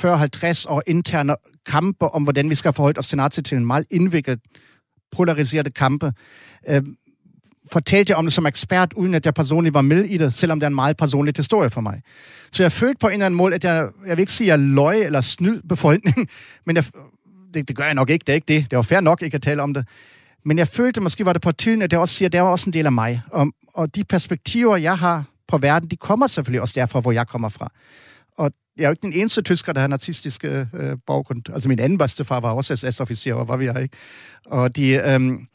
40-50 0.00 0.64
år 0.68 0.82
interne 0.86 1.36
kampe 1.66 2.08
om, 2.08 2.22
hvordan 2.22 2.50
vi 2.50 2.54
skal 2.54 2.72
forholde 2.72 2.98
os 2.98 3.06
til 3.06 3.16
nazitiden, 3.16 3.66
meget 3.66 3.86
indviklet, 3.90 4.40
polariserede 5.12 5.70
kampe, 5.70 6.12
øh, 6.68 6.82
fortalte 7.72 8.10
jeg 8.10 8.16
om 8.16 8.24
det 8.24 8.32
som 8.32 8.46
ekspert, 8.46 8.92
uden 8.92 9.14
at 9.14 9.26
jeg 9.26 9.34
personligt 9.34 9.74
var 9.74 9.82
med 9.82 10.04
i 10.04 10.18
det, 10.18 10.34
selvom 10.34 10.60
det 10.60 10.64
er 10.64 10.68
en 10.68 10.74
meget 10.74 10.96
personlig 10.96 11.34
historie 11.36 11.70
for 11.70 11.80
mig. 11.80 12.02
Så 12.52 12.62
jeg 12.62 12.72
følte 12.72 12.98
på 13.00 13.06
en 13.06 13.12
eller 13.12 13.26
anden 13.26 13.36
måde, 13.36 13.54
at 13.54 13.64
jeg, 13.64 13.88
jeg 14.06 14.16
vil 14.16 14.22
ikke 14.22 14.32
sige, 14.32 14.52
at 14.52 14.60
jeg 14.60 14.68
løg 14.68 15.04
eller 15.04 15.20
snyd 15.20 15.62
befolkningen, 15.68 16.28
men 16.66 16.76
jeg, 16.76 16.84
det, 17.54 17.68
det 17.68 17.76
gør 17.76 17.84
jeg 17.84 17.94
nok 17.94 18.10
ikke, 18.10 18.22
det 18.26 18.32
er 18.32 18.34
ikke 18.34 18.54
det. 18.54 18.70
Det 18.70 18.76
var 18.76 18.82
fair 18.82 19.00
nok 19.00 19.22
ikke 19.22 19.34
at 19.34 19.42
tale 19.42 19.62
om 19.62 19.74
det. 19.74 19.88
Men 20.44 20.58
jeg 20.58 20.68
følte, 20.68 21.00
måske 21.00 21.26
var 21.26 21.32
det 21.32 21.42
på 21.42 21.52
tiden, 21.52 21.82
at 21.82 21.92
jeg 21.92 22.00
også 22.00 22.14
siger, 22.14 22.28
at 22.28 22.32
det 22.32 22.42
var 22.42 22.48
også 22.48 22.70
en 22.70 22.72
del 22.72 22.86
af 22.86 22.92
mig. 22.92 23.22
Og, 23.32 23.52
og 23.74 23.94
de 23.94 24.04
perspektiver, 24.04 24.76
jeg 24.76 24.98
har 24.98 25.24
på 25.50 25.58
verden, 25.58 25.90
de 25.90 25.96
kommer 25.96 26.26
selvfølgelig 26.26 26.60
også 26.60 26.74
derfra, 26.76 27.00
hvor 27.00 27.12
jeg 27.12 27.26
kommer 27.26 27.48
fra. 27.48 27.72
Og 28.38 28.52
jeg 28.76 28.84
er 28.84 28.88
jo 28.88 28.92
ikke 28.92 29.02
den 29.02 29.12
eneste 29.12 29.42
tysker, 29.42 29.72
der 29.72 29.80
har 29.80 29.88
nazistiske 29.88 30.68
øh, 30.74 30.96
baggrund. 31.06 31.42
Altså 31.52 31.68
min 31.68 31.78
anden 31.78 31.98
bedstefar 31.98 32.40
var 32.40 32.52
også 32.52 32.76
SS-officer, 32.76 33.34
og 33.34 33.48
var 33.48 33.56
vi 33.56 33.64
her, 33.64 33.78
ikke? 33.78 33.96
Og 34.46 34.76
de, 34.76 34.92
øhm, 34.92 35.46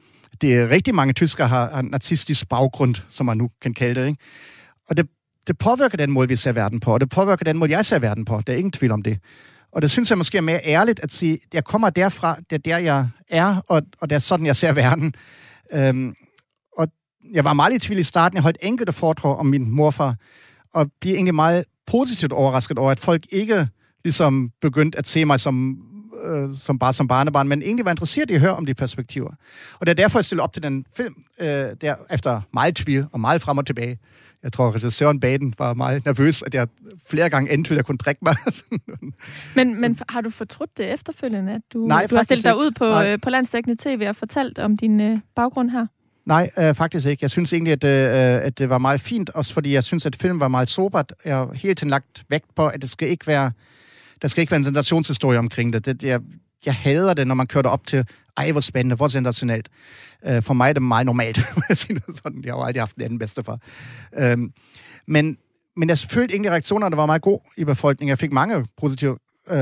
de 0.41 0.69
rigtig 0.69 0.95
mange 0.95 1.13
tysker 1.13 1.45
har, 1.45 1.69
har 1.69 1.81
nazistisk 1.81 2.49
baggrund, 2.49 2.95
som 3.09 3.25
man 3.25 3.37
nu 3.37 3.49
kan 3.61 3.73
kalde 3.73 4.01
det. 4.01 4.07
Ikke? 4.07 4.21
Og 4.89 4.97
det, 4.97 5.07
det 5.47 5.57
påvirker 5.57 5.97
den 5.97 6.11
måde, 6.11 6.27
vi 6.27 6.35
ser 6.35 6.51
verden 6.51 6.79
på, 6.79 6.93
og 6.93 6.99
det 6.99 7.09
påvirker 7.09 7.45
den 7.45 7.57
måde, 7.57 7.71
jeg 7.71 7.85
ser 7.85 7.99
verden 7.99 8.25
på. 8.25 8.41
Der 8.47 8.53
er 8.53 8.57
ingen 8.57 8.71
tvivl 8.71 8.91
om 8.91 9.01
det. 9.01 9.19
Og 9.71 9.81
det 9.81 9.91
synes 9.91 10.09
jeg 10.09 10.17
måske 10.17 10.37
er 10.37 10.41
mere 10.41 10.59
ærligt 10.65 10.99
at 10.99 11.13
sige, 11.13 11.39
jeg 11.53 11.63
kommer 11.63 11.89
derfra, 11.89 12.37
det 12.49 12.55
er 12.55 12.57
der, 12.57 12.77
jeg 12.77 13.07
er, 13.29 13.61
og, 13.67 13.81
og 14.01 14.09
det 14.09 14.15
er 14.15 14.19
sådan, 14.19 14.45
jeg 14.45 14.55
ser 14.55 14.71
verden. 14.71 15.13
Øhm, 15.73 16.15
jeg 17.33 17.45
var 17.45 17.53
meget 17.53 17.73
i 17.73 17.79
tvivl 17.79 17.99
i 17.99 18.03
starten. 18.03 18.35
Jeg 18.35 18.43
holdt 18.43 18.57
enkelte 18.61 18.93
foredrag 18.93 19.37
om 19.37 19.45
min 19.45 19.69
morfar, 19.69 20.15
og 20.73 20.91
blev 21.01 21.13
egentlig 21.13 21.35
meget 21.35 21.65
positivt 21.87 22.31
overrasket 22.31 22.77
over, 22.77 22.91
at 22.91 22.99
folk 22.99 23.25
ikke 23.31 23.67
ligesom 24.03 24.51
begyndte 24.61 24.97
at 24.97 25.07
se 25.07 25.25
mig 25.25 25.39
som 25.39 25.77
øh, 26.23 26.51
som 26.51 26.79
bare 26.79 26.93
som 26.93 27.07
barnebarn, 27.07 27.47
men 27.47 27.61
egentlig 27.61 27.85
var 27.85 27.91
interesseret 27.91 28.31
i 28.31 28.33
at 28.33 28.41
høre 28.41 28.55
om 28.55 28.65
de 28.65 28.73
perspektiver. 28.73 29.29
Og 29.79 29.87
det 29.87 29.89
er 29.89 29.93
derfor, 29.93 30.19
jeg 30.19 30.25
stillede 30.25 30.43
op 30.43 30.53
til 30.53 30.63
den 30.63 30.85
film, 30.95 31.15
øh, 31.41 31.47
der 31.81 31.95
efter 32.11 32.41
meget 32.53 32.75
tvivl 32.75 33.07
og 33.11 33.19
meget 33.19 33.41
frem 33.41 33.57
og 33.57 33.65
tilbage. 33.65 33.99
Jeg 34.43 34.53
tror, 34.53 34.71
regissøren 34.71 35.19
Baden 35.19 35.53
var 35.57 35.73
meget 35.73 36.05
nervøs, 36.05 36.41
at 36.41 36.53
jeg 36.53 36.67
flere 37.07 37.29
gange 37.29 37.53
endte, 37.53 37.71
at 37.71 37.77
jeg 37.77 37.85
kunne 37.85 37.97
drikke 37.97 38.19
mig. 38.21 38.35
men, 39.55 39.81
men 39.81 39.99
har 40.09 40.21
du 40.21 40.29
fortrudt 40.29 40.77
det 40.77 40.93
efterfølgende, 40.93 41.53
at 41.53 41.61
du, 41.73 41.87
Nej, 41.87 42.07
du 42.09 42.15
har 42.15 42.23
stillet 42.23 42.45
dig 42.45 42.57
ud 42.57 42.71
på, 42.71 43.01
øh, 43.01 43.19
på 43.21 43.29
landsdækkende 43.29 43.75
tv 43.83 44.05
og 44.09 44.15
fortalt 44.15 44.59
om 44.59 44.77
din 44.77 45.01
øh, 45.01 45.19
baggrund 45.35 45.69
her? 45.69 45.85
Nej, 46.25 46.49
øh, 46.57 46.75
faktisk 46.75 47.07
ikke. 47.07 47.23
Jeg 47.23 47.29
synes 47.29 47.53
egentlig, 47.53 47.73
at, 47.73 47.83
øh, 47.83 48.45
at 48.45 48.59
det 48.59 48.69
var 48.69 48.77
meget 48.77 49.01
fint, 49.01 49.29
også 49.29 49.53
fordi 49.53 49.73
jeg 49.73 49.83
synes, 49.83 50.05
at 50.05 50.15
filmen 50.15 50.39
var 50.39 50.47
meget 50.47 50.69
sobert. 50.69 51.13
Jeg 51.25 51.35
har 51.35 51.53
hele 51.53 51.75
tiden 51.75 51.89
lagt 51.89 52.25
vægt 52.29 52.55
på, 52.55 52.67
at 52.67 52.81
det 52.81 52.89
skal 52.89 53.09
ikke 53.09 53.27
være 53.27 53.51
der 54.21 54.27
skal 54.27 54.41
ikke 54.41 54.51
være 54.51 54.57
en 54.57 54.63
sensationshistorie 54.63 55.39
omkring 55.39 55.73
det. 55.73 55.85
det 55.85 56.03
jeg, 56.03 56.19
jeg 56.65 56.75
hader 56.75 57.13
det, 57.13 57.27
når 57.27 57.35
man 57.35 57.47
kører 57.47 57.61
det 57.61 57.71
op 57.71 57.87
til, 57.87 58.07
ej, 58.37 58.51
hvor 58.51 58.61
spændende, 58.61 58.95
hvor 58.95 59.07
sensationelt. 59.07 59.69
Øh, 60.25 60.43
for 60.43 60.53
mig 60.53 60.69
er 60.69 60.73
det 60.73 60.81
meget 60.81 61.05
normalt, 61.05 61.37
jeg 61.69 61.77
sige 61.77 62.01
sådan. 62.23 62.43
Jeg 62.45 62.53
har 62.53 62.61
aldrig 62.61 62.81
haft 62.81 62.95
den 62.95 63.03
anden 63.03 63.19
bedstefar. 63.19 63.59
Uh, 64.11 64.39
men, 65.07 65.37
men 65.77 65.89
jeg 65.89 65.97
følte 65.97 66.33
egentlig, 66.33 66.49
at 66.49 66.51
reaktionerne 66.51 66.97
var 66.97 67.05
meget 67.05 67.21
gode 67.21 67.41
i 67.57 67.63
befolkningen. 67.63 68.09
Jeg 68.09 68.19
fik 68.19 68.31
mange 68.31 68.65
positive 68.77 69.17
øh, 69.49 69.57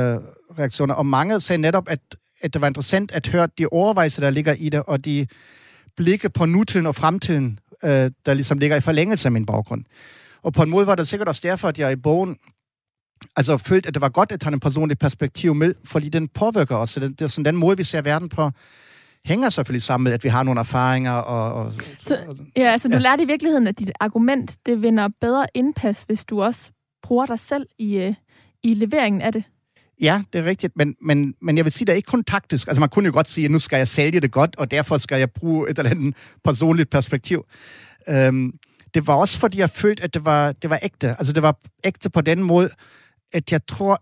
reaktioner, 0.60 0.94
og 0.94 1.06
mange 1.06 1.40
sagde 1.40 1.62
netop, 1.62 1.90
at, 1.90 2.00
at 2.42 2.54
det 2.54 2.62
var 2.62 2.68
interessant 2.68 3.12
at 3.12 3.28
høre 3.28 3.48
de 3.58 3.66
overvejelser, 3.72 4.22
der 4.22 4.30
ligger 4.30 4.54
i 4.54 4.70
det, 4.70 4.84
og 4.88 5.06
de 5.06 5.28
blikke 5.98 6.30
på 6.30 6.46
nutiden 6.46 6.86
og 6.86 6.96
fremtiden, 6.96 7.60
uh, 7.84 7.90
der 7.90 8.34
ligesom 8.34 8.58
ligger 8.58 8.78
i 8.78 8.82
forlængelse 8.82 9.28
af 9.28 9.32
min 9.32 9.46
baggrund. 9.46 9.84
Og 10.42 10.54
på 10.54 10.64
en 10.64 10.70
måde 10.70 10.88
var 10.88 10.96
det 10.96 11.08
sikkert 11.08 11.28
også 11.28 11.42
derfor, 11.44 11.68
at 11.68 11.80
jeg 11.80 11.92
i 11.92 11.96
bogen 11.96 12.38
altså 13.36 13.58
følte, 13.58 13.88
at 13.88 13.94
det 13.94 14.02
var 14.02 14.10
godt 14.10 14.32
at 14.32 14.40
tage 14.40 14.54
en 14.54 14.60
personlig 14.60 15.00
perspektiv 15.00 15.56
med, 15.56 15.76
fordi 15.86 16.10
den 16.10 16.28
påvirker 16.28 16.76
os. 16.76 16.94
Det 16.94 17.22
er 17.22 17.28
sådan 17.28 17.46
den 17.46 17.56
måde, 17.56 17.78
vi 17.78 17.84
ser 17.84 18.02
verden 18.02 18.30
på, 18.30 18.52
hænger 19.26 19.50
selvfølgelig 19.50 19.82
sammen 19.82 20.04
med, 20.04 20.14
at 20.14 20.24
vi 20.24 20.30
har 20.30 20.44
nogle 20.44 20.60
erfaringer. 20.60 21.12
Og, 21.12 21.54
og, 21.54 21.74
så, 22.00 22.36
ja, 22.58 22.72
altså 22.72 22.88
ja. 22.88 22.96
du 22.96 23.02
lærte 23.02 23.24
i 23.24 23.26
virkeligheden, 23.26 23.68
at 23.68 23.80
dit 23.80 23.92
argument, 24.00 24.58
det 24.66 24.82
vinder 24.82 25.10
bedre 25.22 25.48
indpas, 25.54 26.04
hvis 26.04 26.26
du 26.26 26.42
også 26.42 26.72
bruger 27.04 27.26
dig 27.26 27.40
selv 27.40 27.68
i, 27.80 27.96
øh, 27.96 28.14
i 28.64 28.74
leveringen 28.74 29.22
af 29.22 29.34
det. 29.34 29.44
Ja, 30.02 30.22
det 30.34 30.40
er 30.40 30.46
rigtigt, 30.46 30.74
men, 30.76 30.96
men, 31.02 31.34
men 31.42 31.58
jeg 31.58 31.66
vil 31.66 31.74
sige, 31.74 31.86
det 31.86 31.92
er 31.92 31.96
ikke 31.96 32.08
kun 32.08 32.24
taktisk. 32.24 32.68
Altså 32.68 32.80
man 32.80 32.90
kunne 32.90 33.06
jo 33.06 33.14
godt 33.14 33.30
sige, 33.30 33.46
at 33.46 33.52
nu 33.52 33.60
skal 33.60 33.78
jeg 33.78 33.88
sælge 33.88 34.20
det 34.20 34.32
godt, 34.32 34.56
og 34.58 34.72
derfor 34.72 34.98
skal 34.98 35.20
jeg 35.20 35.32
bruge 35.32 35.70
et 35.70 35.78
eller 35.78 35.92
andet 35.92 36.16
personligt 36.44 36.90
perspektiv. 36.90 37.46
Øhm, 38.10 38.54
det 38.94 39.08
var 39.08 39.16
også, 39.16 39.40
fordi 39.40 39.60
jeg 39.60 39.70
følte, 39.70 40.04
at 40.04 40.14
det 40.14 40.26
var, 40.26 40.52
det 40.52 40.70
var 40.70 40.80
ægte. 40.84 41.10
Altså 41.10 41.34
det 41.34 41.44
var 41.44 41.58
ægte 41.84 42.10
på 42.10 42.22
den 42.22 42.44
måde, 42.44 42.70
at 43.34 43.52
jeg 43.52 43.68
tror 43.68 44.02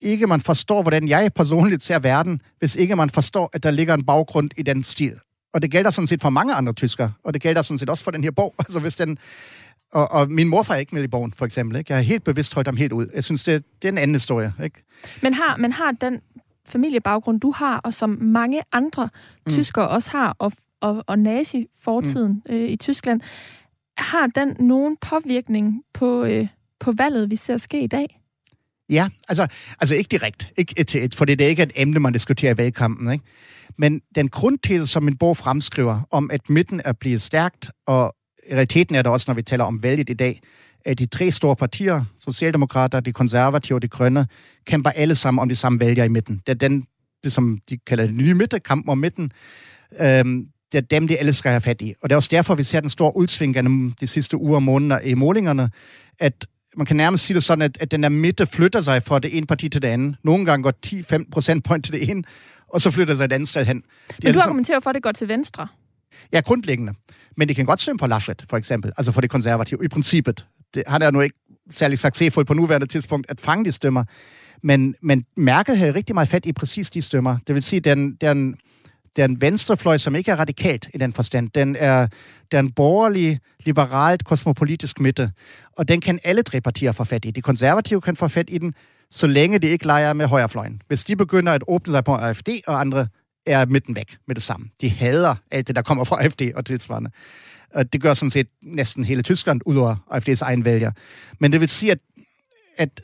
ikke, 0.00 0.26
man 0.26 0.40
forstår, 0.40 0.82
hvordan 0.82 1.08
jeg 1.08 1.30
personligt 1.34 1.84
ser 1.84 1.98
verden, 1.98 2.40
hvis 2.58 2.76
ikke 2.76 2.96
man 2.96 3.10
forstår, 3.10 3.50
at 3.52 3.62
der 3.62 3.70
ligger 3.70 3.94
en 3.94 4.04
baggrund 4.04 4.50
i 4.56 4.62
den 4.62 4.84
stil. 4.84 5.14
Og 5.54 5.62
det 5.62 5.70
gælder 5.70 5.90
sådan 5.90 6.06
set 6.06 6.20
for 6.20 6.30
mange 6.30 6.54
andre 6.54 6.72
tyskere, 6.72 7.12
og 7.24 7.34
det 7.34 7.42
gælder 7.42 7.62
sådan 7.62 7.78
set 7.78 7.90
også 7.90 8.04
for 8.04 8.10
den 8.10 8.24
her 8.24 8.30
bog. 8.30 8.54
Altså 8.58 8.80
hvis 8.80 8.96
den, 8.96 9.18
og, 9.92 10.10
og 10.12 10.30
min 10.30 10.48
morfar 10.48 10.74
er 10.74 10.78
ikke 10.78 10.94
med 10.94 11.04
i 11.04 11.08
bogen, 11.08 11.32
for 11.36 11.46
eksempel. 11.46 11.78
Ikke? 11.78 11.92
Jeg 11.92 11.98
har 11.98 12.02
helt 12.02 12.24
bevidst 12.24 12.54
holdt 12.54 12.68
ham 12.68 12.76
helt 12.76 12.92
ud. 12.92 13.06
Jeg 13.14 13.24
synes, 13.24 13.44
det, 13.44 13.64
det 13.82 13.88
er 13.88 13.92
en 13.92 13.98
anden 13.98 14.14
historie. 14.14 14.54
Ikke? 14.64 14.82
Men 15.22 15.34
har, 15.34 15.56
men 15.56 15.72
har 15.72 15.92
den 15.92 16.20
familiebaggrund, 16.66 17.40
du 17.40 17.50
har, 17.50 17.78
og 17.78 17.94
som 17.94 18.10
mange 18.20 18.62
andre 18.72 19.08
mm. 19.46 19.52
tyskere 19.52 19.88
også 19.88 20.10
har, 20.10 20.36
og, 20.38 20.52
og, 20.80 21.04
og 21.06 21.18
nazi-fortiden 21.18 22.42
mm. 22.46 22.54
øh, 22.54 22.68
i 22.68 22.76
Tyskland, 22.76 23.20
har 23.96 24.26
den 24.26 24.56
nogen 24.58 24.96
påvirkning 24.96 25.82
på, 25.92 26.24
øh, 26.24 26.48
på 26.80 26.92
valget, 26.92 27.30
vi 27.30 27.36
ser 27.36 27.56
ske 27.56 27.82
i 27.82 27.86
dag? 27.86 28.18
Ja, 28.90 29.08
altså, 29.28 29.46
altså 29.80 29.94
ikke 29.94 30.08
direkte, 30.08 30.46
ikke 30.56 30.74
et 30.76 30.86
til 30.86 31.04
et, 31.04 31.14
for 31.14 31.24
det 31.24 31.40
er 31.40 31.46
ikke 31.46 31.62
et 31.62 31.72
emne, 31.76 32.00
man 32.00 32.12
diskuterer 32.12 32.54
i 32.54 32.56
valgkampen. 32.56 33.12
Ikke? 33.12 33.24
Men 33.78 34.00
den 34.14 34.28
grundtese, 34.28 34.86
som 34.86 35.02
min 35.02 35.16
bog 35.16 35.36
fremskriver, 35.36 36.00
om 36.10 36.30
at 36.32 36.50
midten 36.50 36.82
er 36.84 36.92
blevet 36.92 37.22
stærkt, 37.22 37.70
og 37.86 38.14
realiteten 38.52 38.94
er 38.94 39.02
det 39.02 39.12
også, 39.12 39.24
når 39.28 39.34
vi 39.34 39.42
taler 39.42 39.64
om 39.64 39.82
valget 39.82 40.10
i 40.10 40.14
dag, 40.14 40.40
at 40.84 40.98
de 40.98 41.06
tre 41.06 41.30
store 41.30 41.56
partier, 41.56 42.04
Socialdemokrater, 42.18 43.00
de 43.00 43.12
konservative 43.12 43.76
og 43.76 43.82
de 43.82 43.88
grønne, 43.88 44.26
kæmper 44.66 44.90
alle 44.90 45.14
sammen 45.14 45.42
om 45.42 45.48
de 45.48 45.54
samme 45.54 45.80
vælgere 45.80 46.06
i 46.06 46.08
midten. 46.08 46.42
Det 46.46 46.48
er 46.48 46.68
den, 46.68 46.86
det 47.24 47.32
som 47.32 47.58
de 47.70 47.78
kalder 47.78 48.06
det 48.06 48.14
nye 48.14 48.34
midte, 48.34 48.60
kampen 48.60 48.90
om 48.90 48.98
midten. 48.98 49.32
Øhm, 50.00 50.46
det 50.72 50.78
er 50.78 50.82
dem, 50.82 51.08
de 51.08 51.18
alle 51.18 51.32
skal 51.32 51.50
have 51.50 51.60
fat 51.60 51.82
i. 51.82 51.94
Og 52.02 52.10
det 52.10 52.14
er 52.14 52.16
også 52.16 52.28
derfor, 52.32 52.54
vi 52.54 52.62
ser 52.62 52.80
den 52.80 52.88
store 52.88 53.16
udsving 53.16 53.54
gennem 53.54 53.92
de 53.92 54.06
sidste 54.06 54.36
uger 54.36 54.54
og 54.54 54.62
måneder 54.62 55.00
i 55.00 55.14
målingerne, 55.14 55.70
at 56.18 56.46
man 56.76 56.86
kan 56.86 56.96
nærmest 56.96 57.24
sige 57.24 57.34
det 57.34 57.44
sådan, 57.44 57.62
at, 57.62 57.78
at 57.80 57.90
den 57.90 58.02
der 58.02 58.08
midte 58.08 58.46
flytter 58.46 58.80
sig 58.80 59.02
fra 59.02 59.18
det 59.18 59.36
ene 59.36 59.46
parti 59.46 59.68
til 59.68 59.82
det 59.82 59.88
andet. 59.88 60.16
Nogle 60.24 60.46
gange 60.46 60.62
går 60.62 60.72
10-15 60.86 61.30
procentpoint 61.32 61.84
til 61.84 61.94
det 61.94 62.10
ene, 62.10 62.22
og 62.68 62.80
så 62.80 62.90
flytter 62.90 63.16
sig 63.16 63.24
et 63.24 63.32
andet 63.32 63.48
sted 63.48 63.64
hen. 63.64 63.76
Det 63.76 63.84
Men 64.08 64.16
du 64.20 64.26
ligesom, 64.26 64.48
argumenterer 64.48 64.80
for, 64.80 64.90
at 64.90 64.94
det 64.94 65.02
går 65.02 65.12
til 65.12 65.28
venstre? 65.28 65.68
Ja, 66.32 66.40
grundlæggende. 66.40 66.92
Men 67.36 67.48
det 67.48 67.56
kan 67.56 67.66
godt 67.66 67.80
stemme 67.80 67.98
på 67.98 68.06
Laschet, 68.06 68.44
for 68.50 68.56
eksempel, 68.56 68.92
altså 68.96 69.12
for 69.12 69.20
det 69.20 69.30
konservative, 69.30 69.84
i 69.84 69.88
princippet. 69.88 70.46
Det, 70.74 70.82
han 70.86 71.02
er 71.02 71.10
nu 71.10 71.20
ikke 71.20 71.36
særlig 71.70 71.98
succesfuld 71.98 72.46
på 72.46 72.54
nuværende 72.54 72.86
tidspunkt 72.86 73.26
at 73.30 73.40
fange 73.40 73.64
de 73.64 73.72
stemmer, 73.72 74.04
men, 74.62 74.94
men 75.02 75.24
Merkel 75.36 75.76
havde 75.76 75.94
rigtig 75.94 76.14
meget 76.14 76.28
fat 76.28 76.46
i 76.46 76.52
præcis 76.52 76.90
de 76.90 77.02
stemmer. 77.02 77.36
Det 77.46 77.54
vil 77.54 77.62
sige, 77.62 77.80
den, 77.80 78.14
den, 78.14 78.54
den 79.16 79.40
venstrefløj, 79.40 79.98
som 79.98 80.14
ikke 80.14 80.30
er 80.30 80.36
radikalt 80.36 80.88
i 80.94 80.98
den 80.98 81.12
forstand. 81.12 81.50
Den 81.50 81.76
er, 81.76 82.06
den 82.52 82.72
borgerlige, 82.72 83.40
liberalt, 83.64 84.24
kosmopolitisk 84.24 85.00
midte, 85.00 85.32
og 85.76 85.88
den 85.88 86.00
kan 86.00 86.18
alle 86.24 86.42
tre 86.42 86.60
partier 86.60 86.92
få 86.92 87.04
fat 87.04 87.24
i. 87.24 87.30
De 87.30 87.42
konservative 87.42 88.00
kan 88.00 88.16
få 88.16 88.28
fat 88.28 88.46
i 88.48 88.58
den, 88.58 88.74
så 89.10 89.26
længe 89.26 89.58
de 89.58 89.66
ikke 89.66 89.86
leger 89.86 90.12
med 90.12 90.26
højrefløjen. 90.26 90.82
Hvis 90.88 91.04
de 91.04 91.16
begynder 91.16 91.52
at 91.52 91.62
åbne 91.68 91.92
sig 91.92 92.04
på 92.04 92.14
AFD 92.14 92.48
og 92.66 92.80
andre, 92.80 93.06
er 93.46 93.66
midten 93.66 93.96
væk 93.96 94.16
med 94.26 94.34
det 94.34 94.42
samme. 94.42 94.68
De 94.80 94.90
hader 94.90 95.34
alt 95.50 95.66
det, 95.66 95.76
der 95.76 95.82
kommer 95.82 96.04
fra 96.04 96.24
AFD 96.24 96.42
og 96.54 96.66
tilsvarende. 96.66 97.10
Og 97.74 97.92
det 97.92 98.02
gør 98.02 98.14
sådan 98.14 98.30
set 98.30 98.48
næsten 98.62 99.04
hele 99.04 99.22
Tyskland, 99.22 99.60
ud 99.66 99.76
over 99.76 99.96
AFD's 100.10 100.42
egen 100.42 100.64
vælger. 100.64 100.90
Men 101.38 101.52
det 101.52 101.60
vil 101.60 101.68
sige, 101.68 101.92
at, 101.92 101.98
at 102.78 103.02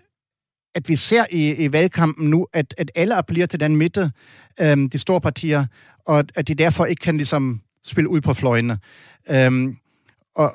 at 0.75 0.89
vi 0.89 0.97
ser 0.97 1.25
i, 1.31 1.55
i 1.55 1.73
valgkampen 1.73 2.31
nu, 2.31 2.47
at, 2.53 2.75
at 2.79 2.91
alle 2.95 3.15
appellerer 3.15 3.47
til 3.47 3.61
den 3.61 3.77
midte, 3.77 4.13
øhm, 4.61 4.91
de 4.91 4.99
store 4.99 5.21
partier, 5.21 5.67
og 6.07 6.25
at 6.37 6.49
de 6.49 6.55
derfor 6.55 6.87
ikke 6.87 7.01
kan 7.01 7.17
ligesom 7.17 7.61
spille 7.85 8.11
ud 8.11 8.21
på 8.21 8.35
fløjene. 8.35 8.79
Øhm, 9.31 9.77
og, 10.37 10.53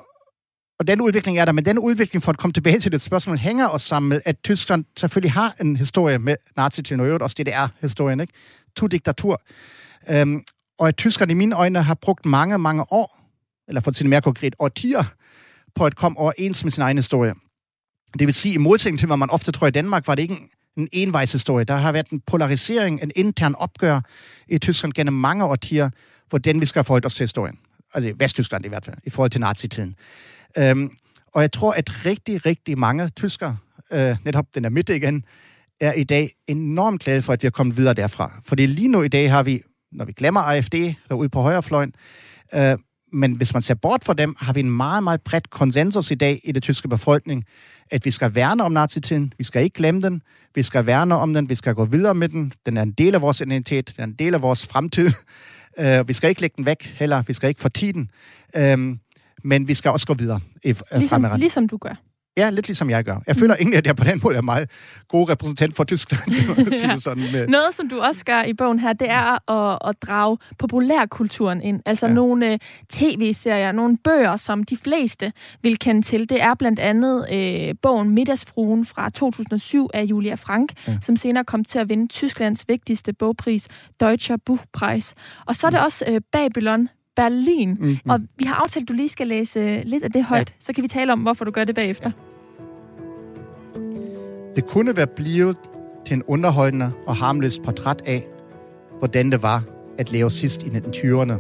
og 0.80 0.88
den 0.88 1.02
udvikling 1.02 1.40
er 1.40 1.46
der, 1.46 1.52
men 1.52 1.66
den 1.66 1.80
udvikling, 1.80 2.24
for 2.24 2.32
at 2.32 2.38
komme 2.38 2.54
tilbage 2.54 2.80
til 2.80 2.92
det 2.92 3.02
spørgsmål, 3.02 3.38
hænger 3.38 3.68
også 3.68 3.88
sammen 3.88 4.10
med, 4.10 4.22
at 4.26 4.36
Tyskland 4.44 4.86
selvfølgelig 4.98 5.32
har 5.32 5.56
en 5.62 5.76
historie 5.76 6.20
med 6.20 6.36
nazi 6.58 6.94
og 6.94 7.06
øvrigt 7.06 7.24
også 7.24 7.36
DDR-historien, 7.40 8.20
ikke? 8.20 8.34
To 8.76 8.88
diktatur. 8.88 9.42
Øhm, 10.10 10.44
og 10.80 10.88
at 10.88 10.98
tyskerne 10.98 11.32
i 11.32 11.36
mine 11.36 11.56
øjne 11.56 11.84
har 11.84 11.94
brugt 11.94 12.26
mange, 12.26 12.58
mange 12.58 12.92
år, 12.92 13.20
eller 13.68 13.82
for 13.82 13.92
at 13.92 13.96
sige 13.96 14.08
mere 14.08 14.22
konkret, 14.22 14.56
årtier, 14.60 15.04
på 15.76 15.86
at 15.86 15.96
komme 15.96 16.20
overens 16.20 16.64
med 16.64 16.72
sin 16.72 16.84
egen 16.84 16.98
historie. 16.98 17.34
Det 18.20 18.28
vil 18.28 18.34
sige, 18.34 18.56
i 18.56 18.58
modsætning 18.58 19.00
til, 19.00 19.06
hvad 19.06 19.18
man 19.18 19.30
ofte 19.30 19.52
tror 19.52 19.68
i 19.68 19.72
Danmark, 19.72 20.08
var 20.08 20.16
det 20.16 20.22
ikke 20.22 20.34
en, 20.34 20.50
en 20.78 20.90
envejshistorie. 20.92 21.66
Der 21.66 21.76
har 21.76 21.92
været 21.92 22.10
en 22.10 22.22
polarisering, 22.28 23.04
en 23.04 23.12
intern 23.16 23.56
opgør 23.56 24.02
i 24.48 24.58
Tyskland 24.58 24.94
gennem 24.94 25.14
mange 25.14 25.46
årtier, 25.46 25.90
hvordan 26.30 26.62
vi 26.62 26.66
skal 26.66 26.84
forholde 26.84 27.06
os 27.06 27.16
til 27.16 27.24
historien. 27.24 27.58
Altså 27.94 28.10
i 28.10 28.14
Vesttyskland 28.18 28.66
i 28.66 28.68
hvert 28.68 28.86
fald, 28.86 28.98
i 29.06 29.10
forhold 29.10 29.32
til 29.32 29.42
nazitiden. 29.42 29.96
Øhm, 30.58 30.90
og 31.34 31.42
jeg 31.42 31.52
tror, 31.52 31.74
at 31.74 32.06
rigtig, 32.06 32.46
rigtig 32.46 32.80
mange 32.80 33.10
tyskere, 33.10 33.58
øh, 33.92 34.18
netop 34.26 34.46
den 34.56 34.66
er 34.66 34.70
midte 34.70 34.96
igen, 34.96 35.26
er 35.82 35.94
i 35.94 36.04
dag 36.04 36.32
enormt 36.48 37.04
glade 37.04 37.22
for, 37.22 37.34
at 37.34 37.44
vi 37.44 37.48
er 37.48 37.52
kommet 37.52 37.78
videre 37.78 37.94
derfra. 37.94 38.42
Fordi 38.46 38.66
lige 38.66 38.88
nu 38.88 39.02
i 39.02 39.08
dag 39.08 39.32
har 39.32 39.44
vi, 39.44 39.62
når 39.92 40.06
vi 40.06 40.12
glemmer 40.12 40.42
AFD 40.42 40.76
derude 41.10 41.30
på 41.30 41.42
højrefløjen, 41.42 41.94
øh, 42.56 42.78
men 43.14 43.36
hvis 43.36 43.54
man 43.54 43.62
ser 43.62 43.74
bort 43.74 44.04
fra 44.04 44.14
dem, 44.14 44.36
har 44.40 44.54
vi 44.54 44.60
en 44.60 44.72
meget, 44.72 45.04
meget 45.04 45.22
bredt 45.22 45.50
konsensus 45.50 46.12
i 46.12 46.16
dag 46.16 46.42
i 46.44 46.52
det 46.52 46.64
tyske 46.64 46.88
befolkning, 46.88 47.46
at 47.92 48.06
vi 48.06 48.12
skal 48.12 48.36
værne 48.36 48.64
om 48.64 48.72
nazitiden, 48.72 49.34
vi 49.38 49.44
skal 49.44 49.64
ikke 49.64 49.74
glemme 49.74 50.02
den, 50.02 50.22
vi 50.56 50.64
skal 50.64 50.86
værne 50.86 51.16
om 51.16 51.34
den, 51.34 51.50
vi 51.50 51.56
skal 51.56 51.76
gå 51.76 51.86
videre 51.86 52.16
med 52.16 52.30
den, 52.30 52.54
den 52.66 52.78
er 52.78 52.82
en 52.82 52.92
del 52.92 53.16
af 53.16 53.22
vores 53.22 53.42
identitet, 53.42 53.94
den 53.96 54.02
er 54.02 54.08
en 54.08 54.14
del 54.14 54.34
af 54.34 54.42
vores 54.42 54.66
fremtid. 54.68 55.12
Uh, 55.80 56.08
vi 56.08 56.14
skal 56.14 56.30
ikke 56.30 56.42
lægge 56.42 56.54
den 56.58 56.66
væk 56.66 56.84
heller, 56.84 57.22
vi 57.22 57.34
skal 57.34 57.50
ikke 57.50 57.62
fortige 57.62 57.94
den, 57.94 58.10
uh, 58.58 58.98
men 59.44 59.68
vi 59.68 59.74
skal 59.74 59.92
også 59.92 60.08
gå 60.08 60.14
videre 60.14 60.40
i 60.64 60.72
uh, 60.72 60.78
ligesom, 60.98 61.40
ligesom 61.40 61.68
du 61.68 61.78
gør. 61.78 61.96
Ja, 62.38 62.50
lidt 62.50 62.68
ligesom 62.68 62.90
jeg 62.90 63.04
gør. 63.04 63.18
Jeg 63.28 63.36
føler 63.36 63.56
egentlig, 63.56 63.78
at 63.78 63.88
jeg 63.88 63.96
på 63.96 64.04
den 64.04 64.20
måde 64.24 64.36
er 64.36 64.42
meget 64.42 64.70
god 65.08 65.30
repræsentant 65.30 65.76
for 65.76 65.84
Tyskland. 65.84 66.32
ja. 66.72 67.00
sådan 67.00 67.24
med. 67.32 67.48
Noget, 67.48 67.74
som 67.74 67.90
du 67.90 68.00
også 68.00 68.26
gør 68.26 68.44
i 68.44 68.54
bogen 68.54 68.80
her, 68.80 68.94
det 68.94 69.10
er 69.10 69.52
at, 69.52 69.90
at 69.90 69.96
drage 70.02 70.38
populærkulturen 70.60 71.62
ind. 71.62 71.82
Altså 71.86 72.08
ja. 72.08 72.14
nogle 72.14 72.52
uh, 72.52 72.58
tv-serier, 72.90 73.72
nogle 73.72 73.98
bøger, 74.04 74.38
som 74.38 74.64
de 74.64 74.78
fleste 74.78 75.34
vil 75.62 75.80
kende 75.80 76.02
til. 76.02 76.30
Det 76.30 76.42
er 76.42 76.54
blandt 76.54 76.80
andet 76.80 77.28
uh, 77.32 77.76
bogen 77.82 78.10
Middagsfruen 78.10 78.86
fra 78.86 79.10
2007 79.10 79.90
af 79.94 80.04
Julia 80.04 80.36
Frank, 80.36 80.74
ja. 80.88 80.98
som 81.02 81.16
senere 81.16 81.44
kom 81.44 81.66
til 81.66 81.80
at 81.80 81.90
vinde 81.90 82.08
Tysklands 82.08 82.66
vigtigste 82.68 83.14
bogpris, 83.14 83.68
Deutscher 84.00 84.38
Buchpreis. 84.46 85.14
Og 85.46 85.56
så 85.56 85.68
er 85.68 85.72
det 85.72 85.80
mm. 85.80 85.86
også 85.86 86.06
uh, 86.12 86.18
Babylon 86.32 86.90
Berlin. 87.16 87.70
Mm-hmm. 87.70 88.10
Og 88.10 88.20
vi 88.38 88.46
har 88.46 88.56
aftalt, 88.56 88.84
at 88.84 88.88
du 88.90 88.94
lige 88.94 89.10
skal 89.10 89.28
læse 89.28 89.82
lidt 89.86 90.04
af 90.04 90.12
det 90.12 90.24
højt. 90.24 90.50
Ja. 90.50 90.56
Så 90.60 90.74
kan 90.74 90.82
vi 90.84 90.88
tale 90.88 91.14
om, 91.14 91.20
hvorfor 91.20 91.46
du 91.46 91.52
gør 91.52 91.64
det 91.64 91.76
bagefter. 91.76 92.12
Det 94.56 94.66
kunne 94.66 94.96
være 94.96 95.08
blevet 95.08 95.58
til 96.06 96.16
en 96.16 96.24
underholdende 96.24 96.92
og 97.08 97.16
harmløs 97.16 97.60
portræt 97.60 98.02
af, 98.06 98.28
hvordan 99.00 99.32
det 99.32 99.44
var 99.44 99.64
at 99.98 100.12
leve 100.12 100.32
sidst 100.32 100.64
i 100.64 100.66
1920'erne, 100.66 101.34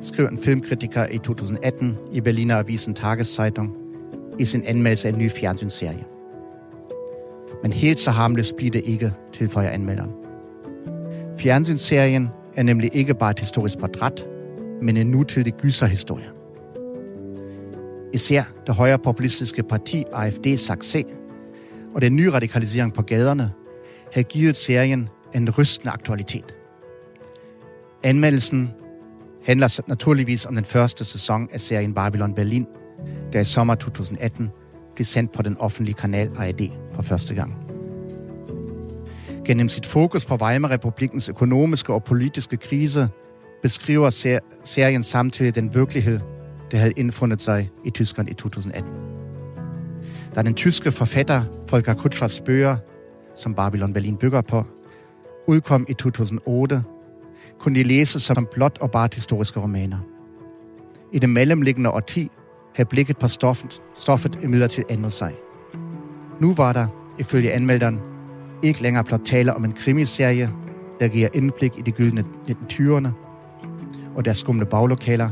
skrev 0.00 0.26
en 0.26 0.38
filmkritiker 0.38 1.06
i 1.06 1.18
2018 1.18 1.98
i 2.12 2.20
Berliner 2.20 2.58
Avisen 2.58 2.94
Tageszeitung 2.94 3.76
i 4.38 4.44
sin 4.44 4.62
anmeldelse 4.66 5.08
af 5.08 5.12
en 5.12 5.18
ny 5.18 5.30
fjernsynsserie. 5.30 6.04
Men 7.62 7.72
helt 7.72 8.00
så 8.00 8.10
harmløst 8.10 8.56
bliver 8.56 8.70
det 8.70 8.82
ikke, 8.84 9.12
tilføjer 9.32 9.70
anmelderen. 9.70 10.10
Fjernsynsserien 11.38 12.28
er 12.56 12.62
nemlig 12.62 12.90
ikke 12.96 13.14
bare 13.14 13.30
et 13.30 13.40
historisk 13.40 13.78
portræt, 13.78 14.26
men 14.82 14.96
en 14.96 15.06
nutidig 15.06 15.52
gyserhistorie. 15.52 16.30
Især 18.14 18.42
det 18.66 18.74
højre 18.74 18.98
populistiske 18.98 19.62
parti 19.62 20.04
AFD 20.12 20.56
Saxe 20.56 21.04
og 21.94 22.02
den 22.02 22.16
nye 22.16 22.30
radikalisering 22.30 22.94
på 22.94 23.02
gaderne 23.02 23.52
havde 24.12 24.24
givet 24.24 24.56
serien 24.56 25.08
en 25.34 25.50
rystende 25.50 25.92
aktualitet. 25.92 26.54
Anmeldelsen 28.02 28.70
handler 29.44 29.80
naturligvis 29.86 30.46
om 30.46 30.54
den 30.54 30.64
første 30.64 31.04
sæson 31.04 31.48
af 31.52 31.60
serien 31.60 31.94
Babylon 31.94 32.34
Berlin, 32.34 32.66
der 33.32 33.40
i 33.40 33.44
sommer 33.44 33.74
2018 33.74 34.50
blev 34.94 35.04
sendt 35.04 35.32
på 35.32 35.42
den 35.42 35.56
offentlige 35.58 35.94
kanal 35.94 36.30
ARD 36.36 36.60
for 36.94 37.02
første 37.02 37.34
gang. 37.34 37.54
Gennem 39.44 39.68
sit 39.68 39.86
fokus 39.86 40.24
på 40.24 40.36
Weimar-republikens 40.36 41.28
økonomiske 41.28 41.94
og 41.94 42.04
politiske 42.04 42.56
krise 42.56 43.08
beskriver 43.62 44.10
ser- 44.10 44.38
serien 44.64 45.02
samtidig 45.02 45.54
den 45.54 45.74
virkelighed, 45.74 46.20
der 46.70 46.78
havde 46.78 46.92
indfundet 46.96 47.42
sig 47.42 47.70
i 47.84 47.90
Tyskland 47.90 48.30
i 48.30 48.34
2018. 48.34 48.90
Da 50.34 50.42
den 50.42 50.54
tyske 50.54 50.92
forfatter 50.92 51.42
Volker 51.70 51.94
Kutschers 51.94 52.40
bøger, 52.40 52.76
som 53.34 53.54
Babylon 53.54 53.92
Berlin 53.92 54.16
bygger 54.16 54.40
på, 54.40 54.64
udkom 55.46 55.86
i 55.88 55.94
2008, 55.94 56.82
kunne 57.60 57.74
de 57.78 57.82
læses 57.82 58.22
som 58.22 58.48
blot 58.52 58.78
og 58.80 58.90
bare 58.90 59.08
historiske 59.14 59.60
romaner. 59.60 59.98
I 61.12 61.18
det 61.18 61.30
mellemliggende 61.30 61.90
årti 61.90 62.30
havde 62.74 62.88
blikket 62.88 63.18
på 63.18 63.28
stoffet, 63.28 63.82
stoffet 63.94 64.38
imidlertid 64.42 64.82
ændret 64.90 65.12
sig. 65.12 65.34
Nu 66.40 66.54
var 66.54 66.72
der, 66.72 66.86
ifølge 67.18 67.52
anmelderen, 67.52 68.00
ikke 68.62 68.82
længere 68.82 69.04
blot 69.04 69.20
tale 69.26 69.54
om 69.54 69.64
en 69.64 69.72
krimiserie, 69.72 70.50
der 71.00 71.08
giver 71.08 71.28
indblik 71.34 71.72
i 71.78 71.82
de 71.82 71.92
gyldne 71.92 72.24
1920'erne 72.48 73.27
og 74.18 74.24
deres 74.24 74.38
skumle 74.38 74.66
baglokaler, 74.66 75.30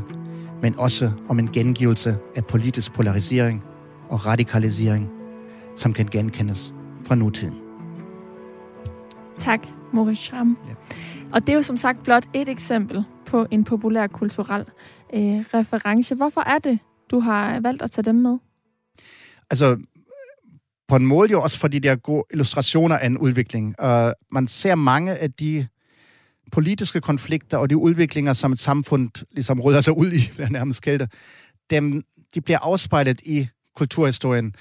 men 0.61 0.75
også 0.79 1.11
om 1.29 1.39
en 1.39 1.51
gengivelse 1.51 2.17
af 2.35 2.45
politisk 2.45 2.93
polarisering 2.93 3.63
og 4.09 4.25
radikalisering, 4.25 5.09
som 5.75 5.93
kan 5.93 6.05
genkendes 6.05 6.73
fra 7.05 7.15
nutiden. 7.15 7.55
Tak, 9.39 9.67
Moritz 9.93 10.21
Schramm. 10.21 10.57
Ja. 10.67 10.73
Og 11.33 11.41
det 11.41 11.49
er 11.49 11.53
jo 11.53 11.61
som 11.61 11.77
sagt 11.77 12.03
blot 12.03 12.25
et 12.33 12.49
eksempel 12.49 13.03
på 13.25 13.47
en 13.51 13.63
populær 13.63 14.07
kulturel 14.07 14.65
øh, 15.13 15.39
reference. 15.53 16.15
Hvorfor 16.15 16.41
er 16.41 16.57
det, 16.57 16.79
du 17.11 17.19
har 17.19 17.59
valgt 17.59 17.81
at 17.81 17.91
tage 17.91 18.05
dem 18.05 18.15
med? 18.15 18.37
Altså, 19.51 19.77
på 20.87 20.95
en 20.95 21.05
måde 21.05 21.31
jo 21.31 21.41
også 21.41 21.59
fordi 21.59 21.79
det 21.79 21.91
er 21.91 21.95
gode 21.95 22.23
illustrationer 22.31 22.97
af 22.97 23.05
en 23.05 23.17
udvikling. 23.17 23.75
Uh, 23.83 24.11
man 24.31 24.47
ser 24.47 24.75
mange 24.75 25.15
af 25.15 25.31
de 25.31 25.67
politiske 26.51 27.01
konflikter 27.01 27.57
og 27.57 27.69
de 27.69 27.77
udviklinger, 27.77 28.33
som 28.33 28.51
et 28.51 28.59
samfund 28.59 29.09
ligesom 29.31 29.61
rydder 29.61 29.81
sig 29.81 29.97
ud 29.97 30.11
i, 30.11 30.31
hvad 30.35 30.45
jeg 30.45 30.51
nærmest 30.51 30.81
kalder 30.81 31.07
dem, 31.69 32.03
de 32.33 32.41
bliver 32.41 32.59
afspejlet 32.61 33.21
i 33.21 33.47
kulturhistorien. 33.75 34.55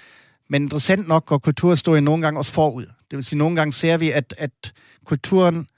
Men 0.50 0.62
interessant 0.62 1.08
nok 1.08 1.26
går 1.26 1.38
kulturhistorien 1.38 2.04
nogle 2.04 2.22
gange 2.22 2.40
også 2.40 2.52
forud. 2.52 2.84
Det 2.84 3.16
vil 3.16 3.24
sige, 3.24 3.38
nogle 3.38 3.56
gange 3.56 3.72
ser 3.72 3.96
vi, 3.96 4.10
at, 4.10 4.34
at 4.38 4.72
kulturen, 5.04 5.68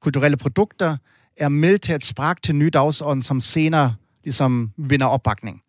kulturelle 0.00 0.36
produkter 0.36 0.96
er 1.36 1.48
med 1.48 1.78
til 1.78 1.92
at 1.92 2.04
sparke 2.04 2.40
til 2.40 2.54
nye 2.54 2.70
dagsorden, 2.70 3.22
som 3.22 3.40
senere 3.40 3.94
ligesom 4.24 4.70
vinder 4.76 5.06
opbakning. 5.06 5.62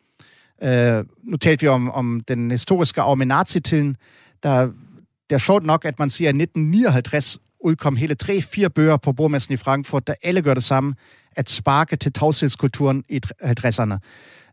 Uh, 0.63 1.05
nu 1.23 1.37
talte 1.37 1.61
vi 1.61 1.67
om, 1.67 1.91
om 1.91 2.21
den 2.27 2.51
historiske 2.51 3.01
arv 3.01 3.17
med 3.17 3.25
nazitiden. 3.25 3.97
Der, 4.43 4.65
det 5.29 5.35
er 5.35 5.37
sjovt 5.37 5.63
nok, 5.63 5.85
at 5.85 5.99
man 5.99 6.09
siger, 6.09 6.29
at 6.29 6.35
1959 6.35 7.39
udkom 7.65 7.95
hele 7.95 8.15
tre-fire 8.15 8.69
bøger 8.69 8.97
på 8.97 9.13
bordmessen 9.13 9.53
i 9.53 9.57
Frankfurt, 9.57 10.07
der 10.07 10.13
alle 10.23 10.41
gør 10.41 10.53
det 10.53 10.63
samme, 10.63 10.95
at 11.35 11.49
sparke 11.49 11.95
til 11.95 12.13
tavshedskulturen 12.13 13.03
i 13.09 13.21
50'erne. 13.43 13.97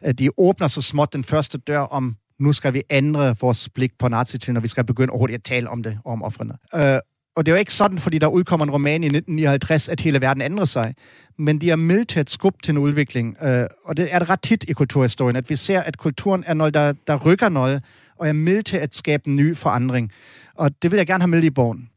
Øh, 0.07 0.15
de 0.15 0.31
åbner 0.39 0.69
så 0.69 0.83
småt 0.83 1.13
den 1.13 1.25
første 1.25 1.59
dør 1.59 1.81
om, 1.81 2.17
nu 2.41 2.53
skal 2.53 2.75
vi 2.75 2.83
ændre 2.91 3.37
vores 3.41 3.69
blik 3.69 3.93
på 3.99 4.09
nazitiden, 4.09 4.57
og 4.57 4.63
vi 4.63 4.69
skal 4.69 4.85
begynde 4.85 5.11
overhovedet 5.11 5.35
at 5.35 5.43
tale 5.43 5.71
om 5.71 5.83
det, 5.83 5.99
om 6.05 6.23
offrene. 6.23 6.55
Øh, 6.75 6.99
og 7.37 7.47
det 7.47 7.53
er 7.53 7.57
jo 7.57 7.59
ikke 7.59 7.73
sådan, 7.73 7.99
fordi 7.99 8.19
der 8.19 8.27
udkommer 8.27 8.67
en 8.67 8.71
roman 8.71 9.03
i 9.03 9.07
1959, 9.07 9.89
at 9.89 10.01
hele 10.01 10.21
verden 10.21 10.43
ændrer 10.43 10.65
sig. 10.65 10.95
Men 11.39 11.61
de 11.61 11.71
er 11.71 11.77
med 11.77 12.05
til 12.05 12.21
at 12.21 12.31
skubbe 12.31 12.59
til 12.63 12.73
en 12.73 12.79
udvikling. 12.79 13.37
Uh, 13.43 13.49
og 13.85 13.97
det 13.97 14.09
er 14.11 14.19
det 14.19 14.31
ret 14.31 14.43
tit 14.43 14.65
i 14.69 14.73
kulturhistorien, 14.73 15.37
at 15.37 15.51
vi 15.51 15.57
ser, 15.57 15.81
at 15.81 15.99
kulturen 15.99 16.45
er 16.47 16.55
noget, 16.55 16.75
der, 16.75 16.93
der 17.07 17.17
rykker 17.17 17.49
noget, 17.49 17.83
og 18.19 18.29
er 18.29 18.33
med 18.33 18.63
til 18.63 18.77
at 18.77 18.95
skabe 18.95 19.29
en 19.29 19.37
ny 19.37 19.57
forandring. 19.57 20.11
Og 20.55 20.83
det 20.83 20.91
vil 20.91 20.97
jeg 20.97 21.07
gerne 21.07 21.23
have 21.23 21.31
med 21.31 21.43
i 21.43 21.51
bogen. 21.51 21.89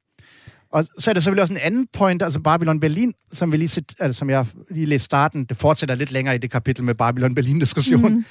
Og 0.76 0.86
så 1.00 1.12
er 1.12 1.14
der 1.14 1.22
selvfølgelig 1.22 1.42
også 1.42 1.54
en 1.54 1.60
anden 1.64 1.88
point, 1.94 2.22
altså 2.22 2.40
Babylon 2.40 2.80
Berlin, 2.80 3.14
som, 3.34 3.52
vi 3.52 3.58
lige 3.58 3.68
set, 3.68 3.96
altså, 4.00 4.20
som 4.20 4.30
jeg 4.30 4.46
lige 4.70 4.86
læste 4.86 5.06
starten. 5.06 5.46
Det 5.46 5.58
fortsætter 5.58 5.96
lidt 5.96 6.12
længere 6.12 6.36
i 6.36 6.38
det 6.38 6.52
kapitel 6.52 6.84
med 6.84 6.96
Babylon 6.96 7.36
Berlin-diskussion. 7.36 8.14
Mm. 8.14 8.26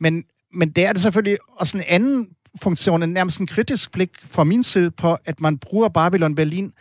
Men, 0.00 0.24
men 0.54 0.70
det 0.70 0.84
er 0.84 0.92
det 0.92 1.02
selvfølgelig 1.02 1.38
også 1.56 1.76
en 1.76 1.82
anden 1.88 2.28
funktion, 2.62 3.02
en 3.02 3.08
nærmest 3.08 3.40
en 3.40 3.46
kritisk 3.46 3.92
blik 3.92 4.10
fra 4.30 4.44
min 4.44 4.62
side 4.62 4.90
på, 4.90 5.16
at 5.24 5.40
man 5.40 5.58
bruger 5.58 5.88
Babylon 5.88 6.34
Berlin 6.34 6.72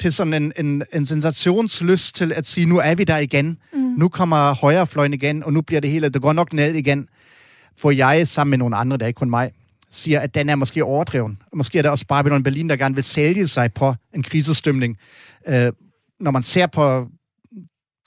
til 0.00 0.12
sådan 0.12 0.34
en, 0.34 0.52
en, 0.58 0.82
en 0.94 1.06
sensationslyst 1.06 2.16
til 2.16 2.32
at 2.32 2.46
sige, 2.46 2.66
nu 2.66 2.78
er 2.78 2.94
vi 2.94 3.04
der 3.04 3.18
igen. 3.18 3.58
Mm. 3.72 3.80
Nu 3.80 4.08
kommer 4.08 4.54
højrefløjen 4.54 5.14
igen, 5.14 5.44
og 5.44 5.52
nu 5.52 5.60
bliver 5.60 5.80
det 5.80 5.90
hele, 5.90 6.08
det 6.08 6.22
går 6.22 6.32
nok 6.32 6.52
ned 6.52 6.74
igen. 6.74 7.08
For 7.78 7.90
jeg, 7.90 8.28
sammen 8.28 8.50
med 8.50 8.58
nogle 8.58 8.76
andre, 8.76 8.96
der 8.96 9.04
er 9.04 9.08
ikke 9.08 9.18
kun 9.18 9.30
mig, 9.30 9.50
siger, 9.94 10.20
at 10.20 10.34
den 10.34 10.48
er 10.48 10.54
måske 10.54 10.84
overdreven. 10.84 11.42
Måske 11.52 11.78
er 11.78 11.82
det 11.82 11.90
også 11.90 12.06
Babylon 12.06 12.42
Berlin, 12.42 12.68
der 12.68 12.76
gerne 12.76 12.94
vil 12.94 13.04
sælge 13.04 13.48
sig 13.48 13.72
på 13.72 13.94
en 14.14 14.22
krisestemning. 14.22 14.98
Øh, 15.48 15.72
når 16.20 16.30
man 16.30 16.42
ser 16.42 16.66
på 16.66 17.08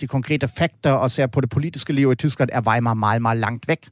de 0.01 0.07
konkrete 0.07 0.47
fakter 0.47 0.91
og 0.91 1.11
ser 1.11 1.27
på 1.27 1.41
det 1.41 1.49
politiske 1.49 1.93
liv 1.93 2.11
i 2.11 2.15
Tyskland, 2.15 2.49
er 2.53 2.61
Weimar 2.61 2.93
meget, 2.93 3.21
meget 3.21 3.37
langt 3.37 3.67
væk. 3.67 3.89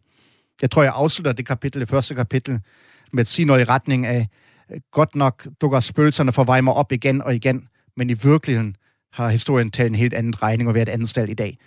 Jeg 0.62 0.72
tror, 0.72 0.84
jeg 0.84 0.94
afslutter 0.96 1.32
det 1.32 1.48
kapitel, 1.48 1.82
det 1.82 1.90
første 1.90 2.16
kapitel, 2.16 2.60
med 3.14 3.22
at 3.22 3.28
sige 3.28 3.46
noget 3.46 3.62
i 3.62 3.64
retning 3.64 4.06
af, 4.06 4.28
øh, 4.72 4.80
godt 4.92 5.16
nok 5.16 5.48
dukker 5.62 5.80
spøgelserne 5.80 6.32
for 6.32 6.52
Weimar 6.52 6.72
op 6.72 6.92
igen 6.92 7.22
og 7.22 7.36
igen, 7.36 7.68
men 7.98 8.10
i 8.10 8.14
virkeligheden 8.14 8.76
har 9.14 9.30
historien 9.30 9.72
taget 9.72 9.90
en 9.90 9.96
helt 9.96 10.14
anden 10.14 10.42
regning 10.42 10.70
og 10.70 10.76
været 10.76 10.90
et 10.90 10.92
andet 10.92 11.10
sted 11.10 11.28
i 11.28 11.34
dag. 11.34 11.58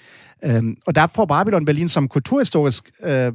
Øhm, 0.45 0.76
og 0.87 0.95
der 0.95 1.07
får 1.07 1.24
Babylon 1.24 1.64
Berlin 1.64 1.89
som 1.89 2.09
kulturhistorisk 2.09 2.91
øh, 3.05 3.33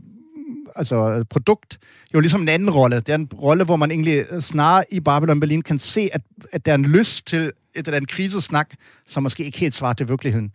altså 0.76 1.26
produkt 1.30 1.80
jo 2.14 2.20
ligesom 2.20 2.42
en 2.42 2.50
anden 2.50 2.70
rolle. 2.70 2.96
Det 2.96 3.10
er 3.10 3.16
en 3.16 3.30
rolle, 3.34 3.64
hvor 3.64 3.76
man 3.76 3.92
egentlig 3.92 4.26
snarere 4.40 4.84
i 4.92 5.00
Babylon 5.00 5.40
Berlin 5.40 5.62
kan 5.62 5.80
se, 5.80 6.10
at, 6.14 6.22
at 6.52 6.66
der 6.66 6.72
er 6.72 6.76
en 6.76 6.86
lyst 6.86 7.28
til 7.28 7.40
et 7.40 7.54
eller 7.76 7.96
andet 7.96 8.10
krisesnak, 8.10 8.74
som 9.08 9.24
måske 9.24 9.46
ikke 9.46 9.58
helt 9.58 9.76
svarer 9.76 9.94
til 9.94 10.10
virkeligheden. 10.10 10.52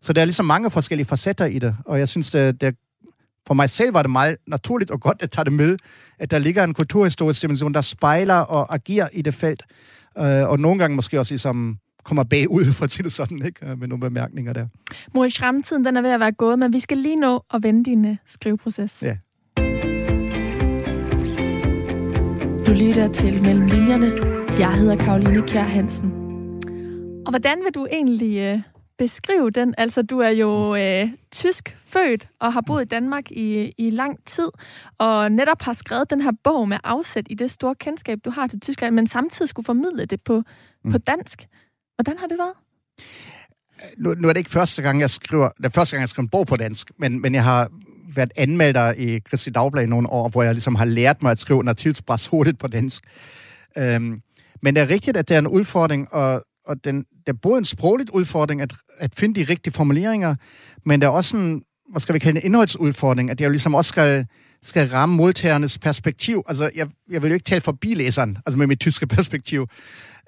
Så 0.00 0.12
der 0.12 0.20
er 0.20 0.24
ligesom 0.24 0.46
mange 0.46 0.70
forskellige 0.70 1.06
facetter 1.06 1.44
i 1.44 1.58
det, 1.58 1.76
og 1.84 1.98
jeg 1.98 2.08
synes, 2.08 2.30
det, 2.30 2.60
det 2.60 2.76
for 3.46 3.54
mig 3.54 3.70
selv 3.70 3.94
var 3.94 4.02
det 4.02 4.10
meget 4.10 4.36
naturligt 4.46 4.90
og 4.90 5.00
godt 5.00 5.16
at 5.20 5.30
tage 5.30 5.44
det 5.44 5.52
med, 5.52 5.76
at 6.18 6.30
der 6.30 6.38
ligger 6.38 6.64
en 6.64 6.74
kulturhistorisk 6.74 7.42
dimension, 7.42 7.74
der 7.74 7.80
spejler 7.80 8.34
og 8.34 8.74
agerer 8.74 9.08
i 9.12 9.22
det 9.22 9.34
felt, 9.34 9.62
øh, 10.18 10.48
og 10.48 10.60
nogle 10.60 10.78
gange 10.78 10.96
måske 10.96 11.18
også 11.18 11.32
ligesom 11.32 11.78
kommer 12.04 12.24
bagud, 12.24 12.72
for 12.72 12.84
at 12.84 12.90
sige 12.90 13.04
det 13.04 13.12
sådan, 13.12 13.46
ikke? 13.46 13.66
Øh, 13.66 13.78
med 13.78 13.88
nogle 13.88 14.00
bemærkninger 14.00 14.52
der. 14.52 14.66
Moritz, 15.14 15.38
fremtiden 15.38 15.84
den 15.84 15.96
er 15.96 16.02
ved 16.02 16.10
at 16.10 16.20
være 16.20 16.32
gået, 16.32 16.58
men 16.58 16.72
vi 16.72 16.80
skal 16.80 16.96
lige 16.96 17.16
nå 17.16 17.44
at 17.54 17.62
vende 17.62 17.84
din 17.84 18.04
uh, 18.04 18.16
skriveproces. 18.26 19.02
Ja. 19.02 19.16
Du 22.68 22.72
lytter 22.72 23.12
til 23.12 23.42
Mellem 23.42 23.66
Linjerne. 23.66 24.12
Jeg 24.58 24.74
hedder 24.74 24.96
Karoline 24.96 25.42
Kjær 25.48 25.62
Hansen. 25.62 26.10
Og 27.26 27.32
hvordan 27.32 27.58
vil 27.64 27.74
du 27.74 27.86
egentlig 27.92 28.38
øh, 28.38 28.60
beskrive 28.98 29.50
den? 29.50 29.74
Altså, 29.78 30.02
du 30.02 30.18
er 30.18 30.28
jo 30.28 30.76
øh, 30.76 31.08
tysk 31.32 31.76
født 31.86 32.28
og 32.40 32.52
har 32.52 32.60
boet 32.66 32.82
i 32.82 32.84
Danmark 32.84 33.30
i, 33.30 33.72
i 33.78 33.90
lang 33.90 34.24
tid, 34.26 34.48
og 34.98 35.32
netop 35.32 35.62
har 35.62 35.72
skrevet 35.72 36.10
den 36.10 36.20
her 36.20 36.32
bog 36.44 36.68
med 36.68 36.78
afsæt 36.84 37.26
i 37.30 37.34
det 37.34 37.50
store 37.50 37.74
kendskab, 37.74 38.18
du 38.24 38.30
har 38.30 38.46
til 38.46 38.60
Tyskland, 38.60 38.94
men 38.94 39.06
samtidig 39.06 39.48
skulle 39.48 39.66
formidle 39.66 40.04
det 40.04 40.22
på, 40.22 40.42
mm. 40.84 40.92
på 40.92 40.98
dansk. 40.98 41.46
Hvordan 41.94 42.18
har 42.18 42.26
det 42.26 42.38
været? 42.38 42.54
Nu, 43.98 44.14
nu 44.14 44.28
er 44.28 44.32
det 44.32 44.38
ikke 44.38 44.50
første 44.50 44.82
gang, 44.82 45.00
jeg 45.00 45.10
skriver, 45.10 45.50
det 45.56 45.64
er 45.64 45.70
første 45.70 45.96
gang, 45.96 46.00
jeg 46.00 46.08
skriver 46.08 46.24
en 46.24 46.30
bog 46.30 46.46
på 46.46 46.56
dansk, 46.56 46.90
men, 46.98 47.22
men 47.22 47.34
jeg 47.34 47.44
har 47.44 47.70
været 48.14 48.32
anmelder 48.36 48.92
i 48.92 49.18
Kristi 49.18 49.50
Dagblad 49.50 49.82
i 49.82 49.86
nogle 49.86 50.10
år, 50.10 50.28
hvor 50.28 50.42
jeg 50.42 50.54
ligesom 50.54 50.74
har 50.74 50.84
lært 50.84 51.22
mig 51.22 51.30
at 51.30 51.38
skrive 51.38 51.64
naturligvis 51.64 52.26
hurtigt 52.26 52.58
på 52.58 52.68
dansk. 52.68 53.02
Øhm, 53.78 54.22
men 54.62 54.74
det 54.76 54.82
er 54.82 54.90
rigtigt, 54.90 55.16
at 55.16 55.28
det 55.28 55.34
er 55.34 55.38
en 55.38 55.46
udfordring, 55.46 56.14
og, 56.14 56.44
og 56.66 56.84
den, 56.84 56.96
det 56.96 57.28
er 57.28 57.38
både 57.42 57.58
en 57.58 57.64
sproglig 57.64 58.14
udfordring 58.14 58.60
at, 58.60 58.74
at 58.98 59.14
finde 59.14 59.40
de 59.40 59.52
rigtige 59.52 59.74
formuleringer, 59.74 60.34
men 60.86 61.00
det 61.00 61.06
er 61.06 61.10
også 61.10 61.36
en, 61.36 61.62
hvad 61.90 62.00
skal 62.00 62.14
vi 62.14 62.18
kalde 62.18 62.40
en 62.40 62.46
indholdsudfordring, 62.46 63.30
at 63.30 63.40
jeg 63.40 63.50
ligesom 63.50 63.74
også 63.74 63.88
skal, 63.88 64.26
skal 64.62 64.88
ramme 64.90 65.16
modtagernes 65.16 65.78
perspektiv. 65.78 66.42
Altså, 66.48 66.70
jeg, 66.74 66.88
jeg 67.10 67.22
vil 67.22 67.28
jo 67.28 67.34
ikke 67.34 67.44
tale 67.44 67.60
forbi 67.60 67.94
læseren, 67.94 68.38
altså 68.46 68.58
med 68.58 68.66
mit 68.66 68.80
tyske 68.80 69.06
perspektiv. 69.16 69.66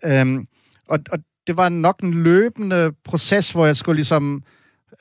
Øhm, 0.05 0.47
og, 0.89 0.99
og 1.13 1.19
det 1.47 1.57
var 1.57 1.69
nok 1.69 2.01
en 2.01 2.15
løbende 2.15 2.93
proces, 3.05 3.51
hvor 3.51 3.67
jeg 3.67 3.77
skulle 3.77 3.97
ligesom 3.97 4.43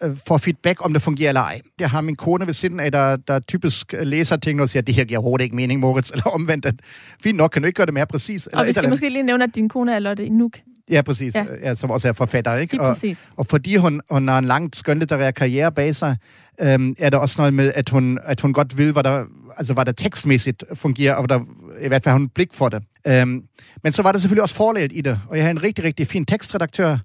øh, 0.03 0.17
får 0.27 0.37
feedback, 0.37 0.85
om 0.85 0.93
det 0.93 1.01
fungerer 1.01 1.29
eller 1.29 1.41
ej. 1.41 1.61
Jeg 1.79 1.89
har 1.89 2.01
min 2.01 2.15
kone 2.15 2.45
ved 2.47 2.53
siden 2.53 2.79
af, 2.79 2.91
der, 2.91 3.15
der 3.15 3.39
typisk 3.39 3.95
læser 4.01 4.37
ting 4.37 4.61
og 4.61 4.69
siger, 4.69 4.81
det 4.81 4.95
her 4.95 5.03
giver 5.03 5.19
overhovedet 5.19 5.43
ikke 5.43 5.55
mening, 5.55 5.79
Moritz, 5.79 6.11
eller 6.13 6.27
omvendt. 6.27 6.65
At, 6.65 6.75
fint 7.23 7.37
nok, 7.37 7.51
kan 7.51 7.61
du 7.61 7.65
ikke 7.65 7.77
gøre 7.77 7.85
det 7.85 7.93
mere 7.93 8.07
præcis? 8.07 8.45
Eller 8.45 8.59
og 8.59 8.65
vi 8.65 8.71
skal 8.71 8.79
eller 8.81 8.89
måske 8.89 9.09
lige 9.09 9.23
nævne, 9.23 9.43
at 9.43 9.55
din 9.55 9.69
kone 9.69 9.95
er 9.95 9.99
Lotte 9.99 10.25
Inuk. 10.25 10.57
Ja, 10.89 11.01
præcis. 11.01 11.35
Ja. 11.35 11.45
Ja, 11.63 11.75
som 11.75 11.91
også 11.91 12.07
er 12.07 12.13
forfatter, 12.13 12.55
ikke? 12.55 12.81
Og, 12.81 12.97
og 13.35 13.45
fordi 13.45 13.75
hun, 13.75 14.01
hun 14.11 14.27
har 14.27 14.37
en 14.37 14.45
lang 14.45 14.75
skønlitterær 14.75 15.31
karriere 15.31 15.71
bag 15.71 15.95
sig, 15.95 16.17
øhm, 16.61 16.95
er 16.99 17.09
der 17.09 17.17
også 17.17 17.35
noget 17.37 17.53
med, 17.53 17.71
at 17.75 17.89
hun, 17.89 18.19
at 18.23 18.41
hun 18.41 18.53
godt 18.53 18.77
ved, 18.77 18.93
hvad 18.93 19.03
der, 19.03 19.25
altså, 19.57 19.73
hvad 19.73 19.85
der 19.85 19.91
tekstmæssigt 19.91 20.63
fungerer, 20.73 21.13
og 21.13 21.29
der, 21.29 21.39
i 21.81 21.87
hvert 21.87 22.03
fald 22.03 22.11
har 22.11 22.19
hun 22.19 22.29
blik 22.29 22.53
for 22.53 22.69
det. 22.69 22.83
Øhm, 23.07 23.43
men 23.83 23.91
så 23.91 24.03
var 24.03 24.11
der 24.11 24.19
selvfølgelig 24.19 24.43
også 24.43 24.55
forlæget 24.55 24.91
i 24.95 25.01
det, 25.01 25.19
og 25.29 25.37
jeg 25.37 25.45
har 25.45 25.51
en 25.51 25.63
rigtig, 25.63 25.83
rigtig 25.83 26.07
fin 26.07 26.25
tekstredaktør, 26.25 26.97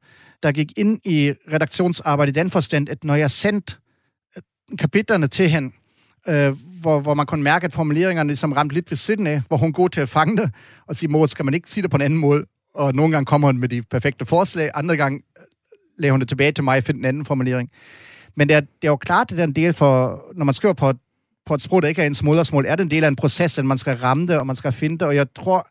der 0.44 0.52
gik 0.52 0.72
ind 0.76 1.00
i 1.04 1.32
redaktionsarbejde 1.52 2.28
i 2.28 2.32
den 2.32 2.50
forstand, 2.50 2.88
at 2.88 3.04
når 3.04 3.14
jeg 3.14 3.30
sendte 3.30 3.76
øh, 4.36 4.78
kapitlerne 4.78 5.26
til 5.26 5.48
hende, 5.48 5.70
øh, 6.28 6.52
hvor, 6.80 7.00
hvor 7.00 7.14
man 7.14 7.26
kunne 7.26 7.42
mærke, 7.42 7.64
at 7.64 7.72
formuleringerne 7.72 8.28
ligesom 8.28 8.52
ramte 8.52 8.74
lidt 8.74 8.90
ved 8.90 8.96
siden 8.96 9.26
af, 9.26 9.42
hvor 9.48 9.56
hun 9.56 9.72
god 9.72 9.88
til 9.88 10.00
at 10.00 10.08
fange 10.08 10.36
det, 10.36 10.50
og 10.86 10.96
sige, 10.96 11.10
mor, 11.10 11.26
skal 11.26 11.44
man 11.44 11.54
ikke 11.54 11.70
sige 11.70 11.82
det 11.82 11.90
på 11.90 11.96
en 11.96 12.02
anden 12.02 12.18
måde? 12.18 12.44
Og 12.74 12.94
nogle 12.94 13.12
gange 13.12 13.26
kommer 13.26 13.48
hun 13.48 13.58
med 13.58 13.68
de 13.68 13.82
perfekte 13.82 14.26
forslag, 14.26 14.70
andre 14.74 14.96
gange 14.96 15.22
øh, 15.38 15.44
laver 15.98 16.12
hun 16.12 16.20
det 16.20 16.28
tilbage 16.28 16.52
til 16.52 16.64
mig 16.64 16.78
og 16.78 16.84
finder 16.84 17.00
en 17.00 17.04
anden 17.04 17.24
formulering. 17.24 17.70
Men 18.36 18.48
det 18.48 18.56
er, 18.56 18.60
det 18.60 18.84
er 18.84 18.88
jo 18.88 18.96
klart, 18.96 19.30
at 19.30 19.36
det 19.36 19.38
er 19.38 19.44
en 19.44 19.52
del 19.52 19.72
for, 19.72 20.24
når 20.34 20.44
man 20.44 20.54
skriver 20.54 20.74
på 20.74 20.90
et, 20.90 20.96
på 21.46 21.54
et 21.54 21.62
sprog, 21.62 21.82
der 21.82 21.88
ikke 21.88 22.02
er 22.02 22.06
ens 22.06 22.22
modersmål, 22.22 22.66
er 22.66 22.76
det 22.76 22.84
en 22.84 22.90
del 22.90 23.04
af 23.04 23.08
en 23.08 23.16
proces, 23.16 23.58
at 23.58 23.64
man 23.64 23.78
skal 23.78 23.96
ramme 23.96 24.26
det, 24.26 24.38
og 24.38 24.46
man 24.46 24.56
skal 24.56 24.72
finde 24.72 24.98
det, 24.98 25.02
og 25.08 25.14
jeg 25.14 25.26
tror, 25.34 25.68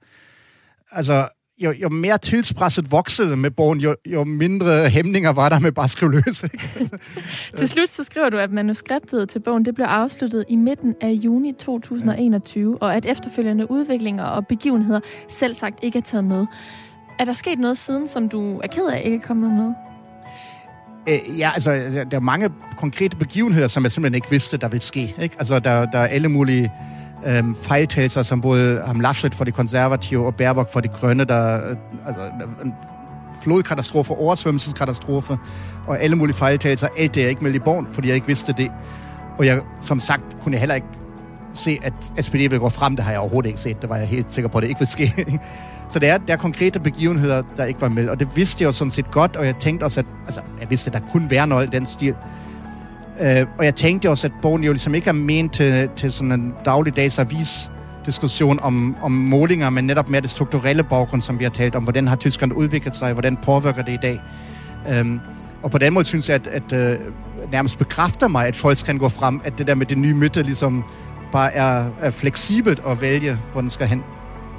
altså, 0.92 1.28
jo, 1.62 1.72
jo 1.72 1.90
mere 1.90 2.18
tidspresset 2.18 2.92
voksede 2.92 3.38
med 3.38 3.52
bogen, 3.52 3.82
jo, 3.82 3.96
jo 4.06 4.24
mindre 4.24 4.90
hæmninger 4.90 5.34
var 5.34 5.50
der 5.50 5.60
med 5.60 5.72
bare 5.72 5.84
at 5.84 5.90
skrive 5.90 6.12
løs. 6.12 6.44
til 7.58 7.70
slut 7.70 7.90
så 7.90 8.04
skriver 8.04 8.30
du, 8.30 8.38
at 8.38 8.52
manuskriptet 8.52 9.30
til 9.30 9.40
bogen 9.40 9.66
det 9.66 9.76
blev 9.76 9.86
afsluttet 9.86 10.46
i 10.50 10.56
midten 10.56 10.96
af 11.02 11.10
juni 11.10 11.54
2021, 11.60 12.78
ja. 12.82 12.86
og 12.86 12.96
at 12.96 13.06
efterfølgende 13.06 13.72
udviklinger 13.72 14.24
og 14.24 14.48
begivenheder 14.48 15.00
selv 15.30 15.56
sagt 15.56 15.80
ikke 15.82 15.98
er 15.98 16.04
taget 16.04 16.24
med. 16.24 16.46
Er 17.20 17.26
der 17.26 17.34
sket 17.34 17.60
noget 17.60 17.78
siden, 17.78 18.08
som 18.08 18.30
du 18.30 18.60
er 18.60 18.68
ked 18.68 18.88
af 18.88 19.02
ikke 19.06 19.18
er 19.18 19.28
kommet 19.28 19.52
med? 19.52 19.74
Øh, 21.10 21.40
ja, 21.40 21.52
altså, 21.54 21.72
der 22.12 22.18
er 22.18 22.20
mange 22.20 22.50
konkrete 22.78 23.18
begivenheder, 23.18 23.68
som 23.68 23.84
jeg 23.84 23.92
simpelthen 23.92 24.16
ikke 24.16 24.30
vidste, 24.30 24.58
der 24.58 24.68
ville 24.68 24.84
ske. 24.84 25.16
Ikke? 25.22 25.36
Altså, 25.38 25.60
der, 25.60 25.86
der 25.86 26.00
er 26.00 26.08
alle 26.08 26.30
mulige 26.30 26.72
øhm, 27.26 27.56
fejltagelser, 27.56 28.24
som 28.24 28.42
både 28.42 28.82
ham 28.86 29.00
Laschet 29.00 29.36
for 29.36 29.44
de 29.44 29.52
konservative 29.52 30.26
og 30.26 30.36
Baerbock 30.36 30.72
for 30.74 30.80
de 30.80 30.88
grønne, 30.88 31.24
der 31.24 31.70
øh, 31.70 31.78
altså, 32.08 32.22
en 32.64 32.74
flodkatastrofe, 33.44 34.14
oversvømmelseskatastrofe 34.14 35.38
og 35.88 36.02
alle 36.02 36.16
mulige 36.16 36.36
fejltagelser. 36.36 36.88
Alt 36.98 37.16
det 37.16 37.24
er 37.24 37.28
ikke 37.30 37.44
meldt 37.44 37.56
i 37.56 37.60
bogen, 37.60 37.88
fordi 37.92 38.08
jeg 38.08 38.16
ikke 38.16 38.28
vidste 38.28 38.54
det. 38.58 38.72
Og 39.38 39.46
jeg, 39.46 39.62
som 39.82 40.00
sagt, 40.00 40.24
kunne 40.44 40.54
jeg 40.54 40.60
heller 40.60 40.76
ikke 40.76 40.88
se, 41.54 41.80
at 41.84 41.94
SPD 42.26 42.36
ville 42.36 42.60
gå 42.60 42.70
frem. 42.70 42.96
Det 42.96 43.06
har 43.06 43.12
jeg 43.12 43.20
overhovedet 43.20 43.48
ikke 43.48 43.60
set. 43.60 43.82
Det 43.82 43.90
var 43.90 43.98
jeg 43.98 44.08
helt 44.08 44.32
sikker 44.32 44.50
på, 44.50 44.58
at 44.58 44.62
det 44.62 44.70
ikke 44.70 44.80
ville 44.80 44.92
ske. 44.92 45.14
Så 45.90 46.00
det 46.00 46.10
er, 46.10 46.18
der 46.18 46.34
er 46.34 46.38
konkrete 46.38 46.80
begivenheder, 46.80 47.44
der 47.58 47.66
ikke 47.66 47.82
var 47.82 47.90
med. 47.90 48.10
Og 48.10 48.20
det 48.20 48.28
vidste 48.36 48.62
jeg 48.62 48.68
jo 48.68 48.72
sådan 48.72 48.92
set 48.92 49.12
godt, 49.12 49.36
og 49.36 49.46
jeg 49.46 49.56
tænkte 49.56 49.84
også, 49.84 50.00
at 50.00 50.06
altså, 50.26 50.42
jeg 50.60 50.70
vidste, 50.70 50.88
at 50.88 50.94
der 50.94 51.10
kunne 51.12 51.30
være 51.30 51.48
noget 51.48 51.68
i 51.68 51.70
den 51.70 51.86
stil. 51.86 52.16
Uh, 53.20 53.50
og 53.60 53.66
jeg 53.66 53.76
tænkte 53.76 54.10
også, 54.10 54.28
at 54.28 54.34
bogen 54.42 54.64
jo 54.64 54.72
ligesom 54.72 54.96
ikke 54.96 55.10
er 55.10 55.14
ment 55.14 55.54
til, 55.54 55.90
til 55.96 56.12
sådan 56.12 56.32
en 56.32 56.54
dagligdags 56.66 57.20
avis 57.20 57.72
diskussion 58.06 58.60
om, 58.60 58.96
om 59.02 59.12
målinger, 59.12 59.70
men 59.70 59.88
netop 59.88 60.10
mere 60.10 60.22
det 60.22 60.30
strukturelle 60.30 60.84
baggrund, 60.84 61.22
som 61.22 61.40
vi 61.40 61.44
har 61.44 61.52
talt 61.52 61.76
om. 61.76 61.84
Hvordan 61.84 62.08
har 62.08 62.16
Tyskland 62.16 62.54
udviklet 62.54 62.96
sig? 62.96 63.14
Hvordan 63.14 63.38
påvirker 63.38 63.82
det 63.82 63.94
i 63.94 64.00
dag? 64.02 64.22
Um, 65.02 65.22
og 65.64 65.72
på 65.72 65.78
den 65.78 65.94
måde 65.94 66.06
synes 66.06 66.30
jeg, 66.30 66.36
at, 66.36 66.72
at 66.72 66.98
uh, 67.00 67.52
nærmest 67.52 67.78
bekræfter 67.78 68.28
mig, 68.28 68.48
at 68.48 68.56
Scholz 68.56 68.84
kan 68.84 68.98
gå 68.98 69.10
frem, 69.10 69.42
at 69.44 69.58
det 69.58 69.68
der 69.68 69.76
med 69.76 69.86
det 69.86 69.98
nye 69.98 70.14
midte 70.14 70.44
ligesom 70.44 70.84
bare 71.32 71.54
er, 71.54 71.86
er 72.02 72.10
fleksibelt 72.10 72.82
at 72.88 73.02
vælge, 73.02 73.38
hvor 73.52 73.62
den 73.62 73.70
skal 73.70 73.88
hen. 73.88 74.04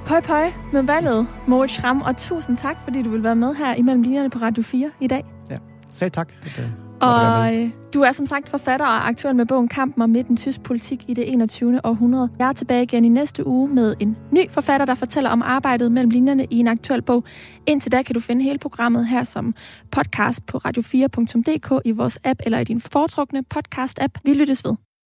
Pøj, 0.07 0.21
pøj 0.21 0.51
med 0.73 0.83
valget, 0.83 1.27
Moritz 1.47 1.75
Schramm, 1.75 2.01
og 2.01 2.17
tusind 2.17 2.57
tak, 2.57 2.77
fordi 2.85 3.03
du 3.03 3.11
vil 3.11 3.23
være 3.23 3.37
med 3.37 3.55
her 3.55 3.75
imellem 3.75 4.03
linjerne 4.03 4.31
på 4.31 4.39
Radio 4.39 4.63
4 4.63 4.91
i 5.01 5.07
dag. 5.07 5.25
Ja, 5.51 5.57
selv 5.91 6.11
tak. 6.11 6.29
Det, 6.45 6.73
og 7.01 7.55
øh, 7.55 7.71
du 7.95 8.01
er 8.01 8.13
som 8.13 8.27
sagt 8.27 8.49
forfatter 8.49 8.87
og 8.87 9.09
aktuel 9.09 9.37
med 9.37 9.47
bogen 9.47 9.69
Kampen 9.69 10.03
om 10.03 10.11
midten 10.11 10.37
tysk 10.37 10.63
politik 10.63 11.05
i 11.09 11.15
det 11.15 11.33
21. 11.33 11.81
århundrede. 11.85 12.31
Jeg 12.39 12.49
er 12.49 12.53
tilbage 12.53 12.83
igen 12.83 13.05
i 13.05 13.09
næste 13.09 13.47
uge 13.47 13.69
med 13.69 13.95
en 14.01 14.17
ny 14.31 14.51
forfatter, 14.51 14.87
der 14.87 14.95
fortæller 14.95 15.31
om 15.31 15.43
arbejdet 15.43 15.93
mellem 15.93 16.11
linjerne 16.11 16.47
i 16.51 16.59
en 16.59 16.69
aktuel 16.69 17.03
bog. 17.03 17.25
Indtil 17.67 17.93
da 17.93 18.03
kan 18.03 18.15
du 18.15 18.21
finde 18.21 18.45
hele 18.45 18.59
programmet 18.59 19.07
her 19.07 19.25
som 19.25 19.55
podcast 19.91 20.47
på 20.47 20.59
radio4.dk 20.59 21.83
i 21.85 21.91
vores 21.91 22.19
app 22.25 22.41
eller 22.45 22.59
i 22.59 22.65
din 22.65 22.81
foretrukne 22.81 23.45
podcast-app. 23.55 24.21
Vi 24.25 24.35
lyttes 24.35 24.65
ved. 24.65 24.94